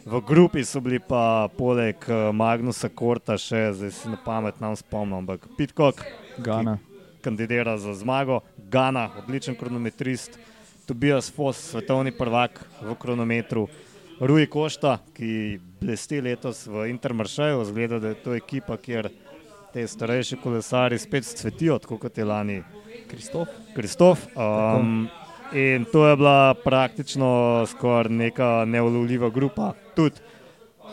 V 0.05 0.21
grupi 0.25 0.65
so 0.65 0.81
bili 0.81 0.97
pa 0.97 1.45
poleg 1.53 1.95
eh, 2.09 2.31
Magnusa 2.33 2.89
Korta 2.89 3.37
še, 3.37 3.67
zdaj 3.77 3.91
si 3.93 4.09
na 4.09 4.17
pamet 4.17 4.57
nam 4.57 4.73
spomnim, 4.73 5.21
ampak 5.21 5.45
Pitcock, 5.57 6.01
Gana. 6.41 6.79
Kandidira 7.21 7.77
za 7.77 7.93
zmago, 7.93 8.41
Gana, 8.57 9.09
odličen 9.23 9.55
kronometrist, 9.55 10.39
Tobias 10.85 11.31
Foss, 11.31 11.71
svetovni 11.71 12.11
prvak 12.11 12.65
v 12.81 12.95
kronometru, 12.99 13.67
Rui 14.19 14.45
Košta, 14.45 14.97
ki 15.13 15.59
blesti 15.81 16.21
letos 16.21 16.67
v 16.67 16.89
Intermaršaju, 16.89 17.63
zgleda, 17.65 17.99
da 17.99 18.11
je 18.11 18.19
to 18.21 18.35
ekipa, 18.35 18.77
kjer 18.77 19.09
te 19.73 19.87
starejši 19.87 20.37
kolesari 20.43 20.99
spet 20.99 21.25
cvetijo, 21.25 21.79
tako 21.79 21.97
kot 21.97 22.17
je 22.17 22.25
lani 22.25 22.59
Kristof. 23.09 23.47
Kristof. 23.75 24.27
Um, 24.35 25.07
in 25.53 25.85
to 25.91 26.07
je 26.07 26.15
bila 26.15 26.53
praktično 26.63 27.65
skoraj 27.67 28.13
neka 28.13 28.65
neulovljiva 28.67 29.29
grupa. 29.29 29.73
Tudi 29.95 30.21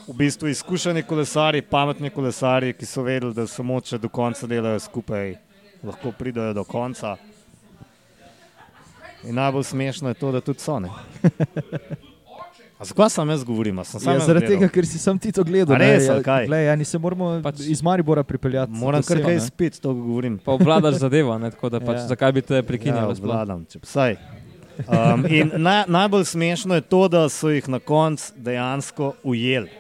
v 0.08 0.14
bistvu 0.14 0.48
izkušeni 0.48 1.02
kolesari, 1.02 1.62
pametni 1.62 2.10
kolesari, 2.10 2.72
ki 2.72 2.86
so 2.86 3.02
vedeli, 3.02 3.34
da 3.34 3.46
samo 3.46 3.80
če 3.80 3.98
do 3.98 4.08
konca 4.08 4.46
delajo 4.46 4.80
skupaj, 4.80 5.34
lahko 5.82 6.12
pridajo 6.12 6.52
do 6.52 6.64
konca. 6.64 7.16
In 9.24 9.34
najbolj 9.34 9.64
smešno 9.64 10.08
je 10.08 10.14
to, 10.16 10.32
da 10.32 10.40
tudi 10.40 10.60
so. 10.60 10.78
ne. 10.78 10.88
A 12.78 12.84
Zakaj 12.84 13.10
sem 13.10 13.28
jaz 13.28 13.42
govorim? 13.42 13.74
A 13.74 13.84
Sem 13.84 13.98
Ja, 14.00 14.12
jaz 14.12 14.22
zaradi 14.22 14.46
gledal? 14.46 14.60
tega, 14.60 14.72
ker 14.72 14.86
si 14.86 14.98
sam 14.98 15.18
ti 15.18 15.32
to 15.32 15.42
gledal. 15.42 15.74
A 15.74 15.78
ne, 15.78 15.86
res, 15.88 16.04
ja, 16.04 16.12
ali 16.12 16.22
kaj? 16.22 16.44
Glej, 16.46 16.64
ja, 16.64 16.84
se 16.84 16.98
moramo 16.98 17.30
Pač- 17.42 17.64
iz 17.66 17.82
Maribora 17.82 18.22
pripeljati. 18.22 18.70
Moram 18.72 19.02
kar 19.02 19.18
kaj 19.18 19.34
ne. 19.34 19.40
spet, 19.42 19.80
to 19.80 19.90
govorim. 19.92 20.38
Pa 20.38 20.52
obvladaš 20.52 20.94
zadevo, 20.96 21.34
ne, 21.38 21.50
tako 21.50 21.68
da 21.68 21.80
pač, 21.80 21.96
Ja. 21.96 22.00
ja. 22.00 22.06
zakaj 22.06 22.32
bi 22.32 22.42
te 22.42 22.54
Ja, 22.54 22.62
prekinjali? 22.62 23.16
sploh? 23.16 23.24
obvladam, 23.24 23.64
če 23.66 23.80
vsaj. 23.80 24.14
Um, 24.78 25.26
in 25.28 25.50
naj, 25.56 25.84
najbolj 25.88 26.24
smešno 26.26 26.74
je 26.74 26.80
to, 26.82 27.08
da 27.08 27.24
so 27.28 27.50
jih 27.50 27.66
na 27.68 27.80
koncu 27.80 28.30
dejansko 28.36 29.12
ujeli. 29.24 29.70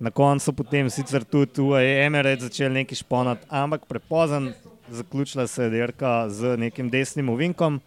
Na 0.00 0.10
koncu 0.10 0.40
so 0.42 0.52
potem 0.54 0.88
sicer 0.88 1.24
tudi 1.24 1.60
UAE 1.60 2.06
Emirates 2.06 2.42
začeli 2.42 2.74
nekaj 2.74 2.96
šponati, 2.96 3.44
ampak 3.50 3.84
prepozen, 3.84 4.54
zaključila 4.92 5.46
se 5.46 5.64
je 5.64 5.70
dirka 5.70 6.28
z 6.28 6.56
nekim 6.56 6.90
desnim 6.90 7.28
ovinkom. 7.28 7.80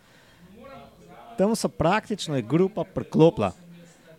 Tam 1.37 1.55
so 1.55 1.69
praktično 1.69 2.41
grupa 2.41 2.83
preklopila. 2.83 3.51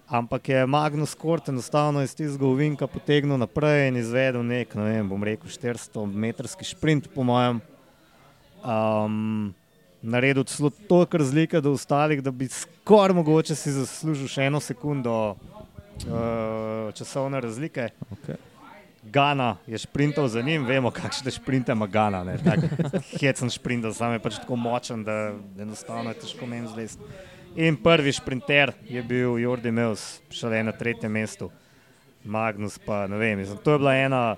Ampak 0.06 0.48
je 0.48 0.66
Magnus 0.66 1.14
Kort 1.14 1.48
enostavno 1.48 2.02
iz 2.02 2.14
tistega 2.14 2.46
ovinka 2.46 2.86
potegnil 2.86 3.38
naprej 3.38 3.88
in 3.88 3.96
izvedel 3.96 4.44
nek, 4.46 4.74
ne 4.74 4.84
vem, 4.84 5.08
bom 5.08 5.24
rekel, 5.24 5.50
400-metrski 5.50 6.64
sprint, 6.64 7.08
po 7.14 7.24
mojem. 7.26 7.58
Um, 8.62 9.54
naredil 10.02 10.44
celo 10.44 10.70
toliko 10.88 11.18
razlike 11.18 11.60
do 11.60 11.72
ostalih, 11.72 12.22
da 12.22 12.30
bi 12.30 12.48
skoraj 12.48 13.16
mogoče 13.18 13.54
si 13.58 13.72
zaslužil 13.74 14.30
še 14.30 14.46
eno 14.46 14.60
sekundo 14.62 15.16
uh, 15.34 16.94
časovne 16.94 17.40
razlike. 17.42 17.88
Okay. 18.18 18.38
Gana 19.12 19.56
je 19.66 19.78
sprintal 19.78 20.28
za 20.28 20.42
njim, 20.42 20.64
vemo, 20.64 20.90
kakšne 20.90 21.30
sprinte 21.30 21.72
ima 21.72 21.86
Gana. 21.86 22.24
Hecen 23.20 23.50
sprint, 23.50 23.86
sam 23.94 24.12
je 24.12 24.18
pač 24.18 24.40
tako 24.40 24.56
močen, 24.56 25.04
da 25.04 25.34
enostavno 25.58 26.10
je 26.10 26.18
težko 26.20 26.46
meni 26.46 26.68
zlesti. 26.68 27.02
In 27.56 27.76
prvi 27.76 28.12
sprinter 28.12 28.72
je 28.88 29.02
bil 29.02 29.38
Jordi 29.38 29.70
Meus, 29.70 30.20
šele 30.30 30.62
na 30.62 30.72
tretjem 30.72 31.12
mestu, 31.12 31.50
Magnus 32.24 32.78
pa 32.78 33.06
ne 33.06 33.16
vem. 33.16 33.38
Mislim, 33.38 33.58
to 33.64 33.72
je 33.72 33.78
bila 33.78 33.94
ena, 33.94 34.36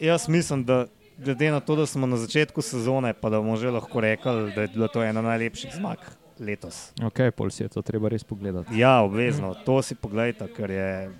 jaz 0.00 0.28
mislim, 0.28 0.64
da 0.64 0.86
glede 1.18 1.50
na 1.50 1.60
to, 1.60 1.76
da 1.76 1.86
smo 1.86 2.06
na 2.06 2.16
začetku 2.16 2.62
sezone, 2.62 3.12
pa 3.12 3.30
da 3.30 3.38
bomo 3.38 3.56
že 3.56 3.70
lahko 3.70 4.00
rekli, 4.00 4.52
da 4.54 4.62
je 4.62 4.68
bila 4.74 4.88
to 4.88 5.02
ena 5.02 5.22
najlepših 5.22 5.76
zmag 5.76 5.98
letos. 6.40 6.90
ok, 7.02 7.30
pol 7.36 7.50
si 7.50 7.62
je 7.62 7.68
to 7.68 7.82
treba 7.82 8.08
res 8.08 8.24
pogledati. 8.24 8.78
Ja, 8.78 9.00
obvezno, 9.06 9.54
to 9.54 9.82
si 9.82 9.94
pogledajte, 9.94 10.48
ker 10.56 10.70
je 10.70 11.10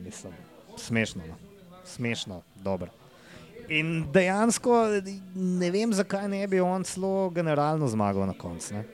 mislim, 0.00 0.32
smešno. 0.76 1.22
No. 1.28 1.49
Smešno, 1.90 2.42
dobro. 2.56 2.88
In 3.68 4.06
dejansko 4.12 4.86
ne 5.34 5.70
vem, 5.70 5.92
zakaj 5.92 6.28
ne 6.28 6.46
bi 6.46 6.60
on 6.60 6.84
celo 6.84 7.30
generalno 7.30 7.86
zmagal 7.88 8.26
na 8.26 8.34
koncu. 8.34 8.74
ne. 8.74 8.84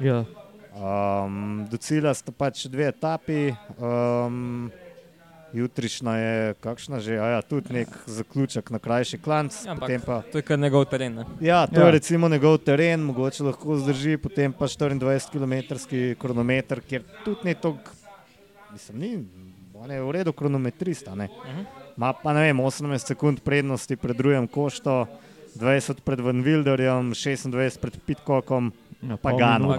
Ja. 0.00 0.24
Um, 0.72 1.66
do 1.70 1.76
cilja 1.76 2.14
sta 2.14 2.32
pač 2.32 2.64
dve 2.66 2.86
etapi, 2.88 3.52
um, 3.76 4.70
jutrišnja 5.52 6.14
je, 6.16 6.54
kakšna 6.64 7.00
že, 7.00 7.18
a 7.20 7.26
ja, 7.36 7.42
tudi 7.42 7.74
nek 7.76 7.88
zaključek 8.06 8.70
na 8.70 8.78
krajši 8.78 9.18
klanc. 9.18 9.58
Ja, 9.66 9.74
pa, 9.76 10.22
To 10.32 10.38
je 10.38 10.42
kar 10.42 10.58
njegov 10.58 10.84
teren. 10.88 11.14
Ne? 11.14 11.24
ja, 11.40 11.66
to 11.66 11.80
Ja. 11.80 11.86
je 11.86 11.92
recimo 11.92 12.28
njegov 12.28 12.58
teren, 12.64 13.00
mogoče 13.00 13.44
lahko 13.44 13.76
zdrži, 13.76 14.16
potem 14.16 14.52
pa 14.52 14.64
24 14.64 15.28
km 15.28 16.16
kronometer, 16.18 16.80
kjer 16.80 17.02
tudi 17.24 17.40
ni 17.44 17.54
toliko, 17.54 17.90
mislim, 18.72 18.98
ni, 18.98 19.12
on 19.74 19.90
je 19.90 20.00
v 20.02 20.10
redu 20.10 20.32
kronometrista. 20.32 21.14
Ne. 21.14 21.24
Uh 21.24 21.46
-huh. 21.46 21.81
Ma 21.96 22.12
pa 22.14 22.32
ne 22.32 22.40
vem, 22.42 22.56
18 22.58 22.98
sekund 23.06 23.40
prednosti 23.40 23.96
pred 23.96 24.16
drugim 24.16 24.46
Košto, 24.46 25.06
20 25.54 26.00
pred 26.00 26.20
Van 26.20 26.38
Wilderjem, 26.38 27.10
26 27.10 27.78
pred 27.78 27.98
Pitcockom. 28.00 28.72
Ja, 29.02 29.16
Pa 29.16 29.32
Gano. 29.32 29.74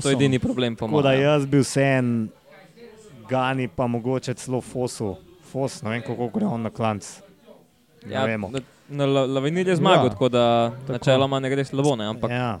to 0.00 0.08
je 0.08 0.12
edini 0.12 0.38
problem, 0.38 0.76
po 0.76 0.86
Tako 0.86 1.02
da 1.02 1.08
mojem. 1.08 1.22
jaz 1.22 1.46
bil 1.46 1.60
vseen, 1.60 2.28
Gani 3.28 3.68
pa 3.68 3.86
mogoče 3.86 4.34
celo 4.34 4.60
Fosu. 4.60 5.16
Fos, 5.42 5.82
ne 5.82 5.90
vem, 5.90 6.02
kako 6.02 6.28
gre 6.28 6.46
on 6.46 6.62
na 6.62 6.70
klanc. 6.70 7.04
Ne 8.04 8.14
Ja, 8.14 8.24
vemo. 8.24 8.48
na, 8.48 8.60
na 8.88 9.06
La- 9.06 9.26
Lavinil 9.26 9.68
je 9.68 9.76
zmagal, 9.76 10.04
Ja, 10.04 10.10
tako 10.10 10.28
da 10.28 10.44
načeloma 10.88 11.40
ne 11.40 11.50
gre 11.50 11.64
slabo, 11.64 11.96
ne, 11.96 12.06
ampak 12.06 12.30
Ja. 12.30 12.60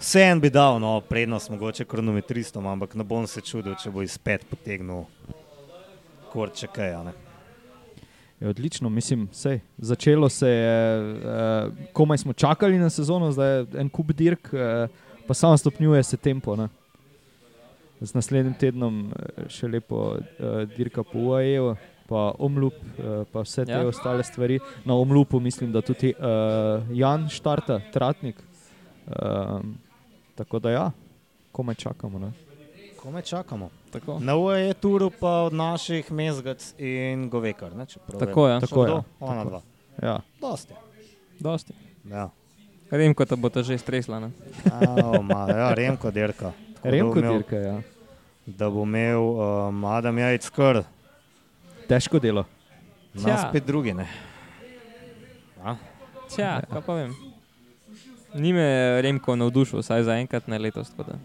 Vseen 0.00 0.40
bi 0.40 0.48
dal 0.48 0.78
no, 0.78 1.00
prednost 1.00 1.50
mogoče 1.50 1.84
kronometristom, 1.84 2.66
ampak 2.66 2.94
ne 2.94 3.04
bom 3.04 3.26
se 3.26 3.40
čudil, 3.40 3.74
če 3.74 3.90
bo 3.90 4.02
izpet 4.02 4.44
potegnil 4.46 5.04
korče 6.30 6.66
kaj. 6.66 6.92
a 6.92 7.02
ne. 7.02 7.12
Je 8.40 8.48
odlično, 8.48 8.88
mislim, 8.88 9.28
sej, 9.32 9.60
začelo 9.78 10.28
se 10.28 10.48
je, 10.48 11.02
uh, 11.02 11.72
komaj 11.92 12.18
smo 12.18 12.32
čakali 12.32 12.78
na 12.78 12.90
sezono, 12.90 13.32
zdaj 13.32 13.56
je 13.56 13.66
en 13.74 13.88
kup 13.88 14.12
dirk, 14.12 14.52
uh, 14.52 14.60
pa 15.26 15.34
samo 15.34 15.56
stopnjuje 15.56 16.02
se 16.02 16.16
tempo. 16.16 16.56
Ne? 16.56 16.68
Z 18.00 18.14
naslednjim 18.14 18.54
tednom 18.54 19.10
eh, 19.10 19.48
še 19.50 19.66
lepo 19.68 20.14
uh, 20.14 20.20
dirka 20.76 21.02
po 21.02 21.18
UAE, 21.18 21.74
pa 22.06 22.30
omlup, 22.38 22.78
uh, 22.78 23.24
pa 23.32 23.42
vse 23.42 23.64
te 23.66 23.74
ja. 23.74 23.82
Ostale 23.86 24.22
stvari. 24.24 24.60
Na 24.84 24.94
omlupu 24.94 25.40
mislim, 25.40 25.72
da 25.72 25.82
tudi 25.82 26.14
uh, 26.14 26.86
Jan 26.94 27.26
štarta, 27.28 27.80
tratnik. 27.92 28.38
Uh, 29.08 29.58
tako 30.38 30.62
da 30.62 30.70
ja, 30.70 30.86
komaj 31.52 31.74
čakamo. 31.74 32.18
Ne? 32.22 32.32
Kome 33.02 33.22
čakamo? 33.22 33.70
Tako. 33.90 34.18
Na 34.18 34.34
UAE 34.34 34.74
turu 34.74 35.10
pa 35.10 35.28
od 35.40 35.52
naših 35.52 36.12
mezgac 36.12 36.74
in 36.78 37.28
govekar. 37.28 37.72
Ne, 37.72 37.86
Tako 38.18 38.48
je. 38.48 38.60
Tako 38.60 38.86
je. 38.86 38.92
Ona 39.20 39.34
tako. 39.36 39.48
dva. 39.48 39.60
Ja. 40.02 40.20
Dosti. 40.40 40.74
Dosti. 41.40 41.72
Ja. 42.04 42.28
Remko 42.90 43.24
te 43.24 43.36
bo 43.36 43.48
to 43.48 43.62
že 43.62 43.76
stresla. 43.76 44.30
Ao, 44.72 45.22
ma, 45.22 45.46
ja, 45.48 45.74
Remko 45.74 46.10
dirka. 46.10 46.52
Tako 46.74 46.88
Remko 46.88 47.18
imel- 47.18 47.32
dirka, 47.32 47.56
ja. 47.58 47.80
Da 48.46 48.70
bo 48.70 48.82
imel 48.82 49.20
um, 49.20 49.84
Adam 49.84 50.18
Jajc 50.18 50.48
kar, 50.48 50.82
Težko 51.86 52.18
delo. 52.18 52.44
nas 53.14 53.24
Tja. 53.24 53.48
spet 53.48 53.66
drugi. 53.66 53.92
Ne? 53.94 54.06
A? 55.60 55.76
Tja, 56.28 56.60
kaj 56.62 56.80
pa 56.80 56.94
vem. 56.94 57.12
Ni 58.34 58.52
me 58.52 58.64
Remko 59.02 59.36
navdušil, 59.36 59.78
vsaj 59.78 60.02
za 60.02 60.14
enkrat 60.14 60.46
ne 60.46 60.58
letos. 60.58 60.90
tako 60.90 61.02
da. 61.04 61.18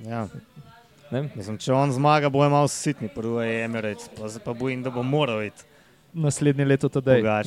Ja. 0.00 0.26
Ne. 1.10 1.28
Mislim, 1.34 1.58
če 1.58 1.72
on 1.72 1.92
zmaga, 1.92 2.28
bo 2.28 2.42
malo 2.50 2.68
sitni, 2.68 3.08
prvo 3.08 3.42
je 3.42 3.64
Emirates, 3.64 4.10
pa 4.10 4.28
pa 4.40 4.52
bojim, 4.52 4.82
da 4.82 4.90
bo 4.90 5.02
moral 5.02 5.42
iti 5.42 5.62
Naslednje 6.12 6.64
leto 6.64 6.88
tudi. 6.88 7.10
Ja, 7.10 7.42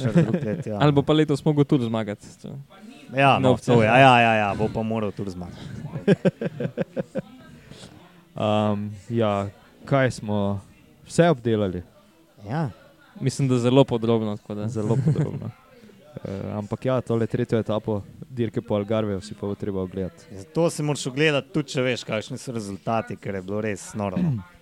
Ali 0.82 0.92
bo 0.92 1.02
pa 1.02 1.14
letos 1.14 1.46
mogel 1.46 1.64
tudi 1.64 1.86
zmagati. 1.86 2.28
če- 2.42 2.54
ja, 3.16 3.40
no, 3.40 3.58
to 3.58 3.82
je, 3.82 3.88
ja, 3.88 3.98
ja, 3.98 4.20
ja, 4.20 4.34
ja, 4.36 4.54
bo 4.54 4.70
pa 4.74 4.82
moral 4.82 5.12
tudi 5.12 5.32
zmagati. 5.32 5.60
Um, 8.36 8.92
ja, 9.10 9.50
kaj 9.86 10.12
smo 10.12 10.62
vse 11.06 11.30
obdelali, 11.30 11.84
Ja. 12.48 12.70
Mislim, 13.20 13.48
da 13.48 13.58
zelo 13.58 13.84
podrobno. 13.84 14.38
tako 14.38 14.56
da. 14.56 14.68
zelo 14.68 14.96
podrobno. 15.06 15.50
Uh, 16.16 16.30
ampak 16.60 16.86
ja, 16.86 17.02
tole 17.02 17.28
tretjo 17.28 17.60
etapo 17.60 18.02
dirke 18.40 18.64
po 18.64 18.78
Algarveju 18.80 19.22
si 19.26 19.36
pa 19.36 19.48
bo 19.48 19.56
treba 19.60 19.82
ogledati. 19.84 20.30
Zato 20.44 20.70
si 20.72 20.84
moraš 20.86 21.08
ogledati, 21.12 21.52
tudi 21.54 21.76
če 21.76 21.84
veš, 21.86 22.06
kakšni 22.08 22.40
so 22.40 22.56
rezultati, 22.56 23.18
ker 23.20 23.40
je 23.40 23.44
bilo 23.44 23.62
res 23.66 23.92
noro. 24.00 24.22
no. 24.22 24.40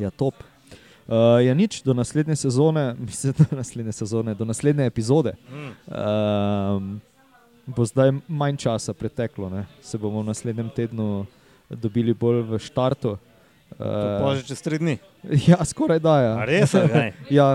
Ja, 0.00 0.08
top. 0.08 0.38
Uh, 1.04 1.36
ja, 1.44 1.52
nič 1.52 1.82
do 1.84 1.92
naslednje 1.92 2.38
sezone, 2.40 2.94
mislim, 3.08 3.34
do 3.36 3.56
naslednje 3.58 3.92
sezone, 3.92 4.32
do 4.34 4.46
naslednje 4.48 4.86
epizode. 4.88 5.34
Mm. 5.52 5.72
Um, 5.92 6.86
bo 7.66 7.84
zdaj 7.84 8.14
manj 8.24 8.56
časa 8.64 8.94
preteklo, 8.96 9.50
ne? 9.52 9.66
se 9.84 10.00
bomo 10.00 10.22
v 10.22 10.30
naslednjem 10.32 10.70
tednu 10.72 11.26
dobili 11.68 12.14
bolj 12.16 12.40
v 12.48 12.62
štartu. 12.62 13.18
Pa 13.76 14.20
Uh, 14.28 14.36
že 14.36 14.48
čez 14.52 14.60
tri 14.60 14.76
dni. 14.80 14.98
ja, 15.50 15.60
skoraj 15.64 16.00
da. 16.00 16.14
Ja. 16.20 16.32
A 16.40 16.44
res, 16.48 16.72
kaj? 16.72 17.12
Ja, 17.38 17.46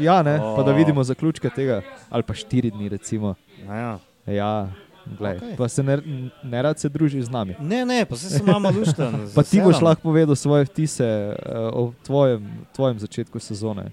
ja 0.00 0.20
ne, 0.24 0.36
pa 0.40 0.64
da 0.64 0.72
vidimo 0.76 1.04
zaključke 1.04 1.48
tega. 1.52 1.82
Ali 2.08 2.24
pa 2.24 2.36
štiri 2.36 2.72
dni, 2.72 2.88
recimo. 2.92 3.36
A 3.68 3.72
Ja. 3.76 3.92
Ja, 4.26 4.72
glej, 5.18 5.38
okay. 5.38 5.56
Pa 5.56 5.68
se 5.68 5.82
ne, 5.82 5.98
ne 6.42 6.62
rad 6.62 6.78
se 6.78 6.88
družiš 6.88 7.24
z 7.24 7.30
nami. 7.30 7.54
Ne, 7.60 7.84
ne, 7.86 8.04
pa 8.04 8.16
se 8.16 8.42
malo 8.42 8.70
lušten. 8.70 9.14
Pa 9.34 9.42
ti 9.42 9.60
boš 9.60 9.80
lahko 9.80 10.02
povedal 10.02 10.36
svoje 10.36 10.64
vtise 10.64 11.06
uh, 11.06 11.70
o 11.72 11.92
tvojem, 12.02 12.42
tvojem 12.74 12.98
začetku 12.98 13.38
sezone. 13.38 13.90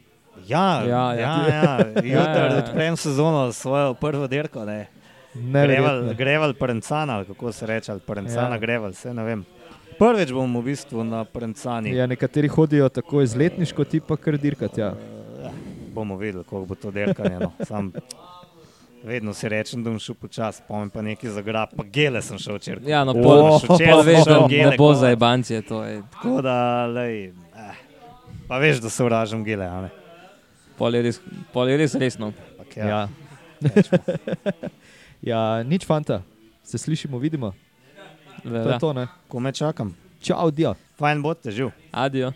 Ja, 0.47 0.84
ja, 0.84 0.88
Ja, 0.88 1.14
ja. 1.14 1.20
ja. 1.20 1.47
ja, 1.53 1.78
ja. 1.80 2.03
Jutri 2.03 2.43
ja. 2.51 2.57
odprem 2.57 2.97
sezono 2.97 3.51
s 3.51 3.57
svojo 3.57 3.93
prvo 3.93 4.28
dirko. 4.28 4.66
ne. 4.66 4.88
Greval, 5.34 6.14
greval 6.14 6.53
Prencana, 6.53 7.16
ali 7.16 7.26
kako 7.26 7.51
se 7.51 7.68
reče, 7.68 7.91
ali 7.91 8.01
Prencana 8.01 8.47
Ja. 8.47 8.53
ja. 8.53 8.57
greval, 8.57 8.91
vse 8.91 9.14
ne 9.14 9.24
vem. 9.24 9.45
Prvič 9.99 10.34
bom 10.34 10.57
v 10.57 10.61
bistvu 10.64 11.03
na 11.03 11.26
Prencani. 11.26 11.95
Ja, 11.95 12.07
nekateri 12.07 12.47
hodijo 12.47 12.89
tako 12.89 13.22
izletniško, 13.22 13.84
ti 13.84 13.99
pa 13.99 14.18
kar 14.18 14.38
dirkati. 14.38 14.82
Ja. 14.82 14.93
Ja, 15.43 15.51
bomo 15.93 16.18
videli, 16.18 16.43
kako 16.43 16.66
bo 16.66 16.76
to 16.76 16.91
dirkanje. 16.91 17.39
No. 17.39 17.51
Sam, 17.66 17.91
vedno 19.04 19.34
si 19.34 19.49
rečem, 19.49 19.84
da 19.84 19.89
bom 19.89 19.99
šel 19.99 20.16
počasi, 20.16 20.62
pomem 20.68 20.89
pa 20.89 21.01
nekaj 21.01 21.30
zagrab, 21.32 21.70
pa 21.76 21.84
gele 21.86 22.22
sem 22.22 22.38
šel 22.38 22.56
včeraj. 22.56 22.84
Ja, 22.86 23.04
no, 23.04 23.14
pol, 23.14 23.41
Oh, 23.41 23.60
pol 23.60 23.76
včeraj 23.76 24.04
veš, 24.04 24.18
da 24.18 24.24
šel 24.26 24.41
ne 24.41 24.47
gele 24.49 24.78
bo 24.78 24.93
za 24.93 25.10
ebancije. 25.10 25.62
To 25.64 25.84
je. 25.84 26.01
Tako 26.14 26.41
da, 26.41 26.56
lej, 26.88 27.28
eh, 27.54 27.76
pa 28.47 28.58
veš, 28.58 28.78
da 28.78 28.89
se 28.89 29.04
vražam 29.04 29.43
gele, 29.43 29.66
a 29.66 29.82
ne. 29.82 29.89
Pol 30.78 30.95
je 30.95 31.01
res, 31.01 31.20
pol 31.51 31.70
je 31.70 31.78
res 31.78 31.95
resno. 31.95 32.32
Pak, 32.58 32.78
Ja. 32.78 32.88
ja. 32.88 33.01
Ja. 35.22 35.64
nič 35.64 35.86
fanta, 35.86 36.22
se 36.64 36.78
slišimo, 36.78 37.18
vidimo. 37.18 37.54
To 38.43 38.49
Ja. 38.49 38.62
je 38.66 38.80
to, 38.80 38.93
ne. 38.93 39.08
Ko 39.28 39.39
me 39.39 39.51
čakam, 39.51 39.95
Čau, 40.20 40.51
dio. 40.51 40.76
fajn 40.97 41.22
bo 41.22 41.34
te 41.34 41.51
živ. 41.51 41.72
Adijo. 41.91 42.32